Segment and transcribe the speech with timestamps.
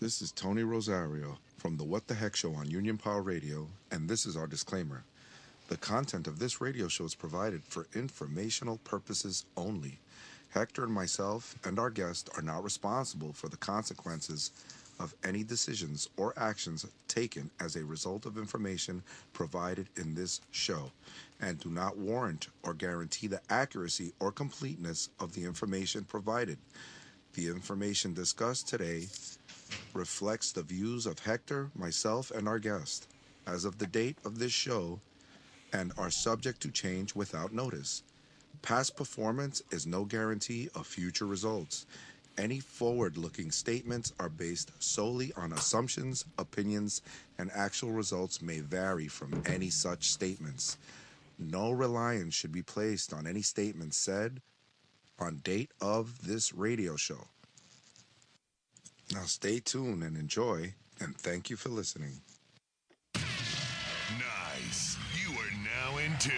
[0.00, 4.08] This is Tony Rosario from the What the Heck Show on Union Power Radio, and
[4.08, 5.02] this is our disclaimer.
[5.66, 9.98] The content of this radio show is provided for informational purposes only.
[10.50, 14.52] Hector and myself and our guest are not responsible for the consequences
[15.00, 20.92] of any decisions or actions taken as a result of information provided in this show
[21.40, 26.58] and do not warrant or guarantee the accuracy or completeness of the information provided.
[27.34, 29.08] The information discussed today
[29.98, 33.08] reflects the views of Hector, myself, and our guest
[33.46, 35.00] as of the date of this show
[35.72, 38.04] and are subject to change without notice.
[38.62, 41.84] Past performance is no guarantee of future results.
[42.38, 47.02] Any forward looking statements are based solely on assumptions, opinions,
[47.38, 50.78] and actual results may vary from any such statements.
[51.38, 54.40] No reliance should be placed on any statements said
[55.18, 57.26] on date of this radio show.
[59.12, 62.20] Now stay tuned and enjoy, and thank you for listening.
[63.14, 64.96] Nice.
[65.20, 66.32] You are now in tune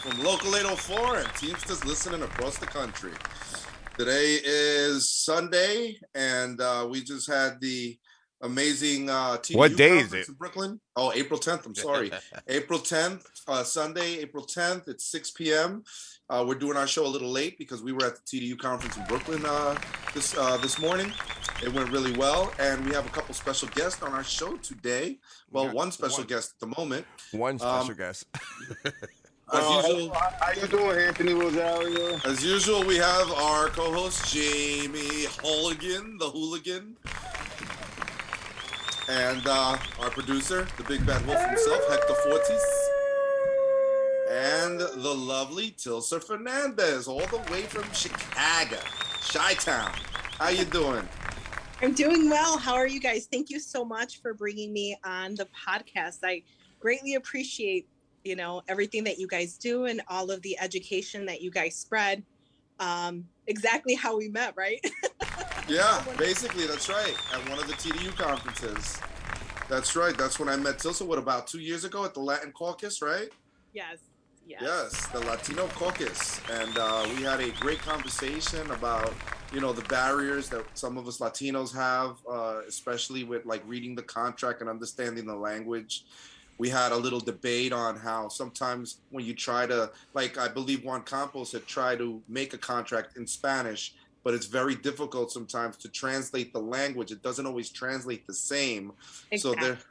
[0.00, 3.12] from Local 804 and Teamsters listening across the country.
[3.96, 7.96] Today is Sunday, and uh, we just had the
[8.40, 10.26] amazing uh, TDU What day is it?
[10.26, 10.80] in Brooklyn.
[10.96, 11.66] Oh, April 10th.
[11.66, 12.10] I'm sorry,
[12.48, 14.88] April 10th, uh, Sunday, April 10th.
[14.88, 15.84] It's 6 p.m.
[16.32, 18.96] Uh, we're doing our show a little late because we were at the TDU conference
[18.96, 19.76] in Brooklyn uh,
[20.14, 21.12] this uh, this morning.
[21.62, 25.18] It went really well, and we have a couple special guests on our show today.
[25.50, 26.28] Well, got one special one.
[26.28, 27.04] guest at the moment.
[27.32, 28.24] One special Um, guest.
[29.52, 32.18] As Uh, usual, how you doing, Anthony Rosario?
[32.24, 36.96] as usual, we have our co-host Jamie Hooligan, the hooligan,
[39.10, 42.64] and uh, our producer, the big bad wolf himself, Hector Fortis,
[44.32, 48.78] and the lovely Tilsa Fernandez, all the way from Chicago,
[49.30, 49.92] Chi-Town.
[50.38, 51.06] How you doing?
[51.82, 52.56] I'm doing well.
[52.56, 53.28] How are you guys?
[53.30, 56.20] Thank you so much for bringing me on the podcast.
[56.24, 56.44] I
[56.80, 57.86] greatly appreciate,
[58.24, 61.76] you know, everything that you guys do and all of the education that you guys
[61.76, 62.22] spread.
[62.80, 64.80] Um, exactly how we met, right?
[65.68, 67.14] Yeah, basically, that's right.
[67.32, 68.98] At one of the TDU conferences.
[69.68, 70.18] That's right.
[70.18, 71.06] That's when I met Tilsa.
[71.06, 73.28] What about two years ago at the Latin Caucus, right?
[73.72, 73.98] yes.
[74.46, 74.60] Yes.
[74.62, 79.12] Yes, the Latino Caucus, and uh, we had a great conversation about
[79.52, 83.94] you know the barriers that some of us Latinos have, uh, especially with like reading
[83.94, 86.04] the contract and understanding the language.
[86.58, 90.84] We had a little debate on how sometimes when you try to, like I believe
[90.84, 95.76] Juan Campos had tried to make a contract in Spanish, but it's very difficult sometimes
[95.78, 97.10] to translate the language.
[97.10, 98.92] It doesn't always translate the same.
[99.36, 99.84] So Exactly.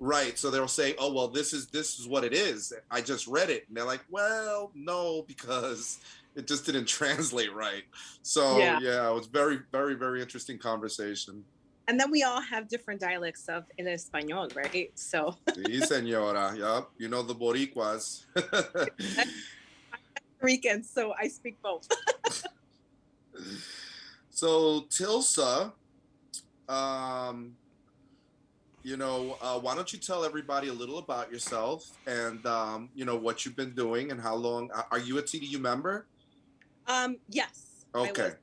[0.00, 0.38] Right.
[0.38, 3.50] So they'll say, "Oh well, this is this is what it is." I just read
[3.50, 5.98] it, and they're like, "Well, no, because
[6.34, 7.84] it just didn't translate right."
[8.22, 8.78] So Yeah.
[8.80, 11.44] yeah, it was very, very, very interesting conversation.
[11.88, 14.90] And then we all have different dialects of in Espanol, right?
[14.96, 16.56] So Sí, señora.
[16.56, 18.24] Yup, you know the Boricuas.
[20.42, 21.86] Rican, so I speak both.
[24.30, 25.72] so Tilsa,
[26.68, 27.54] um,
[28.86, 33.04] you know, uh, why don't you tell everybody a little about yourself and um, you
[33.04, 34.70] know what you've been doing and how long?
[34.92, 36.06] Are you a TDU member?
[36.86, 37.84] Um, yes.
[37.92, 38.34] I Okay, was-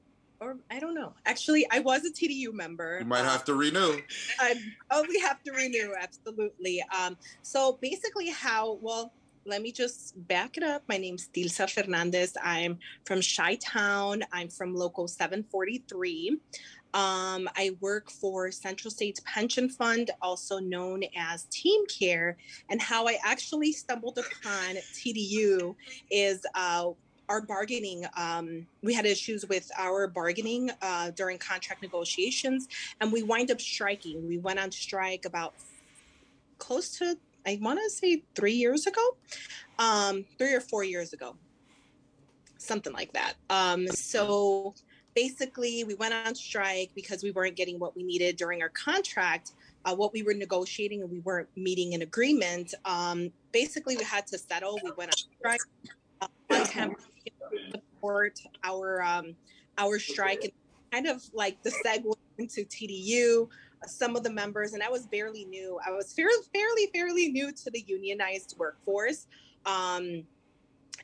[0.42, 1.14] or I don't know.
[1.26, 2.98] Actually, I was a TDU member.
[3.00, 4.02] you might uh, have to renew.
[4.38, 4.56] I,
[4.92, 6.84] oh, we have to renew absolutely.
[6.94, 9.14] Um, so basically, how well?
[9.46, 10.84] Let me just back it up.
[10.88, 12.36] My name's Tilsa Fernandez.
[12.44, 14.24] I'm from Chi Town.
[14.32, 16.38] I'm from Local 743.
[16.94, 22.38] Um, I work for Central States Pension Fund, also known as Team Care.
[22.70, 25.76] And how I actually stumbled upon TDU
[26.12, 26.92] is uh,
[27.30, 28.06] our bargaining.
[28.16, 32.68] Um, we had issues with our bargaining uh, during contract negotiations,
[33.02, 34.28] and we wind up striking.
[34.28, 35.56] We went on strike about
[36.58, 39.18] close to, I want to say, three years ago,
[39.80, 41.36] um, three or four years ago,
[42.58, 43.34] something like that.
[43.50, 44.76] Um, so
[45.16, 49.52] basically, we went on strike because we weren't getting what we needed during our contract.
[49.86, 52.74] Uh, what we were negotiating and we weren't meeting an agreement.
[52.86, 54.80] Um, basically, we had to settle.
[54.82, 55.60] We went on strike.
[56.22, 56.90] Uh,
[57.72, 59.36] support our um,
[59.78, 60.52] our strike and
[60.92, 63.50] kind of like the segue into TDU.
[63.86, 65.78] Some of the members, and I was barely new.
[65.86, 69.28] I was fairly, fairly, fairly new to the unionized workforce.
[69.66, 70.24] Um,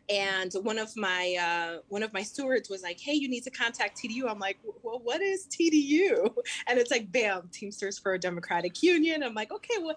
[0.10, 3.52] and one of my uh, one of my stewards was like, "Hey, you need to
[3.52, 6.34] contact TDU." I'm like, "Well, what is TDU?"
[6.68, 9.96] And it's like, "Bam, Teamsters for a Democratic Union." I'm like, "Okay, well,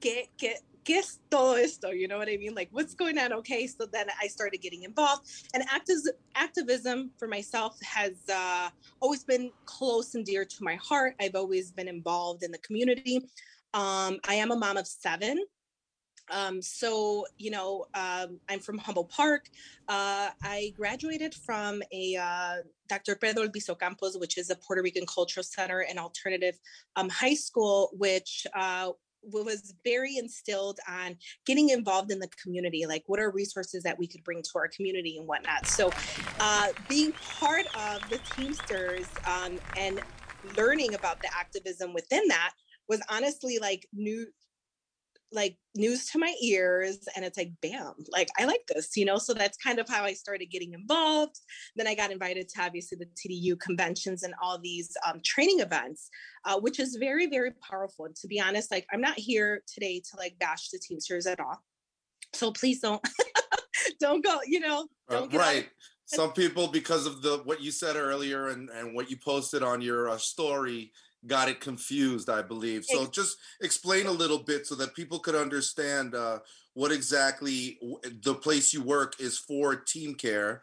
[0.00, 2.54] get get get todo esto?" You know what I mean?
[2.54, 3.32] Like, what's going on?
[3.32, 8.70] Okay, so then I started getting involved, and activism activism for myself has uh,
[9.00, 11.14] always been close and dear to my heart.
[11.20, 13.18] I've always been involved in the community.
[13.74, 15.44] Um, I am a mom of seven.
[16.30, 19.48] Um, so, you know, um, I'm from Humboldt Park.
[19.88, 22.56] Uh, I graduated from a uh,
[22.88, 23.16] Dr.
[23.16, 26.58] Pedro Albizu Campos, which is a Puerto Rican Cultural Center and alternative
[26.96, 28.90] um, high school, which uh,
[29.22, 31.16] was very instilled on
[31.46, 34.68] getting involved in the community like what are resources that we could bring to our
[34.68, 35.90] community and whatnot so
[36.40, 40.00] uh, being part of the teamsters um, and
[40.56, 42.52] learning about the activism within that
[42.88, 44.26] was honestly like new
[45.32, 49.18] like news to my ears and it's like bam like i like this you know
[49.18, 51.38] so that's kind of how i started getting involved
[51.76, 56.08] then i got invited to obviously the tdu conventions and all these um, training events
[56.46, 60.00] uh, which is very very powerful and to be honest like i'm not here today
[60.00, 61.62] to like bash the teamsters at all
[62.32, 63.06] so please don't
[64.00, 65.68] don't go you know Uh, don't get all- right.
[66.10, 69.82] Some people, because of the what you said earlier and and what you posted on
[69.82, 70.90] your uh, story,
[71.26, 72.28] got it confused.
[72.30, 72.84] I believe.
[72.84, 76.40] So Ex- just explain a little bit so that people could understand uh,
[76.74, 80.62] what exactly w- the place you work is for team care,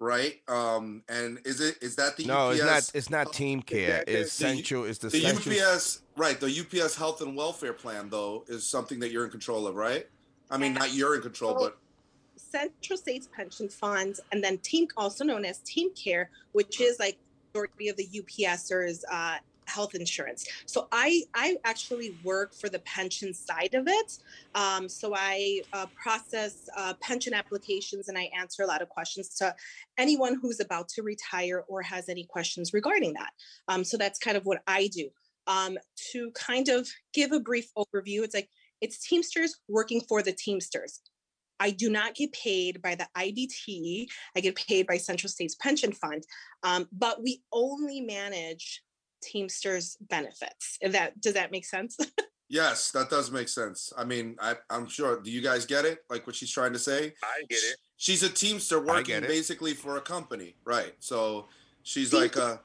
[0.00, 0.36] right?
[0.48, 2.58] Um, and is it is that the No, UPS?
[2.58, 2.90] it's not.
[2.94, 4.02] It's not team care.
[4.06, 4.84] the- It's the- central.
[4.84, 5.54] It's the, the central.
[5.54, 6.38] UPS, right?
[6.40, 10.06] The UPS health and welfare plan, though, is something that you're in control of, right?
[10.50, 11.78] I mean, not you're in control, but
[12.36, 17.16] Central States Pension Funds, and then Team, also known as Team Care, which is like
[17.54, 19.36] majority of the UPSers uh,
[19.66, 20.46] health insurance.
[20.66, 24.18] So I I actually work for the pension side of it.
[24.54, 29.34] Um, so I uh, process uh, pension applications and I answer a lot of questions
[29.36, 29.54] to
[29.98, 33.30] anyone who's about to retire or has any questions regarding that.
[33.68, 35.08] Um, so that's kind of what I do.
[35.48, 35.76] Um,
[36.12, 38.48] to kind of give a brief overview, it's like
[38.80, 41.00] it's Teamsters working for the Teamsters.
[41.62, 44.06] I do not get paid by the IBT.
[44.36, 46.24] I get paid by Central States Pension Fund,
[46.64, 48.82] um, but we only manage
[49.22, 50.78] Teamsters benefits.
[50.80, 51.96] If that does that make sense?
[52.48, 53.92] yes, that does make sense.
[53.96, 55.20] I mean, I, I'm sure.
[55.20, 56.04] Do you guys get it?
[56.10, 57.14] Like what she's trying to say?
[57.22, 57.76] I get it.
[57.96, 60.94] She's a teamster working basically for a company, right?
[60.98, 61.46] So
[61.82, 62.60] she's Team- like a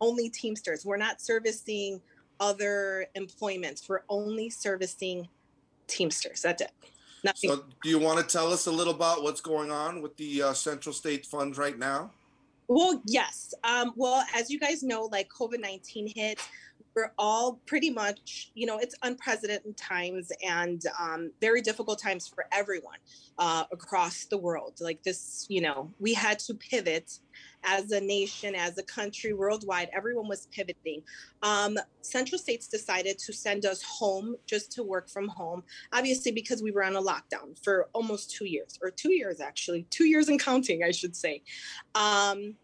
[0.00, 0.84] only Teamsters.
[0.84, 2.00] We're not servicing
[2.40, 3.88] other employments.
[3.88, 5.28] We're only servicing
[5.86, 6.42] Teamsters.
[6.42, 6.72] That's it.
[7.22, 7.50] Nothing.
[7.50, 10.42] So, do you want to tell us a little about what's going on with the
[10.42, 12.10] uh, Central State Fund right now?
[12.70, 13.52] Well, yes.
[13.64, 16.40] Um, well, as you guys know, like COVID 19 hit,
[16.94, 22.46] we're all pretty much, you know, it's unprecedented times and um, very difficult times for
[22.52, 22.98] everyone
[23.38, 24.74] uh, across the world.
[24.80, 27.18] Like this, you know, we had to pivot
[27.64, 29.88] as a nation, as a country, worldwide.
[29.92, 31.02] Everyone was pivoting.
[31.42, 35.62] Um, Central States decided to send us home just to work from home,
[35.92, 39.86] obviously, because we were on a lockdown for almost two years, or two years actually,
[39.90, 41.42] two years and counting, I should say.
[41.94, 42.54] Um,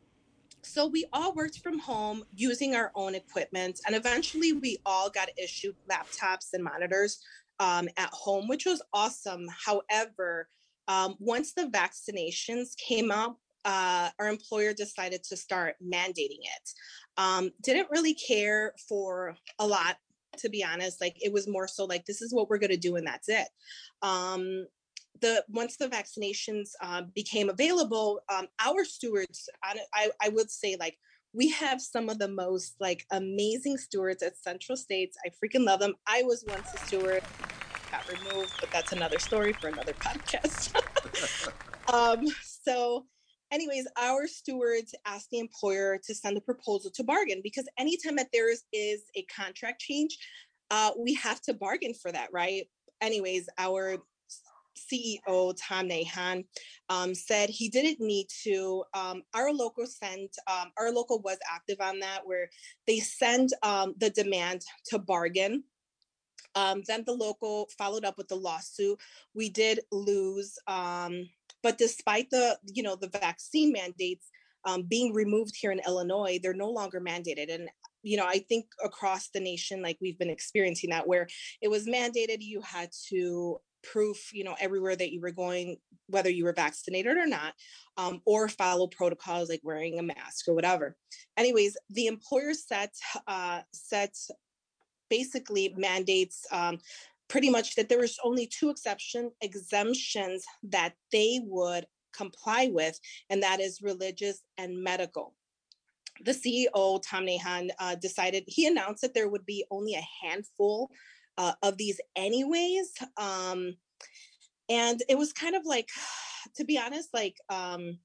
[0.66, 5.28] so we all worked from home using our own equipment, and eventually we all got
[5.38, 7.20] issued laptops and monitors
[7.60, 9.46] um, at home, which was awesome.
[9.64, 10.48] However,
[10.88, 16.70] um, once the vaccinations came out, uh, our employer decided to start mandating it.
[17.16, 19.96] Um, didn't really care for a lot,
[20.38, 21.00] to be honest.
[21.00, 23.28] Like it was more so like this is what we're going to do, and that's
[23.28, 23.48] it.
[24.02, 24.66] Um,
[25.20, 30.76] the once the vaccinations uh, became available, um, our stewards, I, I, I would say,
[30.78, 30.98] like
[31.32, 35.16] we have some of the most like amazing stewards at Central States.
[35.24, 35.94] I freaking love them.
[36.06, 37.22] I was once a steward,
[37.90, 40.72] got removed, but that's another story for another podcast.
[41.92, 43.06] um, so
[43.52, 48.28] anyways, our stewards asked the employer to send a proposal to bargain because anytime that
[48.32, 50.16] there is, is a contract change,
[50.70, 52.64] uh, we have to bargain for that, right?
[53.00, 53.98] Anyways, our
[54.76, 56.44] CEO Tom Nyhan
[56.88, 58.84] um, said he didn't need to.
[58.94, 62.48] Um, our local sent, um, our local was active on that, where
[62.86, 65.64] they send um, the demand to bargain.
[66.54, 68.98] Um, then the local followed up with the lawsuit.
[69.34, 71.28] We did lose, um,
[71.62, 74.30] but despite the you know the vaccine mandates
[74.88, 77.54] being removed here in Illinois, they're no longer mandated.
[77.54, 77.68] And
[78.06, 81.26] you know, I think across the nation, like we've been experiencing that, where
[81.60, 83.60] it was mandated, you had to
[83.92, 85.76] proof, you know, everywhere that you were going,
[86.08, 87.54] whether you were vaccinated or not,
[87.96, 90.96] um, or follow protocols like wearing a mask or whatever.
[91.36, 92.92] Anyways, the employer set
[93.26, 94.14] uh, set
[95.08, 96.78] basically mandates um,
[97.28, 102.98] pretty much that there was only two exception exemptions that they would comply with,
[103.30, 105.34] and that is religious and medical.
[106.24, 110.90] The CEO Tom Nyhan uh, decided he announced that there would be only a handful
[111.38, 113.74] uh, of these anyways um
[114.68, 115.88] and it was kind of like
[116.56, 117.98] to be honest like um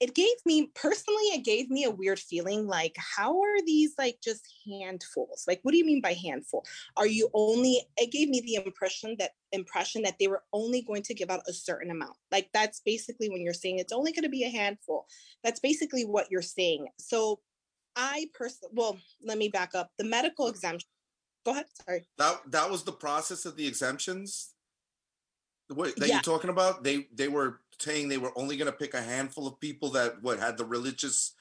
[0.00, 4.18] it gave me personally it gave me a weird feeling like how are these like
[4.22, 5.44] just handfuls?
[5.48, 6.64] Like what do you mean by handful?
[6.96, 11.02] Are you only it gave me the impression that impression that they were only going
[11.02, 12.16] to give out a certain amount.
[12.30, 15.06] Like that's basically when you're saying it's only going to be a handful.
[15.42, 16.86] That's basically what you're saying.
[16.98, 17.40] So
[17.96, 19.90] i personally well let me back up.
[19.98, 20.88] The medical exemption
[21.48, 24.54] go ahead sorry That that was the process of the exemptions.
[25.68, 26.14] What that Yeah.
[26.16, 26.82] you're talking about?
[26.82, 30.22] They they were saying they were only going to pick a handful of people that
[30.22, 31.34] what had the religious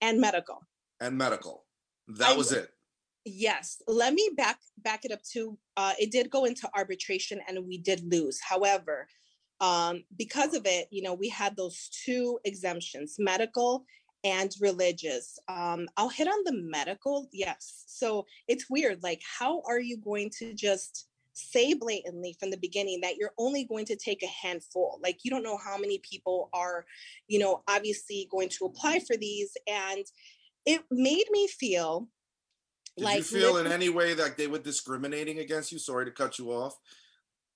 [0.00, 0.60] and medical
[1.00, 1.64] and medical.
[2.08, 2.70] That I- was it.
[3.24, 7.66] Yes, let me back back it up to uh it did go into arbitration and
[7.66, 8.38] we did lose.
[8.40, 9.08] However,
[9.60, 13.86] um because of it, you know, we had those two exemptions, medical
[14.24, 15.38] and religious.
[15.48, 17.28] Um I'll hit on the medical.
[17.32, 17.84] Yes.
[17.86, 23.00] So it's weird like how are you going to just say blatantly from the beginning
[23.00, 26.48] that you're only going to take a handful like you don't know how many people
[26.52, 26.86] are
[27.26, 30.04] you know obviously going to apply for these and
[30.66, 32.08] it made me feel
[32.96, 35.78] Did like you feel in any way that they were discriminating against you?
[35.78, 36.76] Sorry to cut you off.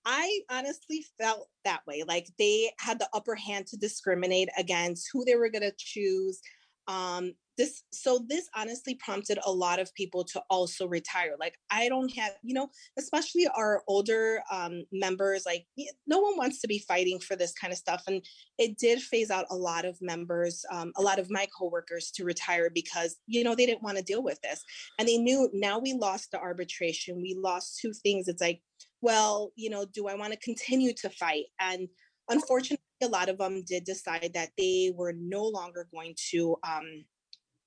[0.04, 2.04] I honestly felt that way.
[2.06, 6.40] Like they had the upper hand to discriminate against who they were going to choose.
[6.88, 11.34] Um, this so this honestly prompted a lot of people to also retire.
[11.38, 15.44] Like I don't have, you know, especially our older um, members.
[15.44, 15.66] Like
[16.06, 18.24] no one wants to be fighting for this kind of stuff, and
[18.58, 22.24] it did phase out a lot of members, um, a lot of my coworkers to
[22.24, 24.62] retire because you know they didn't want to deal with this,
[24.98, 28.28] and they knew now we lost the arbitration, we lost two things.
[28.28, 28.62] It's like
[29.00, 31.44] well, you know, do I want to continue to fight?
[31.60, 31.88] And
[32.28, 37.04] unfortunately, a lot of them did decide that they were no longer going to, um,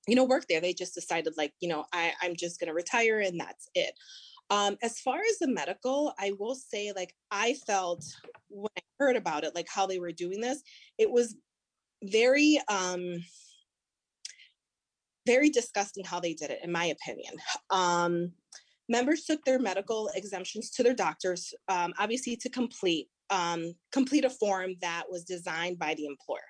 [0.06, 0.60] you know, work there.
[0.60, 3.94] They just decided, like, you know, I, I'm just going to retire and that's it.
[4.50, 8.04] Um, as far as the medical, I will say, like, I felt
[8.48, 10.62] when I heard about it, like how they were doing this,
[10.98, 11.36] it was
[12.02, 13.24] very, um,
[15.26, 17.34] very disgusting how they did it, in my opinion.
[17.70, 18.32] Um,
[18.88, 24.30] members took their medical exemptions to their doctors, um, obviously to complete um, complete a
[24.30, 26.40] form that was designed by the employer.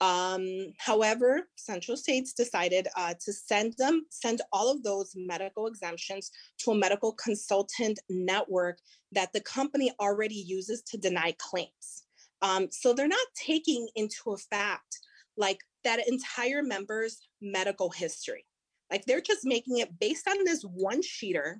[0.00, 6.30] Um, however, Central States decided uh, to send them send all of those medical exemptions
[6.58, 8.78] to a medical consultant network
[9.12, 12.04] that the company already uses to deny claims.
[12.40, 14.98] Um, so they're not taking into effect
[15.36, 18.44] like that entire member's medical history.
[18.90, 21.56] Like they're just making it based on this one sheeter.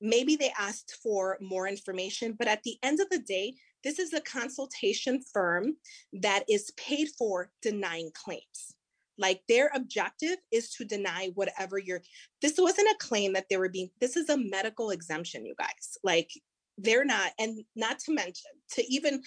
[0.00, 3.54] Maybe they asked for more information, but at the end of the day,
[3.84, 5.76] this is a consultation firm
[6.12, 8.74] that is paid for denying claims.
[9.18, 12.02] Like their objective is to deny whatever you're.
[12.40, 13.90] This wasn't a claim that they were being.
[14.00, 15.98] This is a medical exemption, you guys.
[16.04, 16.30] Like
[16.76, 19.22] they're not, and not to mention to even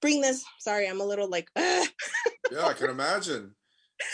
[0.00, 0.44] bring this.
[0.60, 1.50] Sorry, I'm a little like.
[1.56, 3.54] Yeah, I can imagine.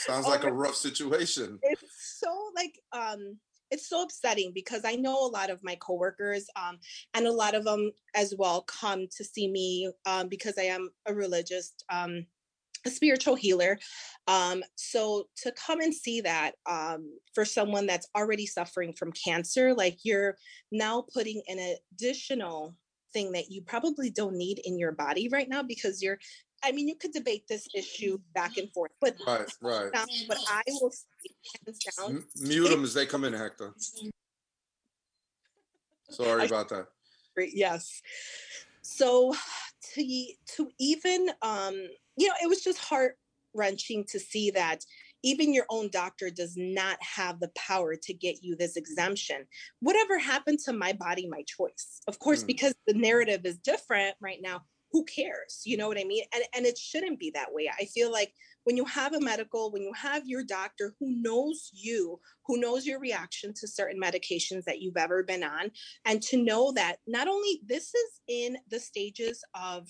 [0.07, 1.59] Sounds like a rough situation.
[1.63, 3.39] it's so like um
[3.71, 6.79] it's so upsetting because I know a lot of my coworkers um
[7.15, 10.91] and a lot of them as well come to see me um because I am
[11.07, 12.27] a religious um
[12.87, 13.79] a spiritual healer
[14.27, 19.75] um so to come and see that um for someone that's already suffering from cancer
[19.75, 20.37] like you're
[20.73, 22.75] now putting an additional
[23.13, 26.19] thing that you probably don't need in your body right now because you're
[26.63, 29.93] I mean you could debate this issue back and forth but Right, right.
[29.93, 31.10] down, but I will say hands down
[32.09, 33.75] M- mute them as they come in, Hector.
[36.11, 36.87] Sorry about that.
[37.37, 38.03] Yes.
[38.83, 39.35] So
[39.95, 40.25] to
[40.57, 41.75] to even um
[42.17, 43.17] you know it was just heart
[43.55, 44.85] wrenching to see that
[45.23, 49.47] even your own doctor does not have the power to get you this exemption
[49.81, 52.49] whatever happened to my body my choice of course Mm.
[52.49, 54.61] because the narrative is different right now
[54.93, 57.85] who cares you know what i mean and and it shouldn't be that way i
[57.87, 58.33] feel like
[58.71, 62.87] when you have a medical when you have your doctor who knows you who knows
[62.87, 65.73] your reaction to certain medications that you've ever been on
[66.05, 69.89] and to know that not only this is in the stages of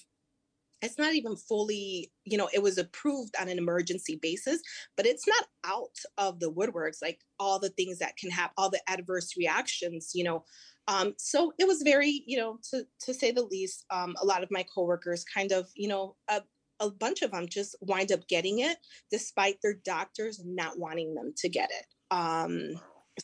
[0.80, 4.62] it's not even fully you know it was approved on an emergency basis
[4.96, 8.70] but it's not out of the woodworks like all the things that can happen all
[8.70, 10.42] the adverse reactions you know.
[10.88, 14.42] Um, so it was very you know to to say the least um, a lot
[14.42, 16.40] of my coworkers kind of you know a,
[16.80, 18.78] a bunch of them just wind up getting it
[19.10, 21.86] despite their doctors not wanting them to get it.
[22.14, 22.80] Um,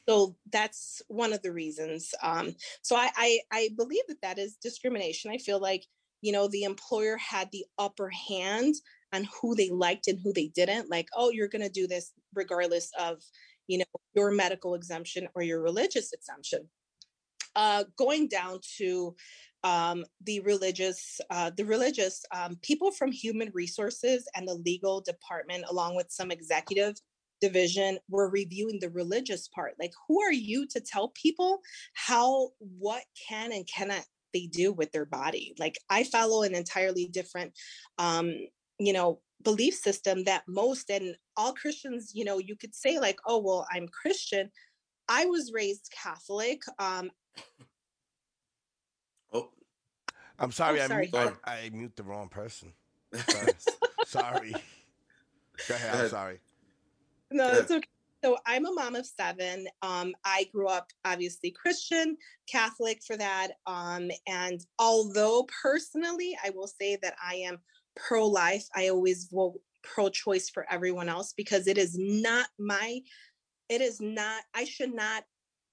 [0.08, 2.14] so that's one of the reasons.
[2.22, 5.30] Um, so I, I i believe that that is discrimination.
[5.30, 5.84] I feel like
[6.20, 8.74] you know the employer had the upper hand
[9.12, 12.12] on who they liked and who they didn't like oh you're going to do this
[12.34, 13.22] regardless of
[13.68, 13.84] you know
[14.14, 16.68] your medical exemption or your religious exemption.
[17.54, 19.14] Uh, going down to
[19.66, 25.64] um, the religious uh, the religious um, people from human resources and the legal department
[25.68, 26.94] along with some executive
[27.40, 29.74] division were reviewing the religious part.
[29.80, 31.58] Like who are you to tell people
[31.94, 35.54] how what can and cannot they do with their body?
[35.58, 37.52] Like i follow an entirely different
[37.98, 38.34] um
[38.78, 43.18] you know belief system that most and all christians you know you could say like
[43.26, 44.50] oh well i'm christian.
[45.08, 47.10] I was raised catholic um
[50.38, 51.10] I'm sorry, Oh, I, sorry.
[51.12, 52.72] mu- I, I mute the wrong person.
[53.14, 53.52] Sorry.
[54.04, 54.54] sorry.
[55.68, 55.94] Go ahead.
[56.04, 56.40] I'm sorry.
[57.30, 57.62] no Good.
[57.62, 57.88] it's okay
[58.24, 62.16] so i'm a mom of seven um i grew up obviously christian
[62.50, 67.58] catholic for that um and although personally i will say that i am
[67.94, 73.00] pro-life i always vote pro-choice for everyone else because it is not my
[73.68, 75.24] it is not i should not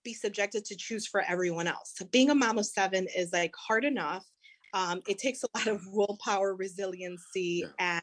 [0.04, 3.86] be subjected to choose for everyone else being a mom of seven is like hard
[3.86, 4.26] enough
[4.74, 8.02] um it takes a lot of willpower resiliency and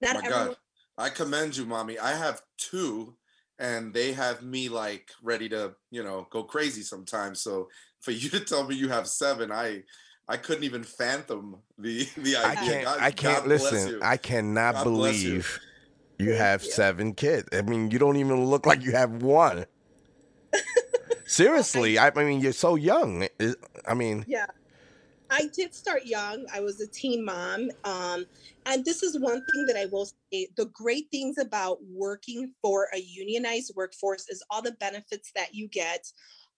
[0.00, 0.56] not my everyone God.
[0.98, 1.98] I commend you, mommy.
[1.98, 3.16] I have two,
[3.58, 7.40] and they have me like ready to, you know, go crazy sometimes.
[7.42, 7.68] So
[8.00, 9.82] for you to tell me you have seven, I
[10.28, 12.50] I couldn't even fathom the the idea.
[12.50, 12.84] I can't.
[12.84, 13.92] God, I can't God bless listen.
[13.92, 14.00] you.
[14.02, 15.30] I cannot God bless you.
[15.30, 15.60] believe
[16.18, 16.70] you, have you.
[16.70, 17.48] seven kids.
[17.52, 19.66] I mean, you don't even look like you have one.
[21.26, 23.26] Seriously, I, I mean, you're so young.
[23.86, 24.46] I mean, Yeah.
[25.30, 26.46] I did start young.
[26.52, 27.70] I was a teen mom.
[27.84, 28.26] Um,
[28.66, 32.88] and this is one thing that I will say the great things about working for
[32.94, 36.06] a unionized workforce is all the benefits that you get.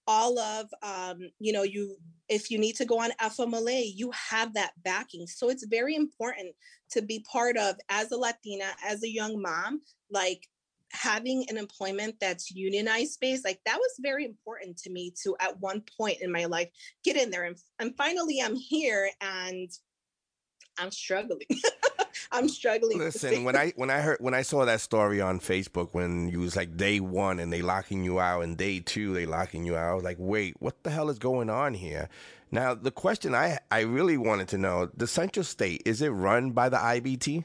[0.06, 1.96] All of, um, you know, you,
[2.28, 5.26] if you need to go on FMLA, you have that backing.
[5.26, 6.54] So it's very important
[6.92, 10.46] to be part of as a Latina, as a young mom, like
[10.92, 15.58] having an employment that's unionized based like that was very important to me to at
[15.60, 16.68] one point in my life
[17.04, 19.70] get in there and, and finally i'm here and
[20.78, 21.46] i'm struggling
[22.32, 23.44] i'm struggling listen.
[23.44, 26.56] When I when I heard when I saw that story on Facebook when you was
[26.56, 29.90] like day one and they locking you out and day two they locking you out,
[29.90, 32.08] I was like, wait, what the hell is going on here?
[32.50, 36.50] Now the question I I really wanted to know: the Central State is it run
[36.50, 37.44] by the IBT?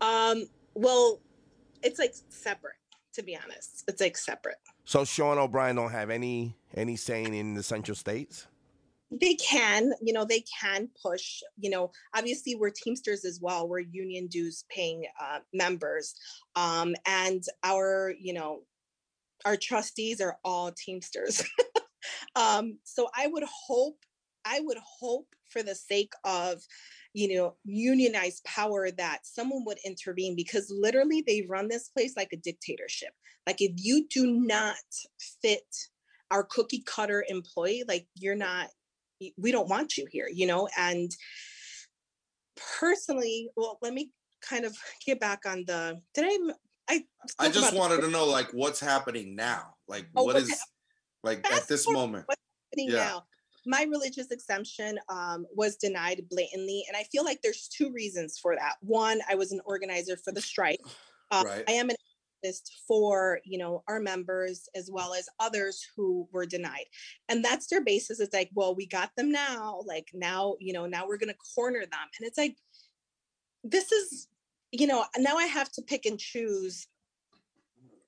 [0.00, 0.44] um
[0.74, 1.20] well
[1.84, 2.74] it's like separate
[3.14, 3.84] to be honest.
[3.86, 4.56] It's like separate.
[4.84, 8.46] So Sean O'Brien don't have any any saying in the Central States.
[9.10, 13.68] they can you know they can push you know obviously we're teamsters as well.
[13.68, 16.14] We're union dues paying uh, members.
[16.56, 18.62] Um and our you know
[19.44, 21.42] our trustees are all teamsters.
[22.36, 23.96] Um so i would hope
[24.44, 26.60] i would hope for the sake of
[27.14, 32.28] you know unionized power that someone would intervene because literally they run this place like
[32.32, 33.10] a dictatorship
[33.46, 34.76] like if you do not
[35.40, 35.64] fit
[36.30, 38.68] our cookie cutter employee like you're not
[39.38, 41.12] we don't want you here you know and
[42.78, 44.10] personally well let me
[44.42, 46.52] kind of get back on the did I,
[46.88, 47.04] I,
[47.38, 49.74] I just wanted to know like what's happening now.
[49.88, 50.60] Like Oh, what what's is
[51.22, 52.26] like at this moment.
[52.70, 53.06] happening Yeah.
[53.06, 53.24] now
[53.66, 58.54] my religious exemption um, was denied blatantly and i feel like there's two reasons for
[58.56, 58.74] that.
[58.80, 60.80] One i was an organizer for the strike.
[61.30, 61.64] Uh, Right.
[61.68, 61.96] i am an
[62.44, 66.86] activist for you know our members as well as others who were denied
[67.28, 68.20] and that's their basis.
[68.20, 71.54] It's like well we got them now like now you know now we're going to
[71.54, 72.56] corner them and it's like
[73.64, 74.28] this is
[74.70, 76.86] you know now i have to pick and choose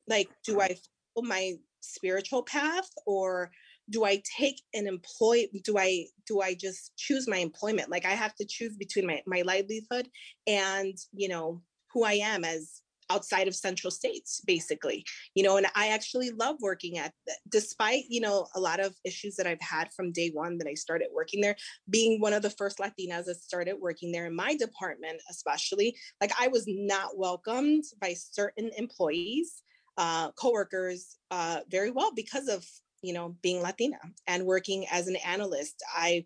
[0.06, 0.76] like do i
[1.14, 3.50] follow my spiritual path or
[3.90, 5.50] do I take an employee?
[5.64, 7.90] Do I do I just choose my employment?
[7.90, 10.08] Like I have to choose between my, my livelihood
[10.46, 15.66] and you know who I am as outside of central states basically you know and
[15.74, 17.12] i actually love working at
[17.48, 20.74] despite you know a lot of issues that i've had from day one that i
[20.74, 21.56] started working there
[21.88, 26.32] being one of the first latinas that started working there in my department especially like
[26.40, 29.62] i was not welcomed by certain employees
[29.98, 32.66] uh coworkers uh very well because of
[33.06, 36.24] you know being latina and working as an analyst i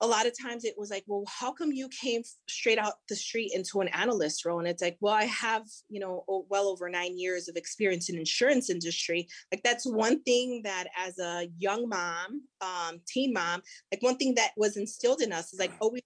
[0.00, 3.16] a lot of times it was like, well, how come you came straight out the
[3.16, 4.60] street into an analyst role?
[4.60, 8.16] And it's like, well, I have, you know, well over nine years of experience in
[8.16, 9.26] insurance industry.
[9.50, 14.34] Like that's one thing that as a young mom, um, teen mom, like one thing
[14.36, 16.02] that was instilled in us is like always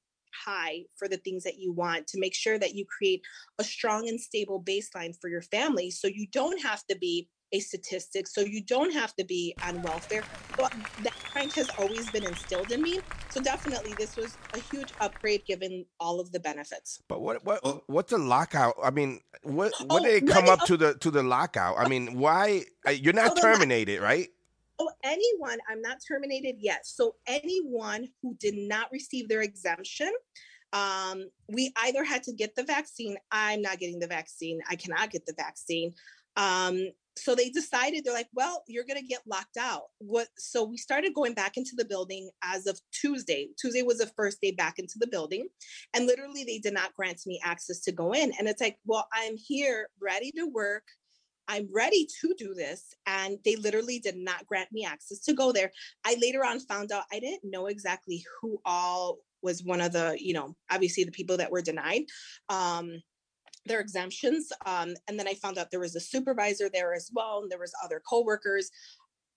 [0.46, 3.20] high for the things that you want to make sure that you create
[3.58, 7.60] a strong and stable baseline for your family so you don't have to be a
[7.60, 10.24] statistic so you don't have to be on welfare
[10.58, 14.92] so that kind has always been instilled in me so definitely this was a huge
[15.00, 18.74] upgrade given all of the benefits But what what what's a lockout?
[18.82, 21.76] I mean, what Oh, did it come me- up to the to the lockout?
[21.78, 24.28] I mean, why uh, you're not Oh, terminated, right?
[24.78, 26.86] Oh, anyone, I'm not terminated yet.
[26.86, 30.12] So anyone who did not receive their exemption,
[30.72, 33.16] um, we either had to get the vaccine.
[33.30, 34.60] I'm not getting the vaccine.
[34.68, 35.92] I cannot get the vaccine.
[36.36, 36.78] Um,
[37.16, 39.84] so they decided they're like, well, you're gonna get locked out.
[39.98, 40.28] What?
[40.38, 43.48] So we started going back into the building as of Tuesday.
[43.60, 45.48] Tuesday was the first day back into the building,
[45.94, 48.32] and literally they did not grant me access to go in.
[48.38, 50.84] And it's like, well, I'm here, ready to work.
[51.48, 52.94] I'm ready to do this.
[53.06, 55.70] And they literally did not grant me access to go there.
[56.04, 60.16] I later on found out I didn't know exactly who all was one of the,
[60.18, 62.02] you know, obviously the people that were denied
[62.48, 63.02] um,
[63.66, 64.52] their exemptions.
[64.66, 67.58] Um, and then I found out there was a supervisor there as well, and there
[67.58, 68.70] was other coworkers.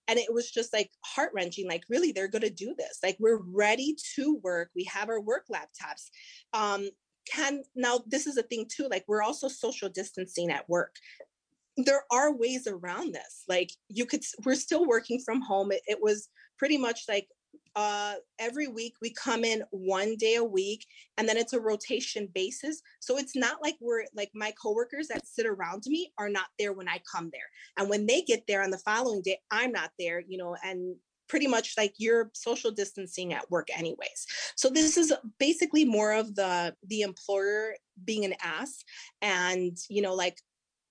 [0.08, 1.68] And it was just like heart wrenching.
[1.68, 2.98] Like, really, they're going to do this.
[3.02, 4.70] Like, we're ready to work.
[4.74, 6.10] We have our work laptops.
[6.52, 6.88] Um,
[7.32, 8.88] can now this is a thing too.
[8.88, 10.94] Like, we're also social distancing at work
[11.76, 15.98] there are ways around this like you could we're still working from home it, it
[16.00, 17.28] was pretty much like
[17.76, 20.86] uh every week we come in one day a week
[21.18, 22.82] and then it's a rotation basis.
[23.00, 26.72] So it's not like we're like my coworkers that sit around me are not there
[26.72, 27.48] when i come there.
[27.76, 30.96] And when they get there on the following day i'm not there you know and
[31.28, 34.26] pretty much like you're social distancing at work anyways.
[34.54, 38.84] So this is basically more of the the employer being an ass
[39.22, 40.38] and you know like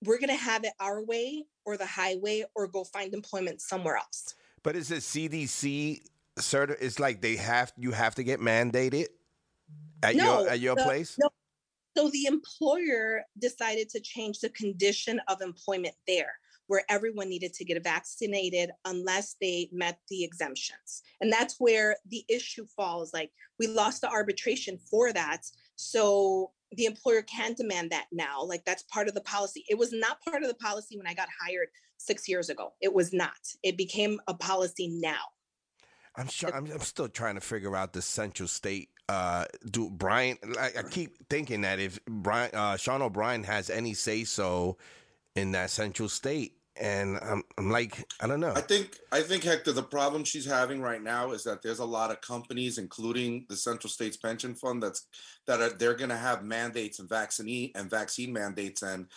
[0.04, 3.98] we're going to have it our way or the highway or go find employment somewhere
[3.98, 4.36] else.
[4.62, 6.02] But is it CDC
[6.42, 9.08] certi- It's like they have you have to get mandated
[10.04, 11.18] at No, your at your the- place.
[11.18, 11.30] no.
[11.98, 16.34] So the employer decided to change the condition of employment there,
[16.68, 21.04] where everyone needed to get vaccinated unless they met the exemptions.
[21.22, 23.14] And that's where the issue falls.
[23.14, 25.44] Like we lost the arbitration for that.
[25.78, 28.44] So the employer can demand that now.
[28.44, 29.64] Like that's part of the policy.
[29.70, 32.74] It was not part of the policy when I got hired six years ago.
[32.82, 33.38] It was not.
[33.64, 35.24] It became a policy now.
[36.18, 36.54] I'm sure.
[36.54, 38.90] I'm, I'm still trying to figure out the Central State.
[39.08, 40.38] Uh, do Brian?
[40.60, 44.78] I, I keep thinking that if Brian, uh, Sean O'Brien has any say so
[45.36, 48.54] in that Central State, and I'm, I'm like, I don't know.
[48.56, 51.86] I think I think Hector, the problem she's having right now is that there's a
[51.86, 55.08] lot of companies, including the Central States Pension Fund, that's
[55.48, 59.08] that are they're going to have mandates and vaccine and vaccine mandates, and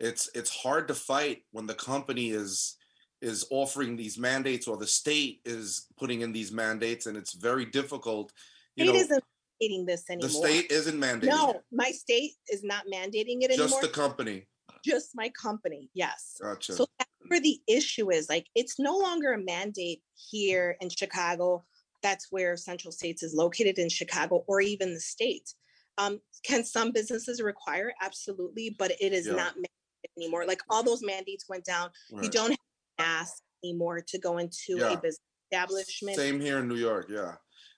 [0.00, 2.76] it's it's hard to fight when the company is
[3.24, 7.64] is offering these mandates or the state is putting in these mandates, and it's very
[7.64, 8.32] difficult.
[8.76, 9.24] You State know, isn't
[9.62, 10.28] mandating this anymore.
[10.28, 13.68] the state isn't mandating No, my state is not mandating it anymore.
[13.68, 14.46] just the company.
[14.84, 15.88] just my company.
[15.94, 16.36] Yes.
[16.42, 16.74] Gotcha.
[16.74, 18.28] So that's where the issue is.
[18.28, 21.64] Like, it's no longer a mandate here in Chicago.
[22.02, 25.54] That's where Central States is located in Chicago, or even the state.
[25.96, 27.94] Um, can some businesses require?
[28.02, 29.34] Absolutely, but it is Yeah.
[29.36, 30.44] not mandated anymore.
[30.44, 31.90] Like all those mandates went down.
[32.10, 32.58] You don't have
[32.98, 34.92] to ask anymore to go into Yeah.
[34.92, 35.18] a business
[35.50, 36.16] establishment.
[36.16, 37.36] Same here in New York, yeah.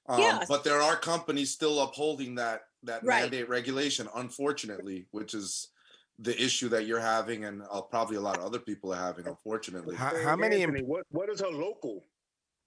[0.09, 0.44] Um, Yeah.
[0.48, 3.22] But there are companies still upholding that that Right.
[3.22, 5.72] mandate regulation, unfortunately, which is
[6.20, 9.26] the issue that you're having, and uh, probably a lot of other people are having,
[9.26, 9.96] unfortunately.
[9.96, 10.62] how, how many?
[10.62, 12.07] em- Anthony, what what is her local?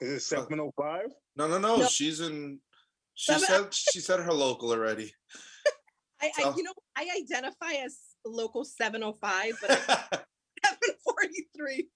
[0.01, 1.11] Is it Uh, 705?
[1.37, 1.77] No, no, no.
[1.77, 1.87] No.
[1.87, 2.59] She's in.
[3.13, 5.13] She Seven- said she said her local already.
[6.21, 9.69] I, I, you know, I identify as local 705, but
[10.65, 11.89] 743.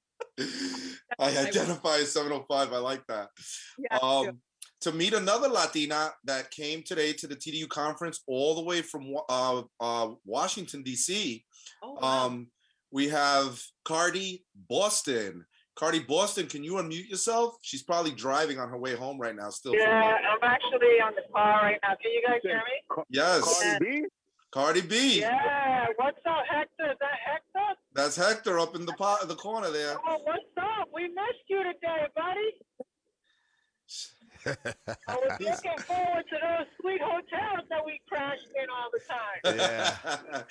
[1.19, 2.73] I identify as 705.
[2.73, 3.29] I like that.
[3.77, 4.39] Yeah, um,
[4.81, 9.13] to meet another Latina that came today to the TDU conference all the way from
[9.29, 11.43] uh, uh, Washington, D.C.
[11.81, 12.25] Oh, wow.
[12.25, 12.47] Um,
[12.91, 15.45] we have Cardi Boston.
[15.75, 17.55] Cardi Boston, can you unmute yourself?
[17.61, 19.49] She's probably driving on her way home right now.
[19.49, 19.73] Still.
[19.73, 20.21] Yeah, work.
[20.31, 21.95] I'm actually on the car right now.
[22.01, 23.03] Can you guys hear me?
[23.09, 23.41] Yes.
[23.41, 24.05] Cardi B.
[24.51, 25.21] Cardi B.
[25.21, 25.87] Yeah.
[25.95, 26.91] What's up, Hector?
[26.91, 27.52] Is that Hector?
[27.93, 29.97] That's Hector up in the pot, the corner there.
[30.05, 30.89] Oh, what's up?
[30.93, 32.53] We missed you today, buddy.
[35.07, 39.57] I was looking forward to those sweet hotels that we crashed in all the time.
[39.57, 40.43] Yeah.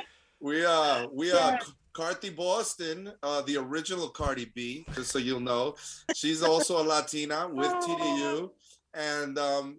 [0.40, 1.58] we uh we are Yeah.
[1.94, 5.76] Cardi Boston, uh, the original Cardi B, just so you'll know.
[6.12, 8.50] She's also a Latina with TDU.
[8.94, 9.78] And um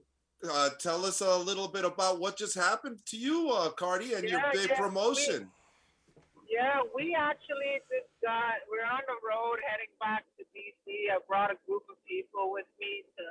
[0.49, 4.27] uh, tell us a little bit about what just happened to you, uh, Cardi, and
[4.27, 5.49] your big yeah, promotion.
[6.55, 11.11] Yeah, we actually just got, we're on the road heading back to DC.
[11.11, 13.25] I brought a group of people with me to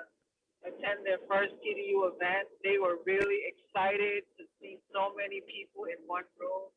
[0.69, 2.53] attend their first TDU event.
[2.61, 6.69] They were really excited to see so many people in one room.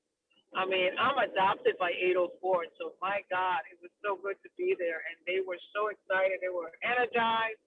[0.55, 2.39] I mean, I'm adopted by 804,
[2.79, 5.03] so my God, it was so good to be there.
[5.03, 6.39] And they were so excited.
[6.39, 7.59] They were energized.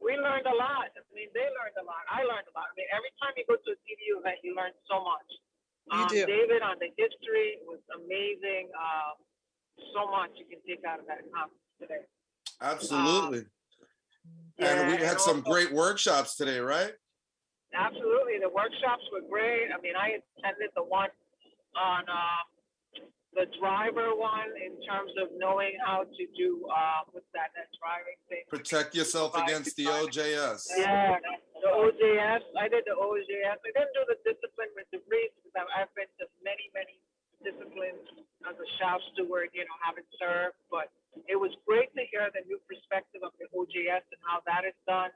[0.00, 0.88] We learned a lot.
[0.88, 2.00] I mean, they learned a lot.
[2.08, 2.72] I learned a lot.
[2.72, 5.28] I mean, every time you go to a TDU event, you learn so much.
[5.90, 6.26] You Um, do.
[6.26, 8.70] David on the history was amazing.
[8.78, 9.14] Um,
[9.94, 12.04] so much you can take out of that conference today.
[12.60, 13.46] Absolutely.
[14.58, 16.94] and we Yeah, had some also- great workshops today, right?
[17.74, 19.72] Absolutely, the workshops were great.
[19.72, 21.10] I mean, I attended the one
[21.74, 22.44] on um,
[23.32, 28.18] the driver one in terms of knowing how to do uh, what's that that driving
[28.28, 28.44] thing.
[28.52, 30.68] Protect yourself against the OJS.
[30.76, 31.16] Yeah,
[31.64, 32.44] the OJS.
[32.60, 33.56] I did the OJS.
[33.56, 37.00] I didn't do the discipline with the briefs because I've, been to many, many
[37.40, 38.04] disciplines
[38.44, 40.60] as a shop steward, you know, having served.
[40.68, 40.92] But
[41.24, 44.76] it was great to hear the new perspective of the OJS and how that is
[44.84, 45.12] done.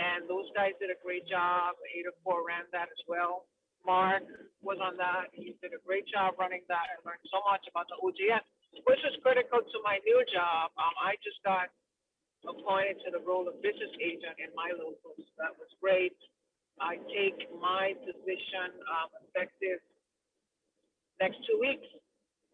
[0.00, 1.76] And those guys did a great job.
[2.24, 3.44] 804 ran that as well.
[3.84, 4.22] Mark
[4.62, 5.30] was on that.
[5.34, 6.86] He did a great job running that.
[6.86, 8.46] I learned so much about the OJS,
[8.86, 10.70] which is critical to my new job.
[10.78, 11.70] Um, I just got
[12.46, 15.14] appointed to the role of business agent in my local.
[15.14, 16.14] So that was great.
[16.80, 19.78] I take my position um, effective
[21.20, 21.86] next two weeks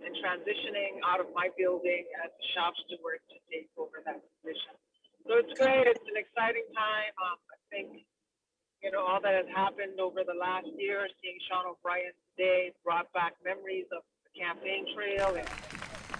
[0.05, 4.75] and transitioning out of my building as a shop steward to take over that position.
[5.27, 5.89] So it's great.
[5.89, 7.13] It's an exciting time.
[7.19, 8.08] Um, I think,
[8.83, 13.13] you know, all that has happened over the last year, seeing Sean O'Brien today brought
[13.13, 15.49] back memories of the campaign trail and,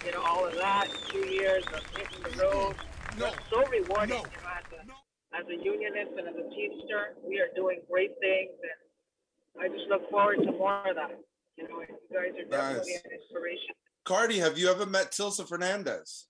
[0.05, 0.87] you know, all of that.
[1.07, 2.75] Two years of hitting the road.
[3.17, 3.27] No.
[3.27, 4.19] It's so rewarding.
[4.19, 4.23] No.
[4.27, 8.11] You know, as, a, as a unionist and as a teamster, we are doing great
[8.19, 8.51] things.
[8.59, 11.15] And I just look forward to more of that.
[11.55, 13.03] You know, you guys are definitely Nice.
[13.03, 13.75] an inspiration.
[14.03, 16.27] Cardi, have you ever met Tilsa Fernandez?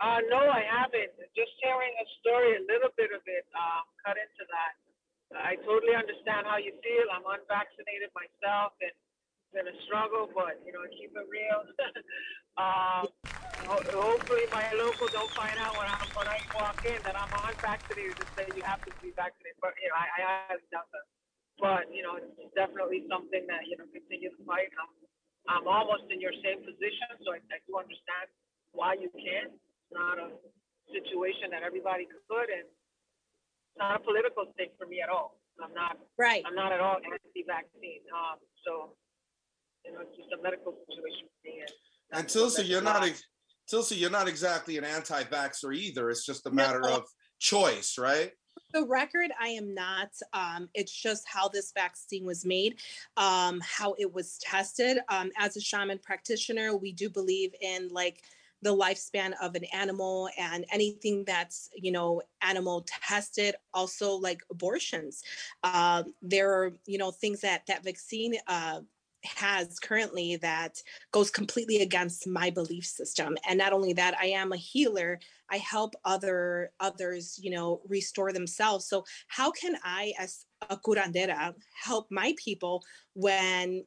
[0.00, 1.12] Uh, no, I haven't.
[1.36, 4.72] Just hearing a story, a little bit of it, um, cut into that.
[5.36, 7.06] I totally understand how you feel.
[7.12, 11.60] I'm unvaccinated myself, and it's been a struggle, but you know, keep it real.
[12.62, 13.08] um,
[13.64, 17.32] ho- hopefully, my local don't find out when I when I walk in that I'm
[17.32, 19.58] unvaccinated and say you have to be vaccinated.
[19.60, 21.06] But you know, I, doubt that.
[21.60, 24.72] But you know, it's definitely something that you know continue to fight.
[24.76, 24.92] I'm,
[25.48, 28.26] I'm almost in your same position, so I, I do understand
[28.72, 29.52] why you can't.
[29.52, 30.28] It's not a
[30.92, 32.66] situation that everybody could, and
[33.72, 35.40] it's not a political thing for me at all.
[35.62, 35.96] I'm not.
[36.18, 36.42] Right.
[36.46, 38.00] I'm not at all anti-vaccine.
[38.14, 38.96] Um, so
[39.84, 41.60] you know, it's just a medical situation for me.
[41.60, 41.70] And,
[42.12, 43.08] And that's- Tilsa, you're not why.
[43.08, 43.24] ex-
[43.70, 46.10] Tilsa, you're not exactly an anti-vaxxer either.
[46.10, 46.54] It's just a No.
[46.56, 47.04] matter of
[47.38, 48.32] choice, right?
[48.74, 52.78] the record i am not um, it's just how this vaccine was made
[53.16, 58.22] um, how it was tested um, as a shaman practitioner we do believe in like
[58.62, 65.22] the lifespan of an animal and anything that's you know animal tested also like abortions.
[65.64, 68.80] Um, there are you know things that that vaccine uh,
[69.24, 73.36] has currently that goes completely against my belief system.
[73.48, 75.20] And not only that i am a healer.
[75.50, 78.86] I help other others you know restore themselves.
[78.86, 82.82] So how can i as a curandera help my people
[83.14, 83.84] when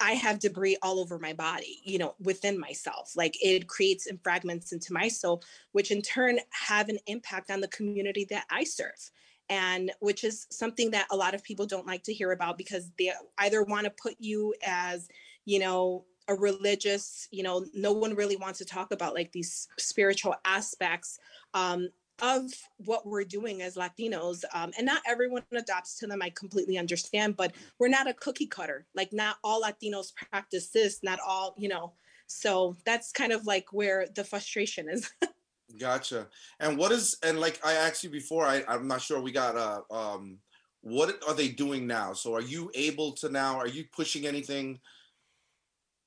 [0.00, 4.22] i have debris all over my body you know within myself like it creates and
[4.22, 8.64] fragments into my soul which in turn have an impact on the community that i
[8.64, 9.10] serve
[9.50, 12.90] and which is something that a lot of people don't like to hear about because
[12.98, 15.08] they either want to put you as
[15.44, 19.68] you know a religious you know no one really wants to talk about like these
[19.78, 21.18] spiritual aspects
[21.52, 21.88] um,
[22.22, 26.78] of what we're doing as latinos um, and not everyone adopts to them i completely
[26.78, 31.54] understand but we're not a cookie cutter like not all latinos practice this not all
[31.58, 31.92] you know
[32.26, 35.10] so that's kind of like where the frustration is
[35.78, 36.28] Gotcha.
[36.60, 39.56] And what is and like I asked you before, I, I'm not sure we got
[39.56, 40.38] uh um
[40.82, 42.12] what are they doing now?
[42.12, 44.78] So are you able to now, are you pushing anything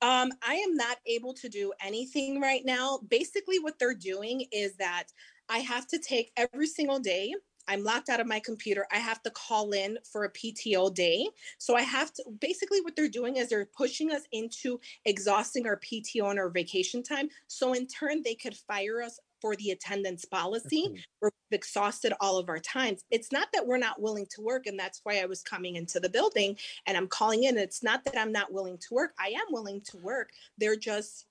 [0.00, 3.00] Um, I am not able to do anything right now.
[3.08, 5.06] Basically, what they're doing is that
[5.48, 7.34] I have to take every single day.
[7.68, 8.86] I'm locked out of my computer.
[8.90, 11.28] I have to call in for a PTO day.
[11.58, 15.78] So I have to basically what they're doing is they're pushing us into exhausting our
[15.78, 17.28] PTO and our vacation time.
[17.46, 20.88] So in turn, they could fire us for the attendance policy.
[20.88, 21.00] Mm-hmm.
[21.20, 23.04] We're exhausted all of our times.
[23.10, 26.00] It's not that we're not willing to work, and that's why I was coming into
[26.00, 26.56] the building
[26.86, 27.56] and I'm calling in.
[27.56, 29.12] It's not that I'm not willing to work.
[29.18, 30.30] I am willing to work.
[30.58, 31.26] They're just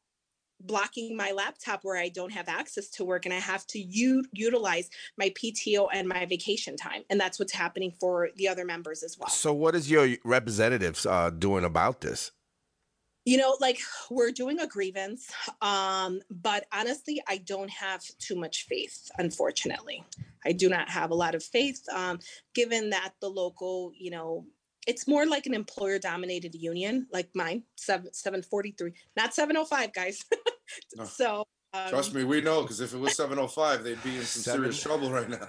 [0.60, 4.26] blocking my laptop where I don't have access to work and I have to u-
[4.32, 7.04] utilize my PTO and my vacation time.
[7.10, 9.30] And that's what's happening for the other members as well.
[9.30, 12.32] So, what is your representatives uh, doing about this?
[13.26, 15.30] You know, like we're doing a grievance,
[15.62, 20.04] um, but honestly, I don't have too much faith, unfortunately.
[20.46, 22.20] I do not have a lot of faith, um,
[22.56, 24.46] given that the local, you know,
[24.88, 30.24] it's more like an employer dominated union like mine, seven, 743, not 705, guys.
[30.98, 31.06] No.
[31.06, 34.44] So, um, Trust me, we know because if it was 705, they'd be in some
[34.44, 35.48] Seven- serious trouble right now.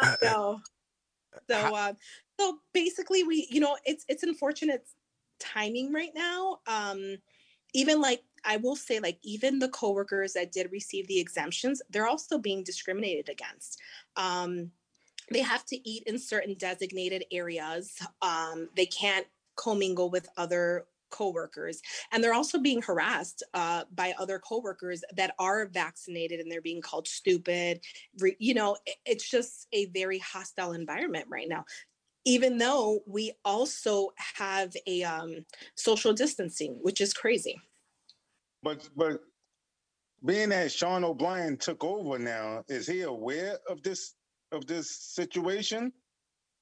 [0.22, 0.60] so
[1.48, 1.92] so uh,
[2.40, 4.86] so basically we you know it's it's unfortunate
[5.38, 7.16] timing right now um
[7.74, 12.06] even like i will say like even the coworkers that did receive the exemptions they're
[12.06, 13.78] also being discriminated against
[14.16, 14.70] um
[15.30, 17.96] they have to eat in certain designated areas.
[18.22, 21.80] Um they can't commingle with other coworkers.
[22.12, 26.82] And they're also being harassed uh, by other coworkers that are vaccinated and they're being
[26.82, 27.80] called stupid.
[28.38, 31.64] You know it's just a very hostile environment right now.
[32.24, 35.44] Even though we also have a um,
[35.76, 37.56] social distancing which is crazy.
[38.62, 39.20] But but
[40.24, 44.14] being that Sean O'Brien took over now, is he aware of this
[44.52, 45.92] of this situation?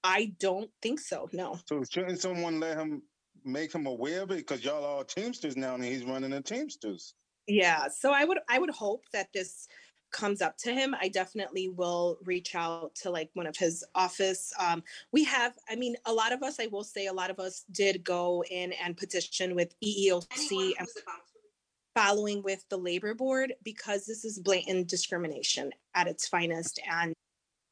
[0.07, 3.03] i don't think so no So shouldn't someone let him
[3.45, 4.37] make him aware of it?
[4.39, 7.15] Because y'all are Teamsters now, and he's running the Teamsters.
[7.47, 9.67] yeah so i would i would hope that this
[10.13, 14.53] comes up to him i definitely will reach out to like one of his office
[14.61, 17.41] um, we have i mean a lot of us i will say a lot of
[17.41, 20.25] us did go in and petition with eeoc
[20.79, 20.87] and
[21.97, 27.13] following with the labor board because this is blatant discrimination at its finest and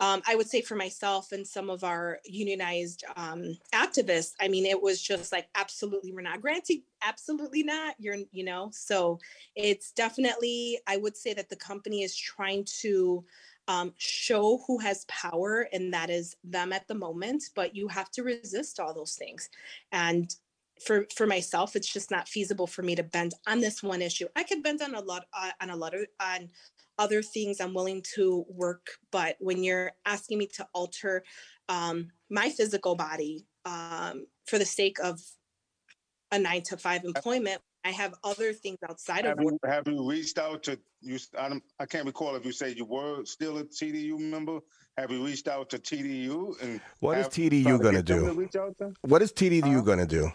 [0.03, 4.67] um, I would say for myself and some of our unionized um, activists, I mean,
[4.67, 7.95] it was just like, absolutely, we're not granting, absolutely not.
[8.01, 9.21] You're, you know, so
[9.55, 13.25] it's definitely, I would say that the company is trying to
[13.69, 17.45] um, show who has power, and that is them at the moment.
[17.55, 19.49] But you have to resist all those things.
[19.93, 20.35] And
[20.85, 24.27] for for myself, it's just not feasible for me to bend on this one issue.
[24.35, 26.49] I could bend on a lot uh, on a lot of on
[26.99, 31.23] other things i'm willing to work but when you're asking me to alter
[31.69, 35.21] um, my physical body um, for the sake of
[36.33, 39.89] a nine to five employment i have other things outside of Have work you, have
[39.89, 41.19] you reached out to you?
[41.39, 44.61] I, don't, I can't recall if you said you were still a TDU member.
[44.97, 48.27] Have you reached out to TDU and What is TDU gonna do?
[48.27, 48.93] To reach out to?
[49.03, 49.81] What is TDU Huh?
[49.81, 50.31] going to do?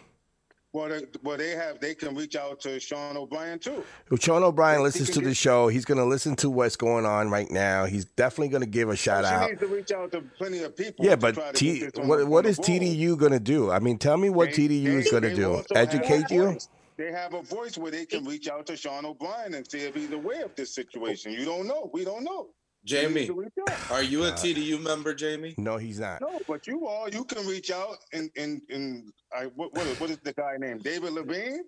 [0.78, 1.80] Well, they, well, they have.
[1.80, 3.82] They can reach out to Sean O'Brien too.
[4.12, 7.30] If Sean O'Brien listens to the show, he's going to listen to what's going on
[7.30, 7.84] right now.
[7.84, 9.48] He's definitely going to give a shout she out.
[9.50, 11.04] needs to reach out to plenty of people.
[11.04, 12.60] Yeah, but T, what what is.
[12.60, 13.72] TDU going to do?
[13.72, 15.54] I mean, tell me what They- TDU is going to do.
[15.54, 16.56] also have a Educate you?
[16.96, 19.96] They have a voice where they can reach out to Sean O'Brien and see if
[19.96, 21.32] he's aware of this situation.
[21.32, 21.90] You don't know.
[21.92, 22.50] We don't know.
[22.84, 23.90] You need Jamie, to reach out.
[23.90, 25.54] are you a TDU member, Jamie?
[25.58, 26.20] No, he's not.
[26.20, 30.00] No, but you all you can reach out and and and I what what is,
[30.00, 31.64] what is the guy named David Levine?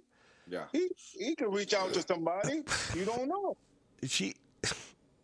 [0.49, 0.65] Yeah.
[0.73, 2.63] He he can reach out to somebody.
[2.95, 3.57] You don't know.
[4.05, 4.35] She.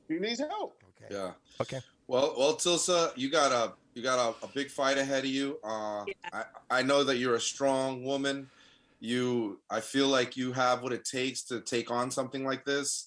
[0.09, 0.83] He needs help.
[1.03, 1.14] Okay.
[1.14, 1.33] Yeah.
[1.61, 1.81] Okay.
[2.07, 5.59] Well, well, Tilsa, you got a you got a, a big fight ahead of you.
[5.64, 8.49] Uh, I I know that you're a strong woman.
[8.99, 13.07] You, I feel like you have what it takes to take on something like this,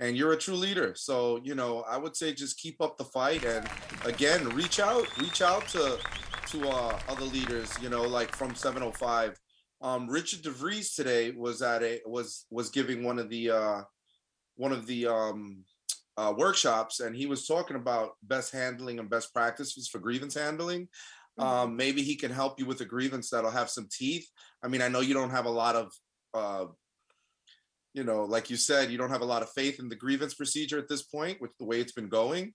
[0.00, 0.94] and you're a true leader.
[0.96, 3.68] So you know, I would say just keep up the fight, and
[4.04, 5.98] again, reach out, reach out to
[6.48, 7.72] to uh, other leaders.
[7.80, 9.38] You know, like from 705.
[9.82, 13.82] Um, Richard DeVries today was at a was was giving one of the uh,
[14.56, 15.64] one of the um,
[16.20, 20.86] uh, workshops and he was talking about best handling and best practices for grievance handling.
[21.38, 24.28] Um, maybe he can help you with a grievance that'll have some teeth.
[24.62, 25.92] I mean, I know you don't have a lot of,
[26.34, 26.66] uh,
[27.94, 30.34] you know, like you said, you don't have a lot of faith in the grievance
[30.34, 32.52] procedure at this point with the way it's been going.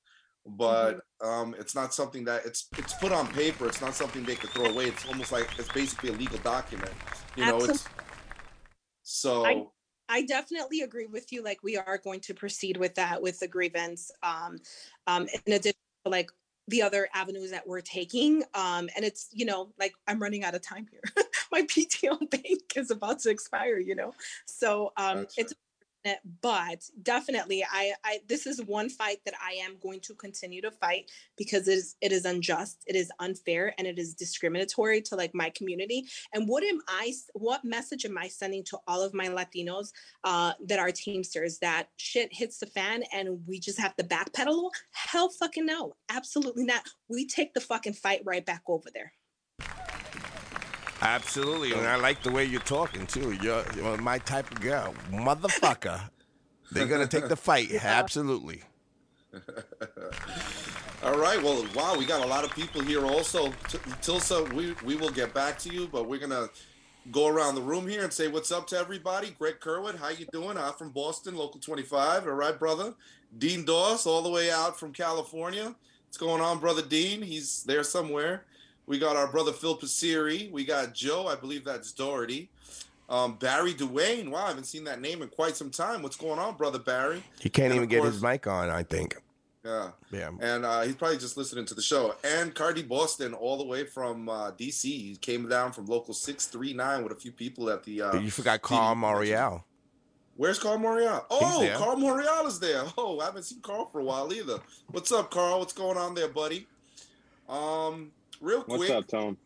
[0.47, 3.67] But um, it's not something that it's it's put on paper.
[3.67, 4.86] It's not something they could throw away.
[4.86, 6.91] It's almost like it's basically a legal document.
[7.36, 7.86] You know, it's
[9.01, 9.71] so.
[10.07, 11.43] I definitely agree with you.
[11.43, 14.11] Like we are going to proceed with that with the grievance.
[14.21, 14.59] Um,
[15.07, 16.29] um, in addition to like
[16.67, 18.43] the other avenues that we're taking.
[18.53, 21.01] Um, and it's, you know, like I'm running out of time here.
[21.56, 24.14] my PTO bank is about to expire, you know.
[24.45, 25.53] So um it's
[26.06, 30.62] unfortunate, but definitely I I this is one fight that I am going to continue
[30.62, 35.01] to fight because it is it is unjust, it is unfair, and it is discriminatory
[35.03, 36.06] to like my community.
[36.34, 39.91] And what am i what message am I sending to all of my Latinos
[40.24, 44.70] uh that are Teamsters that shit hits the fan and we just have to backpedal?
[44.91, 45.95] Hell fucking no.
[46.10, 46.84] Absolutely not.
[47.08, 49.14] We take the fucking fight right back over there.
[51.06, 51.89] Absolutely, and oh.
[51.89, 53.32] I like the way you're talking too.
[53.41, 56.10] You're, you're my type of girl, motherfucker.
[56.72, 57.72] They're gonna take the fight.
[57.84, 58.64] Absolutely.
[61.03, 61.41] All right.
[61.41, 63.49] Well, wow, we got a lot of people here also.
[63.68, 66.49] T- Tilsa, we, we will get back to you, but we're going to
[67.12, 69.36] go around the room here and say what's up to everybody.
[69.38, 70.58] Greg Kerwood, how you doing?
[70.58, 72.28] I'm from Boston, local 25.
[72.28, 72.95] All right, brother.
[73.38, 75.76] Dean Doss, all the way out from California.
[76.08, 77.22] What's going on, brother Dean?
[77.22, 78.45] He's there somewhere.
[78.88, 80.51] We got our brother Phil Passeri.
[80.51, 81.27] We got Joe.
[81.27, 82.49] I believe that's Doherty.
[83.09, 84.31] Um, Barry Duane.
[84.31, 86.01] Wow, I haven't seen that name in quite some time.
[86.01, 87.23] What's going on, brother Barry?
[87.39, 88.69] He can't And even get course- his mic on.
[88.69, 89.15] I think.
[89.63, 89.89] Yeah.
[90.11, 90.29] Yeah.
[90.41, 92.13] And uh, he's probably just listening to the show.
[92.23, 96.45] And Cardi Boston, all the way from uh, DC, he came down from local six
[96.45, 98.03] three nine with a few people at the.
[98.03, 99.63] Uh, you forgot Carl Morial.
[100.38, 101.23] Where's Carl Morial?
[101.31, 101.67] Oh.
[101.77, 102.83] Carl Morial is there.
[102.97, 104.59] Oh, I haven't seen Carl for a while either.
[104.91, 105.59] What's up, Carl?
[105.59, 106.67] What's going on there, buddy?
[107.49, 108.11] Um,
[108.41, 108.79] real quick.
[108.79, 109.38] What's up, Tom?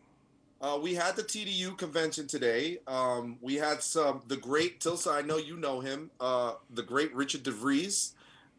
[0.62, 2.80] Uh, we had the TDU convention today.
[2.88, 5.12] Um, we had some the great Tilsa.
[5.12, 6.12] I know you know him.
[6.20, 8.12] Uh, the great Richard DeVries,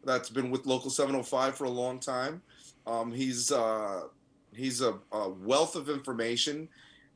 [0.03, 2.41] that's been with Local 705 for a long time.
[2.87, 4.03] Um, he's uh,
[4.55, 6.67] he's a, a wealth of information,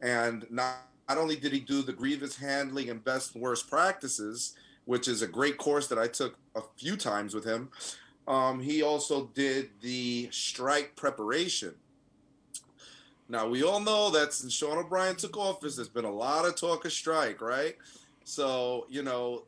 [0.01, 0.75] and not
[1.07, 4.55] not only did he do the grievous handling and best and worst practices,
[4.85, 7.69] which is a great course that I took a few times with him.
[8.27, 11.75] Um, he also did the strike preparation.
[13.27, 16.55] Now we all know that since Sean O'Brien took office, there's been a lot of
[16.55, 17.75] talk of strike, right?
[18.23, 19.43] So you know,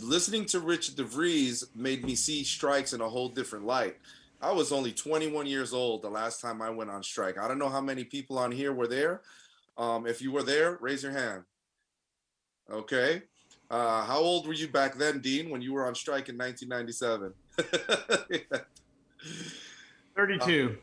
[0.00, 3.96] listening to Richard DeVries made me see strikes in a whole different light.
[4.40, 7.38] I was only 21 years old the last time I went on strike.
[7.38, 9.20] I don't know how many people on here were there.
[9.78, 11.44] Um, if you were there, raise your hand.
[12.70, 13.22] Okay.
[13.70, 17.32] Uh, how old were you back then, Dean, when you were on strike in 1997?
[20.16, 20.76] 32.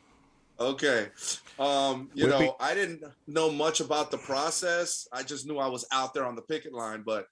[0.59, 1.07] Okay.
[1.57, 5.07] Um, you Would know, I didn't know much about the process.
[5.11, 7.27] I just knew I was out there on the picket line, but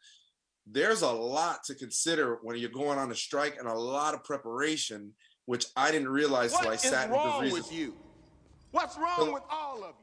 [0.65, 4.23] there's a lot to consider when you're going on a strike and a lot of
[4.23, 5.13] preparation,
[5.45, 7.95] which I didn't realize till I sat in wrong DeVries' with you?
[8.71, 9.93] What's wrong with all of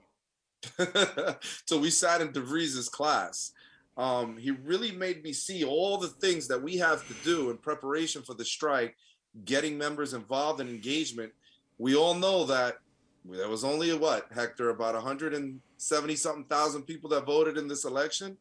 [0.78, 1.34] you?
[1.66, 3.52] so we sat in DeVries's class.
[3.96, 7.58] Um, he really made me see all the things that we have to do in
[7.58, 8.96] preparation for the strike,
[9.44, 11.32] getting members involved in engagement.
[11.78, 12.78] We all know that
[13.24, 18.36] there was only what Hector about 170 something thousand people that voted in this election.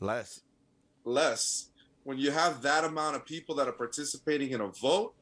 [0.00, 0.42] Less.
[1.04, 1.70] Less.
[2.04, 5.14] When you have that amount of people that are participating in a vote,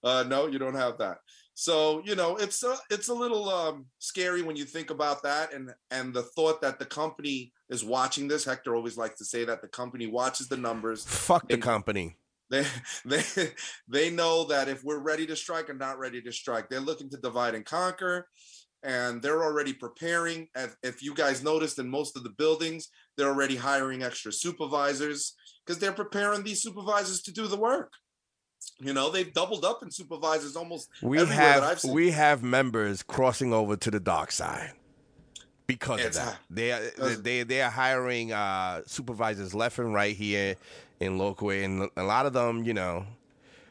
[0.04, 1.20] Uh, no, you don't have that.
[1.56, 5.54] So you know, it's a it's a little um, scary when you think about that,
[5.54, 8.44] and and the thought that the company is watching this.
[8.44, 11.06] Hector always likes to say that the company watches the numbers.
[11.06, 12.18] Fuck the company.
[12.52, 12.64] They
[13.06, 13.24] they
[13.88, 17.10] they know that if we're ready to strike or not ready to strike, they're looking
[17.10, 18.28] to divide and conquer,
[18.84, 20.48] and they're already preparing.
[20.56, 25.34] If, if you guys noticed in most of the buildings, they're already hiring extra supervisors
[25.66, 27.92] because they're preparing these supervisors to do the work.
[28.80, 31.94] You know, they've doubled up in supervisors almost We everywhere that I've seen.
[31.94, 34.72] we have members crossing over to the dark side
[35.68, 36.38] because It's of that.
[36.50, 40.56] They are they they are hiring uh, supervisors left and right here
[41.00, 43.06] in local, and a lot of them, you know,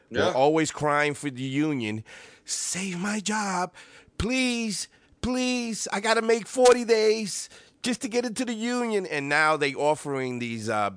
[0.09, 0.27] Yeah.
[0.27, 2.03] were always crying for the union.
[2.45, 3.73] Save my job,
[4.17, 4.87] please,
[5.21, 5.87] please.
[5.91, 7.49] I got to make forty days
[7.81, 10.69] just to get into the union, and now they offering these.
[10.69, 10.91] Uh,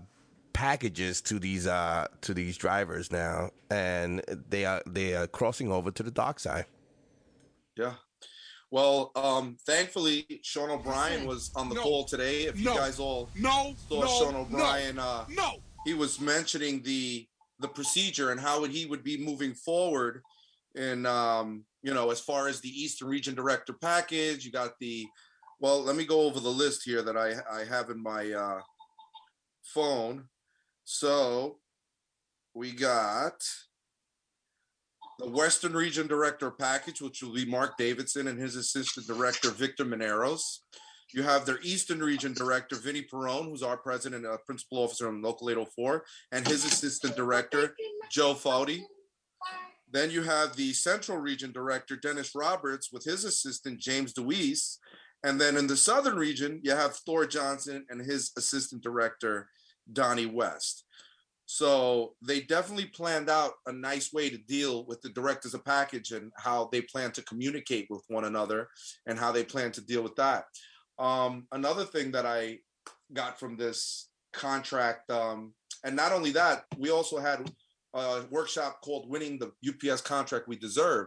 [0.52, 5.90] packages to these uh to these drivers now and they are they are crossing over
[5.90, 6.66] to the dark side
[7.76, 7.94] Yeah.
[8.70, 12.42] Well, um, thankfully, Sean O'Brien was on the no, call today.
[12.44, 15.62] If you guys all No, saw no, Sean no, O'Brien, uh, no.
[15.86, 17.26] he was mentioning the
[17.60, 20.20] the procedure and how he would be moving forward
[20.74, 24.44] in um, you know as far as the Eastern Region Director package.
[24.44, 25.06] You got the
[25.60, 28.60] Well, let me go over the list here that I I have in my uh,
[29.62, 30.28] phone.
[30.90, 31.58] So
[32.54, 33.34] we got
[35.18, 39.84] the Western Region Director package, which will be Mark Davidson and his assistant director Victor
[39.84, 40.40] Mineros.
[41.12, 45.20] You have their Eastern Region Director Vinny Perrone, who's our president, uh, principal officer on
[45.20, 47.76] Local 804, and his assistant director
[48.10, 48.80] Joe Foudy.
[49.92, 54.78] Then you have the Central Region Director Dennis Roberts with his assistant James DeWeese.
[55.22, 59.50] And then in the Southern Region, you have Thor Johnson and his assistant director
[59.92, 60.84] Donnie West.
[61.50, 66.12] So they definitely planned out a nice way to deal with the directors of package
[66.12, 68.68] and how they plan to communicate with one another
[69.06, 70.44] and how they plan to deal with that.
[70.98, 72.58] Um, another thing that I
[73.14, 77.50] got from this contract, um, and not only that, we also had
[77.94, 81.06] a workshop called Winning the UPS Contract We Deserve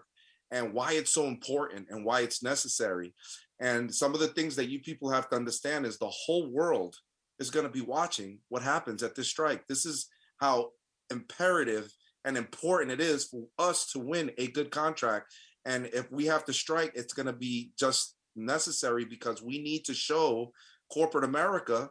[0.50, 3.14] and why it's so important and why it's necessary.
[3.60, 6.96] And some of the things that you people have to understand is the whole world
[7.40, 9.68] is going to be watching what happens at this strike.
[9.68, 10.08] This is
[10.40, 10.72] how
[11.10, 11.92] imperative
[12.26, 15.34] and important it is for us to win a good contract.
[15.66, 19.86] And if we have to strike, it's going to be just necessary because we need
[19.86, 20.52] to show
[20.92, 21.90] corporate America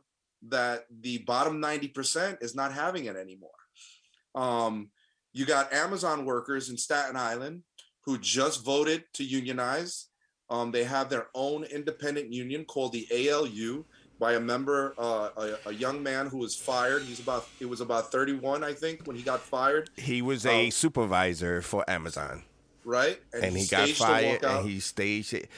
[0.49, 3.51] that the bottom 90% is not having it anymore.
[4.35, 4.91] Um,
[5.33, 7.63] you got Amazon workers in Staten Island
[8.05, 10.09] who just voted to unionize.
[10.49, 13.85] Um, they have their own independent union called the ALU
[14.21, 17.09] by a member, uh, a, a young man who was fired.
[17.09, 20.67] He's about, it was about 31, I think, when he got fired, He was a
[20.67, 20.71] Oh.
[20.71, 22.45] supervisor for Amazon,
[22.85, 23.19] right?
[23.33, 25.49] and, he, got fired, and he staged it.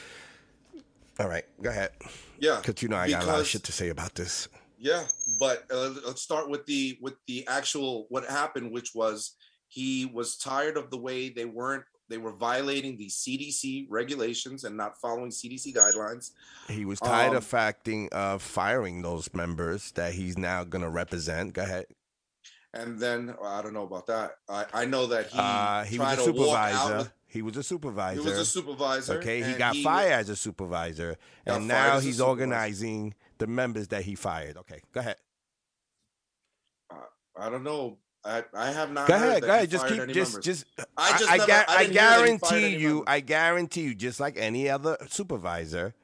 [1.18, 1.90] All right, go ahead.
[2.38, 4.48] yeah, Because you know I got a lot of shit to say about this.
[4.78, 5.04] Yeah,
[5.38, 9.36] but uh, let's start with the with the actual what happened, which was
[9.68, 14.76] he was tired of the way they weren't they were violating the CDC regulations and
[14.76, 16.32] not following CDC guidelines.
[16.68, 21.54] He was tired Um, of facting of firing those members that he's now gonna represent.
[21.54, 21.86] Go ahead.
[22.74, 24.32] And then well, I don't know about that.
[24.46, 26.96] I, I know that he uh, he was a to supervisor.
[26.98, 28.20] with- he was a supervisor.
[28.20, 29.14] He was a supervisor.
[29.14, 34.02] Okay, he got he- fired as a supervisor, and now he's organizing the members that
[34.02, 34.58] he fired.
[34.58, 35.16] Okay, go ahead.
[37.34, 37.96] I don't know.
[38.24, 39.08] I, I have not.
[39.08, 39.70] Go ahead, that go ahead.
[39.70, 40.44] Just keep, just, members.
[40.44, 40.64] just.
[40.96, 43.04] I just I, never- I I didn't hear that he fired guarantee you.
[43.06, 45.94] I guarantee you, just like any other supervisor,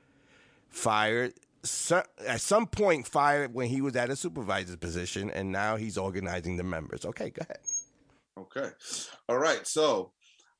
[0.68, 5.76] fired so, at some point fired when he was at a supervisor's position, and now
[5.76, 7.04] he's organizing the members.
[7.04, 7.60] Okay, go ahead.
[8.38, 8.70] Okay.
[9.28, 9.66] All right.
[9.66, 10.12] So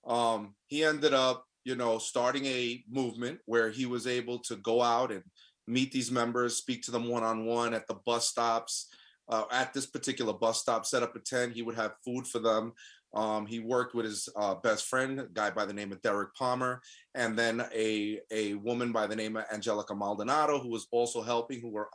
[0.07, 4.83] um, he ended up, you know, starting a movement where he was able to go
[4.83, 5.23] out and
[5.67, 8.89] meet these members, speak to them one on one at the bus stops.
[9.29, 11.53] Uh, at this particular bus stop, set up a tent.
[11.53, 12.73] He would have food for them.
[13.15, 16.35] Um, he worked with his uh, best friend, a guy by the name of Derek
[16.35, 16.83] Palmer,
[17.15, 21.61] and then a a woman by the name of Angelica Maldonado, who was also helping.
[21.61, 21.89] Who were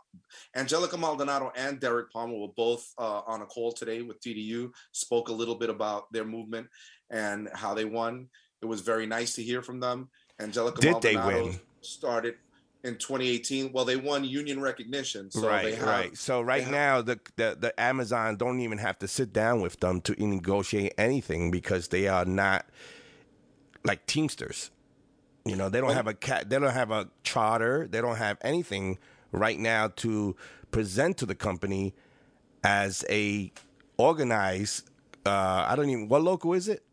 [0.55, 4.71] Angelica Maldonado and Derek Palmer were both uh, on a call today with TDU.
[4.91, 6.67] Spoke a little bit about their movement
[7.11, 8.27] and how they won.
[8.61, 10.09] It was very nice to hear from them.
[10.41, 11.59] Angelica Did they Maldonado win?
[11.81, 12.35] started
[12.83, 13.71] in 2018.
[13.71, 16.17] Well, they won union recognition, so they right, have right.
[16.17, 19.79] So right have- now, the, the the Amazon don't even have to sit down with
[19.79, 22.65] them to negotiate anything because they are not
[23.83, 24.71] like Teamsters.
[25.45, 26.49] You know, they don't have a cat.
[26.49, 27.87] They don't have a charter.
[27.89, 28.97] They don't have anything
[29.31, 30.35] right now to
[30.71, 31.93] present to the company
[32.63, 33.51] as a
[33.97, 34.89] organized.
[35.25, 36.07] Uh, I don't even.
[36.07, 36.83] What local is it?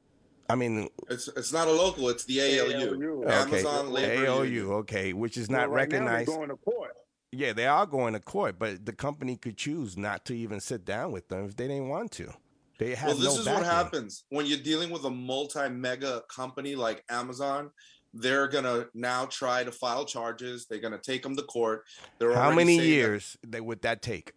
[0.50, 2.08] I mean, It's it's not a local.
[2.08, 3.24] It's the ALU, ALU.
[3.24, 4.66] okay, Amazon Labor AOU, Union.
[4.72, 6.26] okay, which is Well, not right now recognized.
[6.28, 6.96] going to court.
[7.32, 10.84] Yeah, they are going to court, but the company could choose not to even sit
[10.84, 12.32] down with them if they didn't want to.
[12.78, 13.62] They have Well, this no is backing.
[13.62, 17.70] what happens when you're dealing with a multi-mega company like Amazon.
[18.12, 20.66] They're gonna now try to file charges.
[20.66, 21.84] They're gonna take them to court.
[22.18, 24.32] They're How many saying that- years they, would that take?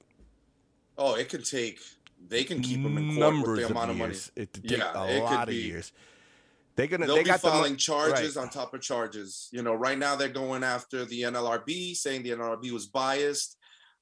[0.99, 1.79] oh, it could take.
[2.27, 4.13] They can keep them in court Numbers with the amount of money.
[4.13, 4.31] years.
[4.35, 5.55] It could take Yeah, a it lot of be.
[5.55, 5.91] years.
[6.75, 7.05] They're gonna.
[7.05, 8.43] They'll they be got the filing charges right.
[8.43, 9.49] on top of charges.
[9.51, 13.57] You know, right now they're going after the NLRB, saying the NLRB was biased.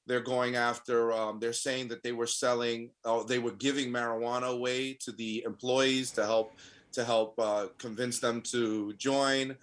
[0.08, 1.12] They're going after.
[1.12, 2.92] Um, they're saying that they were selling.
[3.04, 6.54] Oh, they were giving marijuana away to the employees to help
[6.94, 9.58] to help uh, convince them to join.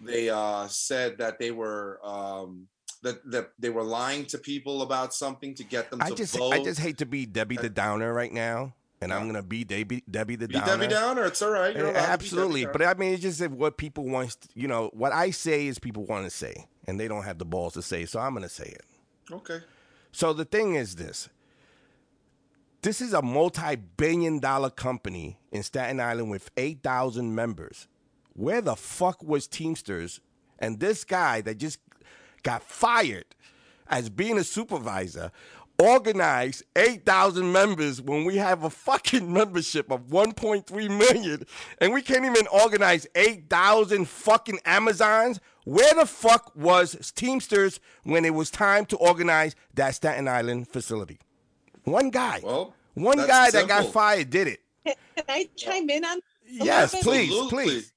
[0.00, 2.66] They uh, said that they were um,
[3.02, 6.36] that that they were lying to people about something to get them to I just,
[6.36, 6.52] vote.
[6.52, 10.02] I just hate to be Debbie the Downer right now, and I'm gonna be Debbie,
[10.10, 10.66] Debbie the be Downer.
[10.66, 11.24] Debbie Downer.
[11.24, 11.74] It's all right.
[11.76, 14.36] You're Uh, allowed to be Debbie Absolutely, but I mean, it's just what people want.
[14.54, 17.44] You know, what I say is people want to say, and they don't have the
[17.44, 18.04] balls to say.
[18.06, 18.84] So I'm gonna say it.
[19.32, 19.60] okay.
[20.12, 21.28] So the thing is this.
[22.82, 27.86] This is a multi-billion dollar company in Staten Island with 8,000 members.
[28.34, 30.20] Where the fuck was Teamsters
[30.58, 31.78] and this guy that just
[32.42, 33.24] got fired
[33.88, 35.30] as being a supervisor,
[35.78, 41.44] organize 8,000 members when we have a fucking membership of 1.3 million
[41.80, 45.40] and we can't even organize 8,000 fucking Amazons?
[45.64, 51.20] Where the fuck was Teamsters when it was time to organize that Staten Island facility?
[51.84, 52.40] One guy.
[52.42, 54.60] Well, one that's guy that got fired did it.
[54.84, 56.18] Can I chime in on?
[56.18, 57.92] a Yes, please, please.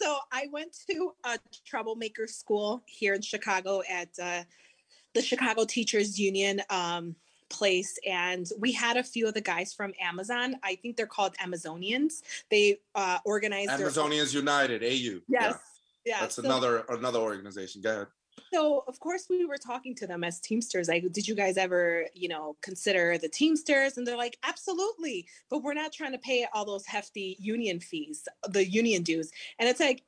[0.00, 4.42] So I went to a troublemaker school here in Chicago at uh,
[5.14, 7.16] the Chicago Teachers Union um,
[7.50, 10.54] place, and we had a few of the guys from Amazon.
[10.62, 12.22] I think they're called Amazonians.
[12.48, 15.20] They uh, organized Amazonians United, AU.
[15.28, 15.58] Yes.
[16.04, 16.20] Yeah.
[16.20, 17.82] That's so- another another organization.
[17.82, 18.06] Go ahead.
[18.52, 20.88] So of course we were talking to them as Teamsters.
[20.88, 23.96] Like, did you guys ever, you know, consider the Teamsters?
[23.96, 28.26] And they're like, absolutely, but we're not trying to pay all those hefty union fees,
[28.48, 29.30] the union dues.
[29.58, 30.02] And it's like,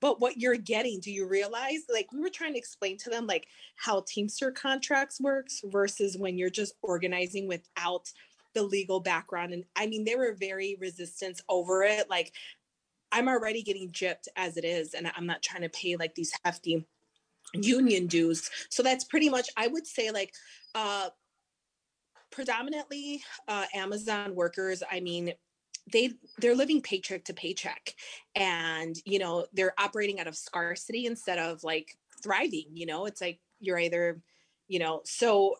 [0.00, 1.80] but what you're getting, do you realize?
[1.92, 6.38] Like, we were trying to explain to them like how Teamster contracts works versus when
[6.38, 8.12] you're just organizing without
[8.54, 9.52] the legal background.
[9.52, 12.08] And I mean, they were very resistant over it.
[12.08, 12.32] Like,
[13.10, 16.32] I'm already getting gypped as it is, and I'm not trying to pay like these
[16.44, 16.86] hefty
[17.54, 18.50] union dues.
[18.70, 20.32] So that's pretty much, I would say, like,
[20.74, 21.10] uh,
[22.30, 24.82] predominantly uh, Amazon workers.
[24.90, 25.32] I mean,
[25.92, 27.94] they they're living paycheck to paycheck,
[28.34, 32.66] and you know they're operating out of scarcity instead of like thriving.
[32.72, 34.20] You know, it's like you're either,
[34.68, 35.56] you know, so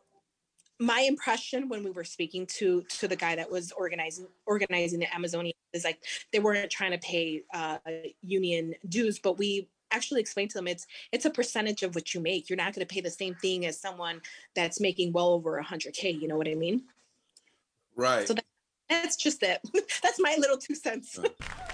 [0.81, 5.15] my impression when we were speaking to to the guy that was organizing organizing the
[5.15, 5.99] Amazonian is like
[6.33, 7.79] they weren't trying to pay uh,
[8.23, 12.21] union dues, but we actually explain to them it's it's a percentage of what you
[12.21, 12.49] make.
[12.49, 14.21] You're not going to pay the same thing as someone
[14.55, 16.21] that's making well over 100k.
[16.21, 16.83] You know what I mean?
[17.97, 18.27] Right.
[18.29, 18.45] So that,
[18.89, 19.61] that's just it.
[20.03, 21.19] that's my little two cents.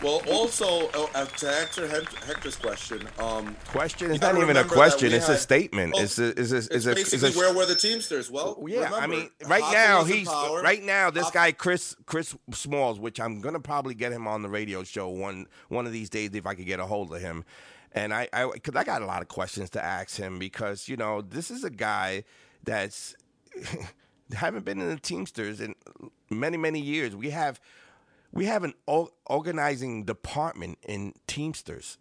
[0.03, 4.65] Well, also uh, uh, to answer Hector's question, um, Question you is not even a
[4.65, 5.95] question, we it's a statement.
[5.95, 8.31] Well, It's a, it's a, it's it's a, it's a, where were the Teamsters?
[8.31, 11.95] Well, yeah, I mean, right Hoffman now was he's right now this Hoff- guy Chris
[12.07, 15.93] Chris Smalls, which I'm gonna probably get him on the radio show one one of
[15.93, 17.45] these days if I could get a hold of him.
[17.95, 20.97] And I, I, because I got a lot of questions to ask him because you
[20.97, 22.25] know this is a guy
[22.65, 23.15] that's
[24.35, 25.75] haven't been in the Teamsters in
[26.29, 27.15] many many years.
[27.15, 27.61] We have
[28.33, 28.75] we have an
[29.27, 31.99] organizing department in Teamsters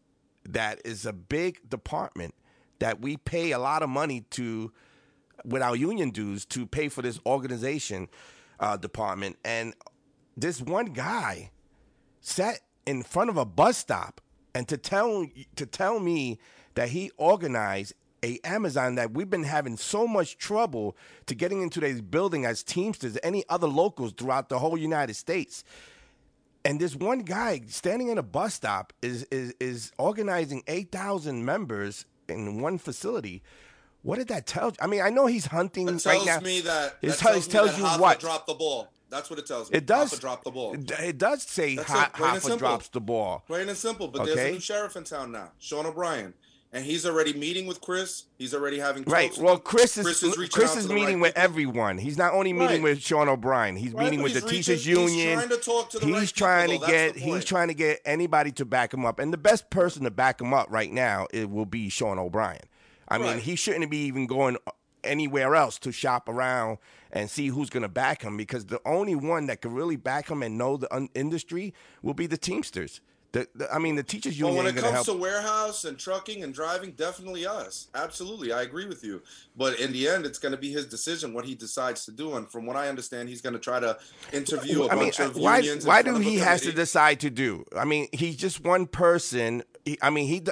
[0.50, 2.34] that is a big department
[2.80, 4.72] that we pay a lot of money to
[5.46, 8.08] with our union dues to pay for this organization
[8.60, 9.38] uh, department.
[9.46, 9.76] And
[10.36, 11.52] this one guy
[12.20, 14.22] sat in front of a bus stop
[14.56, 15.26] and to tell
[15.56, 16.40] to tell me
[16.76, 17.94] that he organized
[18.24, 20.96] a Amazon that we've been having so much trouble
[21.26, 25.64] to getting into this building as Teamsters, any other locals throughout the whole United States.
[26.66, 31.44] And this one guy standing in a bus stop is is is organizing eight thousand
[31.44, 33.44] members in one facility.
[34.04, 34.76] What did that tell you?
[34.82, 36.40] I mean, I know he's hunting That right tells now.
[36.40, 37.02] me that.
[37.02, 38.20] Tells- tells, you Hoffa what?
[38.20, 38.90] dropped the ball.
[39.14, 39.78] That's what it tells me.
[39.78, 40.12] It does.
[40.14, 40.74] Hoffa dropped the ball.
[40.74, 43.44] It- does say That's ha- it, plain Hoffa drops the ball.
[43.48, 44.08] Plain and simple.
[44.08, 46.34] But there's a new sheriff in town now, Sean O'Brien,
[46.72, 48.24] and he's already meeting with Chris.
[48.40, 49.38] He's already having Right.
[49.38, 51.44] Well, Chris is Chris Chris is is, to meeting right with people.
[51.44, 51.98] everyone.
[52.00, 52.96] He's not only meeting Right.
[52.96, 53.76] with Sean O'Brien.
[53.76, 56.16] He's Right, meeting with the he's teachers reaching- he's trying to talk to the he's
[56.16, 59.20] right trying people, to get he's trying to get anybody to back him up.
[59.20, 62.62] And the best person to back him up right now it will be Sean O'Brien.
[63.08, 64.58] I mean, he shouldn't be even going
[65.04, 66.78] anywhere else to shop around
[67.14, 70.30] and see who's going to back him because the only one that can really back
[70.30, 73.00] him and know the un- industry will be the Teamsters.
[73.34, 75.08] The, the, I mean, the teachers Well, union when ain't it comes help.
[75.08, 77.88] to warehouse and trucking and driving, definitely us.
[77.96, 79.24] Absolutely, I agree with you.
[79.58, 82.36] But in the end, it's going to be his decision what he decides to do.
[82.36, 83.98] And from what I understand, he's going to try to
[84.32, 85.84] interview a I mean, bunch of why unions.
[85.84, 87.66] why do he has to decide to do?
[87.76, 89.64] I mean, he's just one person.
[89.84, 90.44] He, I mean, he.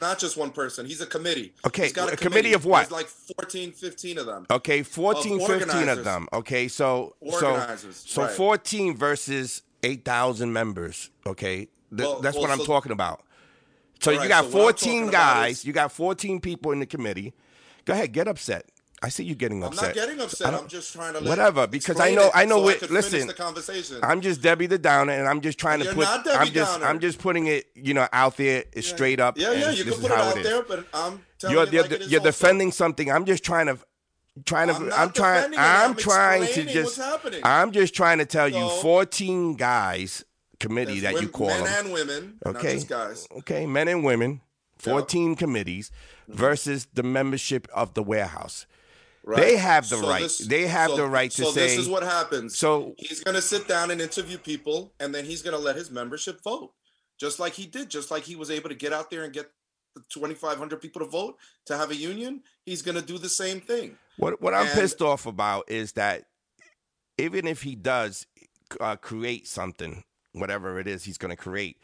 [0.00, 0.86] Not just one person.
[0.86, 1.52] He's a committee.
[1.66, 2.88] Okay, He's got a committee of what?
[2.88, 4.46] There's like 14, 15 of them.
[4.50, 6.28] Okay, 14, 15 of them.
[6.32, 8.30] Okay, so Organizers, so so right.
[8.32, 11.10] 14 versus 8,000 members.
[11.26, 13.22] Okay, Th- Well- that's well, what I'm so- talking about.
[14.00, 15.58] So you Alright, got so 14 guys.
[15.58, 17.32] is- you got 14 people in the committee.
[17.84, 18.66] Go ahead, get upset.
[19.00, 19.82] I see you getting upset.
[19.82, 20.54] I'm not getting upset.
[20.54, 22.76] I'm just trying to whatever because I know it I know so what.
[22.78, 24.00] finish listen, the conversation.
[24.02, 26.08] I'm just Debbie the Downer, and I'm just trying to You're put.
[26.08, 26.86] I'm just Downer.
[26.86, 29.38] I'm just putting it, you know, out there straight up.
[29.38, 30.42] yeah, yeah, you can put it out is.
[30.42, 33.10] there, but I'm telling you're you you're, like you're defending something.
[33.10, 33.78] I'm just trying to
[34.44, 35.58] trying to I'm I'm, trying it.
[35.58, 37.40] I'm, I'm trying to just what's happening.
[37.44, 40.24] I'm just trying to tell you 14 guys
[40.58, 41.84] committee that you call men them.
[41.84, 42.74] and women, not okay.
[42.74, 43.28] just guys.
[43.38, 44.40] Okay, men and women,
[44.78, 45.92] 14 committees
[46.24, 46.36] mm-hmm.
[46.36, 48.66] versus the membership of the warehouse.
[49.28, 49.42] Right.
[49.42, 50.22] They have the So right.
[50.22, 52.56] this- they have so- the right to so say this is what happens.
[52.56, 55.76] So he's going to sit down and interview people, and then he's going to let
[55.76, 56.72] his membership vote,
[57.20, 59.50] just like he did, just like he was able to get out there and get
[59.94, 63.60] the 2,500 people to vote to have a union, he's going to do the same
[63.60, 63.98] thing.
[64.16, 66.24] What what I'm pissed off about is that
[67.18, 68.26] even if he does
[68.80, 71.76] uh, create something, whatever it is he's going to create,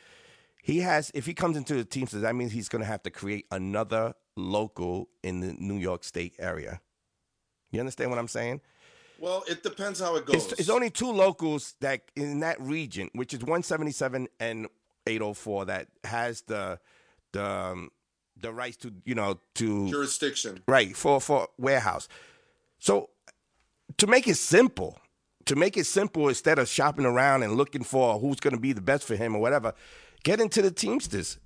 [0.62, 1.10] he has.
[1.12, 4.14] If he comes into the Teamsters, that means he's going to have to create another
[4.34, 6.80] local in the New York State area.
[7.74, 8.60] You understand what I'm saying?
[9.18, 10.52] Well, it depends how it goes.
[10.52, 14.66] It's, it's only two locals that in that region, which is 177 and
[15.06, 16.78] 804, that has the
[17.32, 17.90] the um,
[18.40, 20.62] the rights to you know to jurisdiction.
[20.66, 22.08] right for for warehouse.
[22.78, 23.10] So
[23.98, 24.98] to make it simple,
[25.46, 28.72] to make it simple instead of shopping around and looking for who's going to be
[28.72, 29.74] the best for him or whatever,
[30.22, 31.38] get into the Teamsters.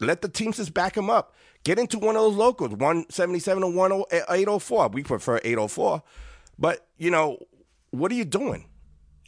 [0.00, 1.34] Let the Teamsters back him up.
[1.64, 4.88] Get into one of those locals, 177 or 10 eh, 804.
[4.88, 6.02] We prefer 804.
[6.58, 7.38] But, you know,
[7.90, 8.66] what are you doing?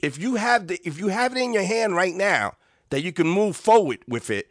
[0.03, 2.57] If you have the if you have it in your hand right now
[2.91, 4.51] that you can move forward with it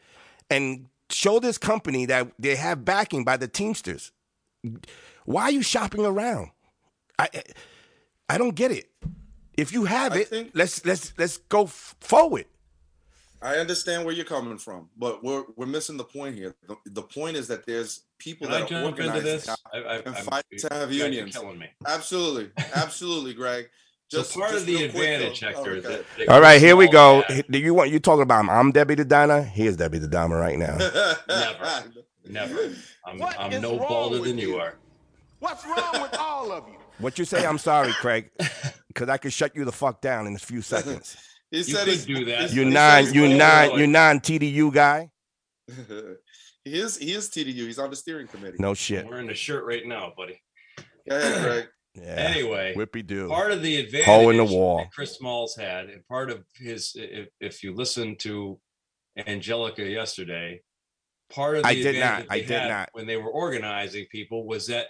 [0.50, 4.12] and show this company that they have backing by the Teamsters,
[5.26, 6.50] why are you shopping around?
[7.20, 7.30] I
[8.30, 8.90] I don't get it.
[9.56, 12.46] If you have it, think- let's let's let's go forward.
[13.44, 16.56] I understand where you're coming from, but we're we're missing the point here.
[16.68, 19.50] The, the point is that there's people Can I that are jump into organized this?
[19.50, 21.36] I, I, and I'm- fight to have you're unions.
[21.38, 21.68] killing me.
[21.86, 23.70] Absolutely, absolutely, Greg.
[24.10, 26.04] Just so part just of the real quick, advantage, though- Hector, oh, that, okay.
[26.20, 27.24] that All right, here we go.
[27.28, 29.42] had- Do you want you talking about I'm Debbie the Donna?
[29.42, 30.78] Here's Debbie the Diner right now.
[31.28, 31.84] Never.
[32.30, 32.72] Never.
[33.06, 34.56] I'm, I'm no wrong balder than you you?
[34.60, 34.76] are.
[35.40, 36.76] What's wrong with all of you?
[37.00, 37.46] What you say?
[37.46, 38.30] I'm sorry, Craig,
[38.88, 41.18] because I could shut you the fuck down in a few seconds.
[41.54, 42.52] He You said could he's- do that.
[42.52, 45.10] You he said non, you going non, to- you non TDU guy.
[46.66, 47.54] he is he is TDU.
[47.68, 48.58] He's on the steering committee.
[48.60, 49.04] No shit.
[49.06, 50.42] I'm wearing a shirt right now, buddy.
[51.08, 51.68] Go ahead, Greg.
[51.96, 52.16] Yeah.
[52.16, 53.28] Anyway, Whippy do.
[53.28, 54.80] part of the advantage Hole in the wall.
[54.80, 58.60] that Chris Smalls had, and part of his, if, if you listen to
[59.28, 60.62] Angelica yesterday,
[61.32, 62.20] part of the I did advantage not.
[62.30, 62.90] that I they did had not.
[62.94, 64.88] when they were organizing people was that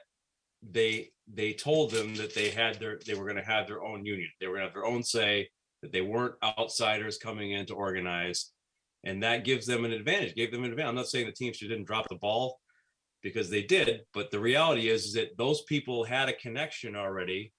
[0.62, 4.06] they they told them that they had their they were going to have their own
[4.06, 4.30] union.
[4.40, 5.50] They were going to have their own say.
[5.84, 8.52] That they weren't outsiders coming in to organize,
[9.04, 10.34] and that gives them an advantage.
[10.34, 10.90] Gave them an advantage.
[10.90, 12.60] I'm not saying the Teamsters didn't drop the ball
[13.22, 17.54] because they did, but the reality is, is that those people had a connection already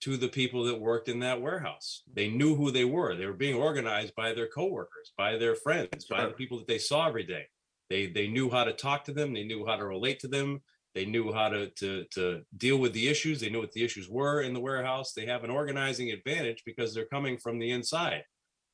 [0.00, 2.02] to the people that worked in that warehouse.
[2.12, 3.16] They knew who they were.
[3.16, 6.78] They were being organized by their coworkers, by their friends, by the people that they
[6.78, 7.46] saw every day.
[7.90, 9.32] They they knew how to talk to them.
[9.32, 10.62] They knew how to relate to them.
[10.98, 13.38] They knew how to to to deal with the issues.
[13.40, 15.12] They knew what the issues were in the warehouse.
[15.12, 18.24] They have an organizing advantage because they're coming from the inside.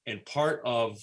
[0.07, 0.97] And part of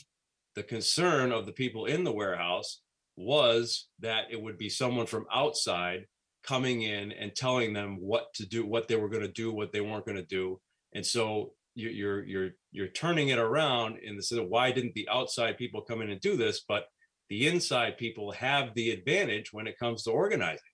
[0.55, 2.82] the concern of the people in the warehouse
[3.15, 6.07] was that it would be someone from outside
[6.41, 9.72] coming in and telling them what to do, what they were going to do, what
[9.72, 10.59] they weren't going to do.
[10.95, 15.07] And so you're you're you're turning it around in the sense of why didn't the
[15.07, 16.65] outside people come in and do this?
[16.67, 16.86] But
[17.30, 20.70] the inside people have the advantage when it comes to organizing.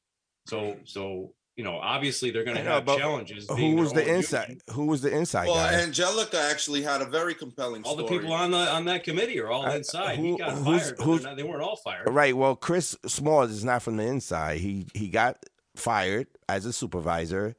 [0.48, 3.48] So so you know obviously they're going to have but challenges.
[3.50, 4.48] Who was the inside?
[4.50, 4.62] union.
[4.72, 5.74] Who was the inside Well, guy?
[5.82, 9.50] Angelica actually had a very compelling All the people on the on that committee are
[9.52, 10.18] all I- inside.
[10.18, 12.10] who- he got who's- fired, who's- they're not, they weren't all fired.
[12.10, 12.36] Right.
[12.36, 14.60] Well, Chris Smalls is not from the inside.
[14.60, 15.44] He he got
[15.76, 17.56] fired as a supervisor,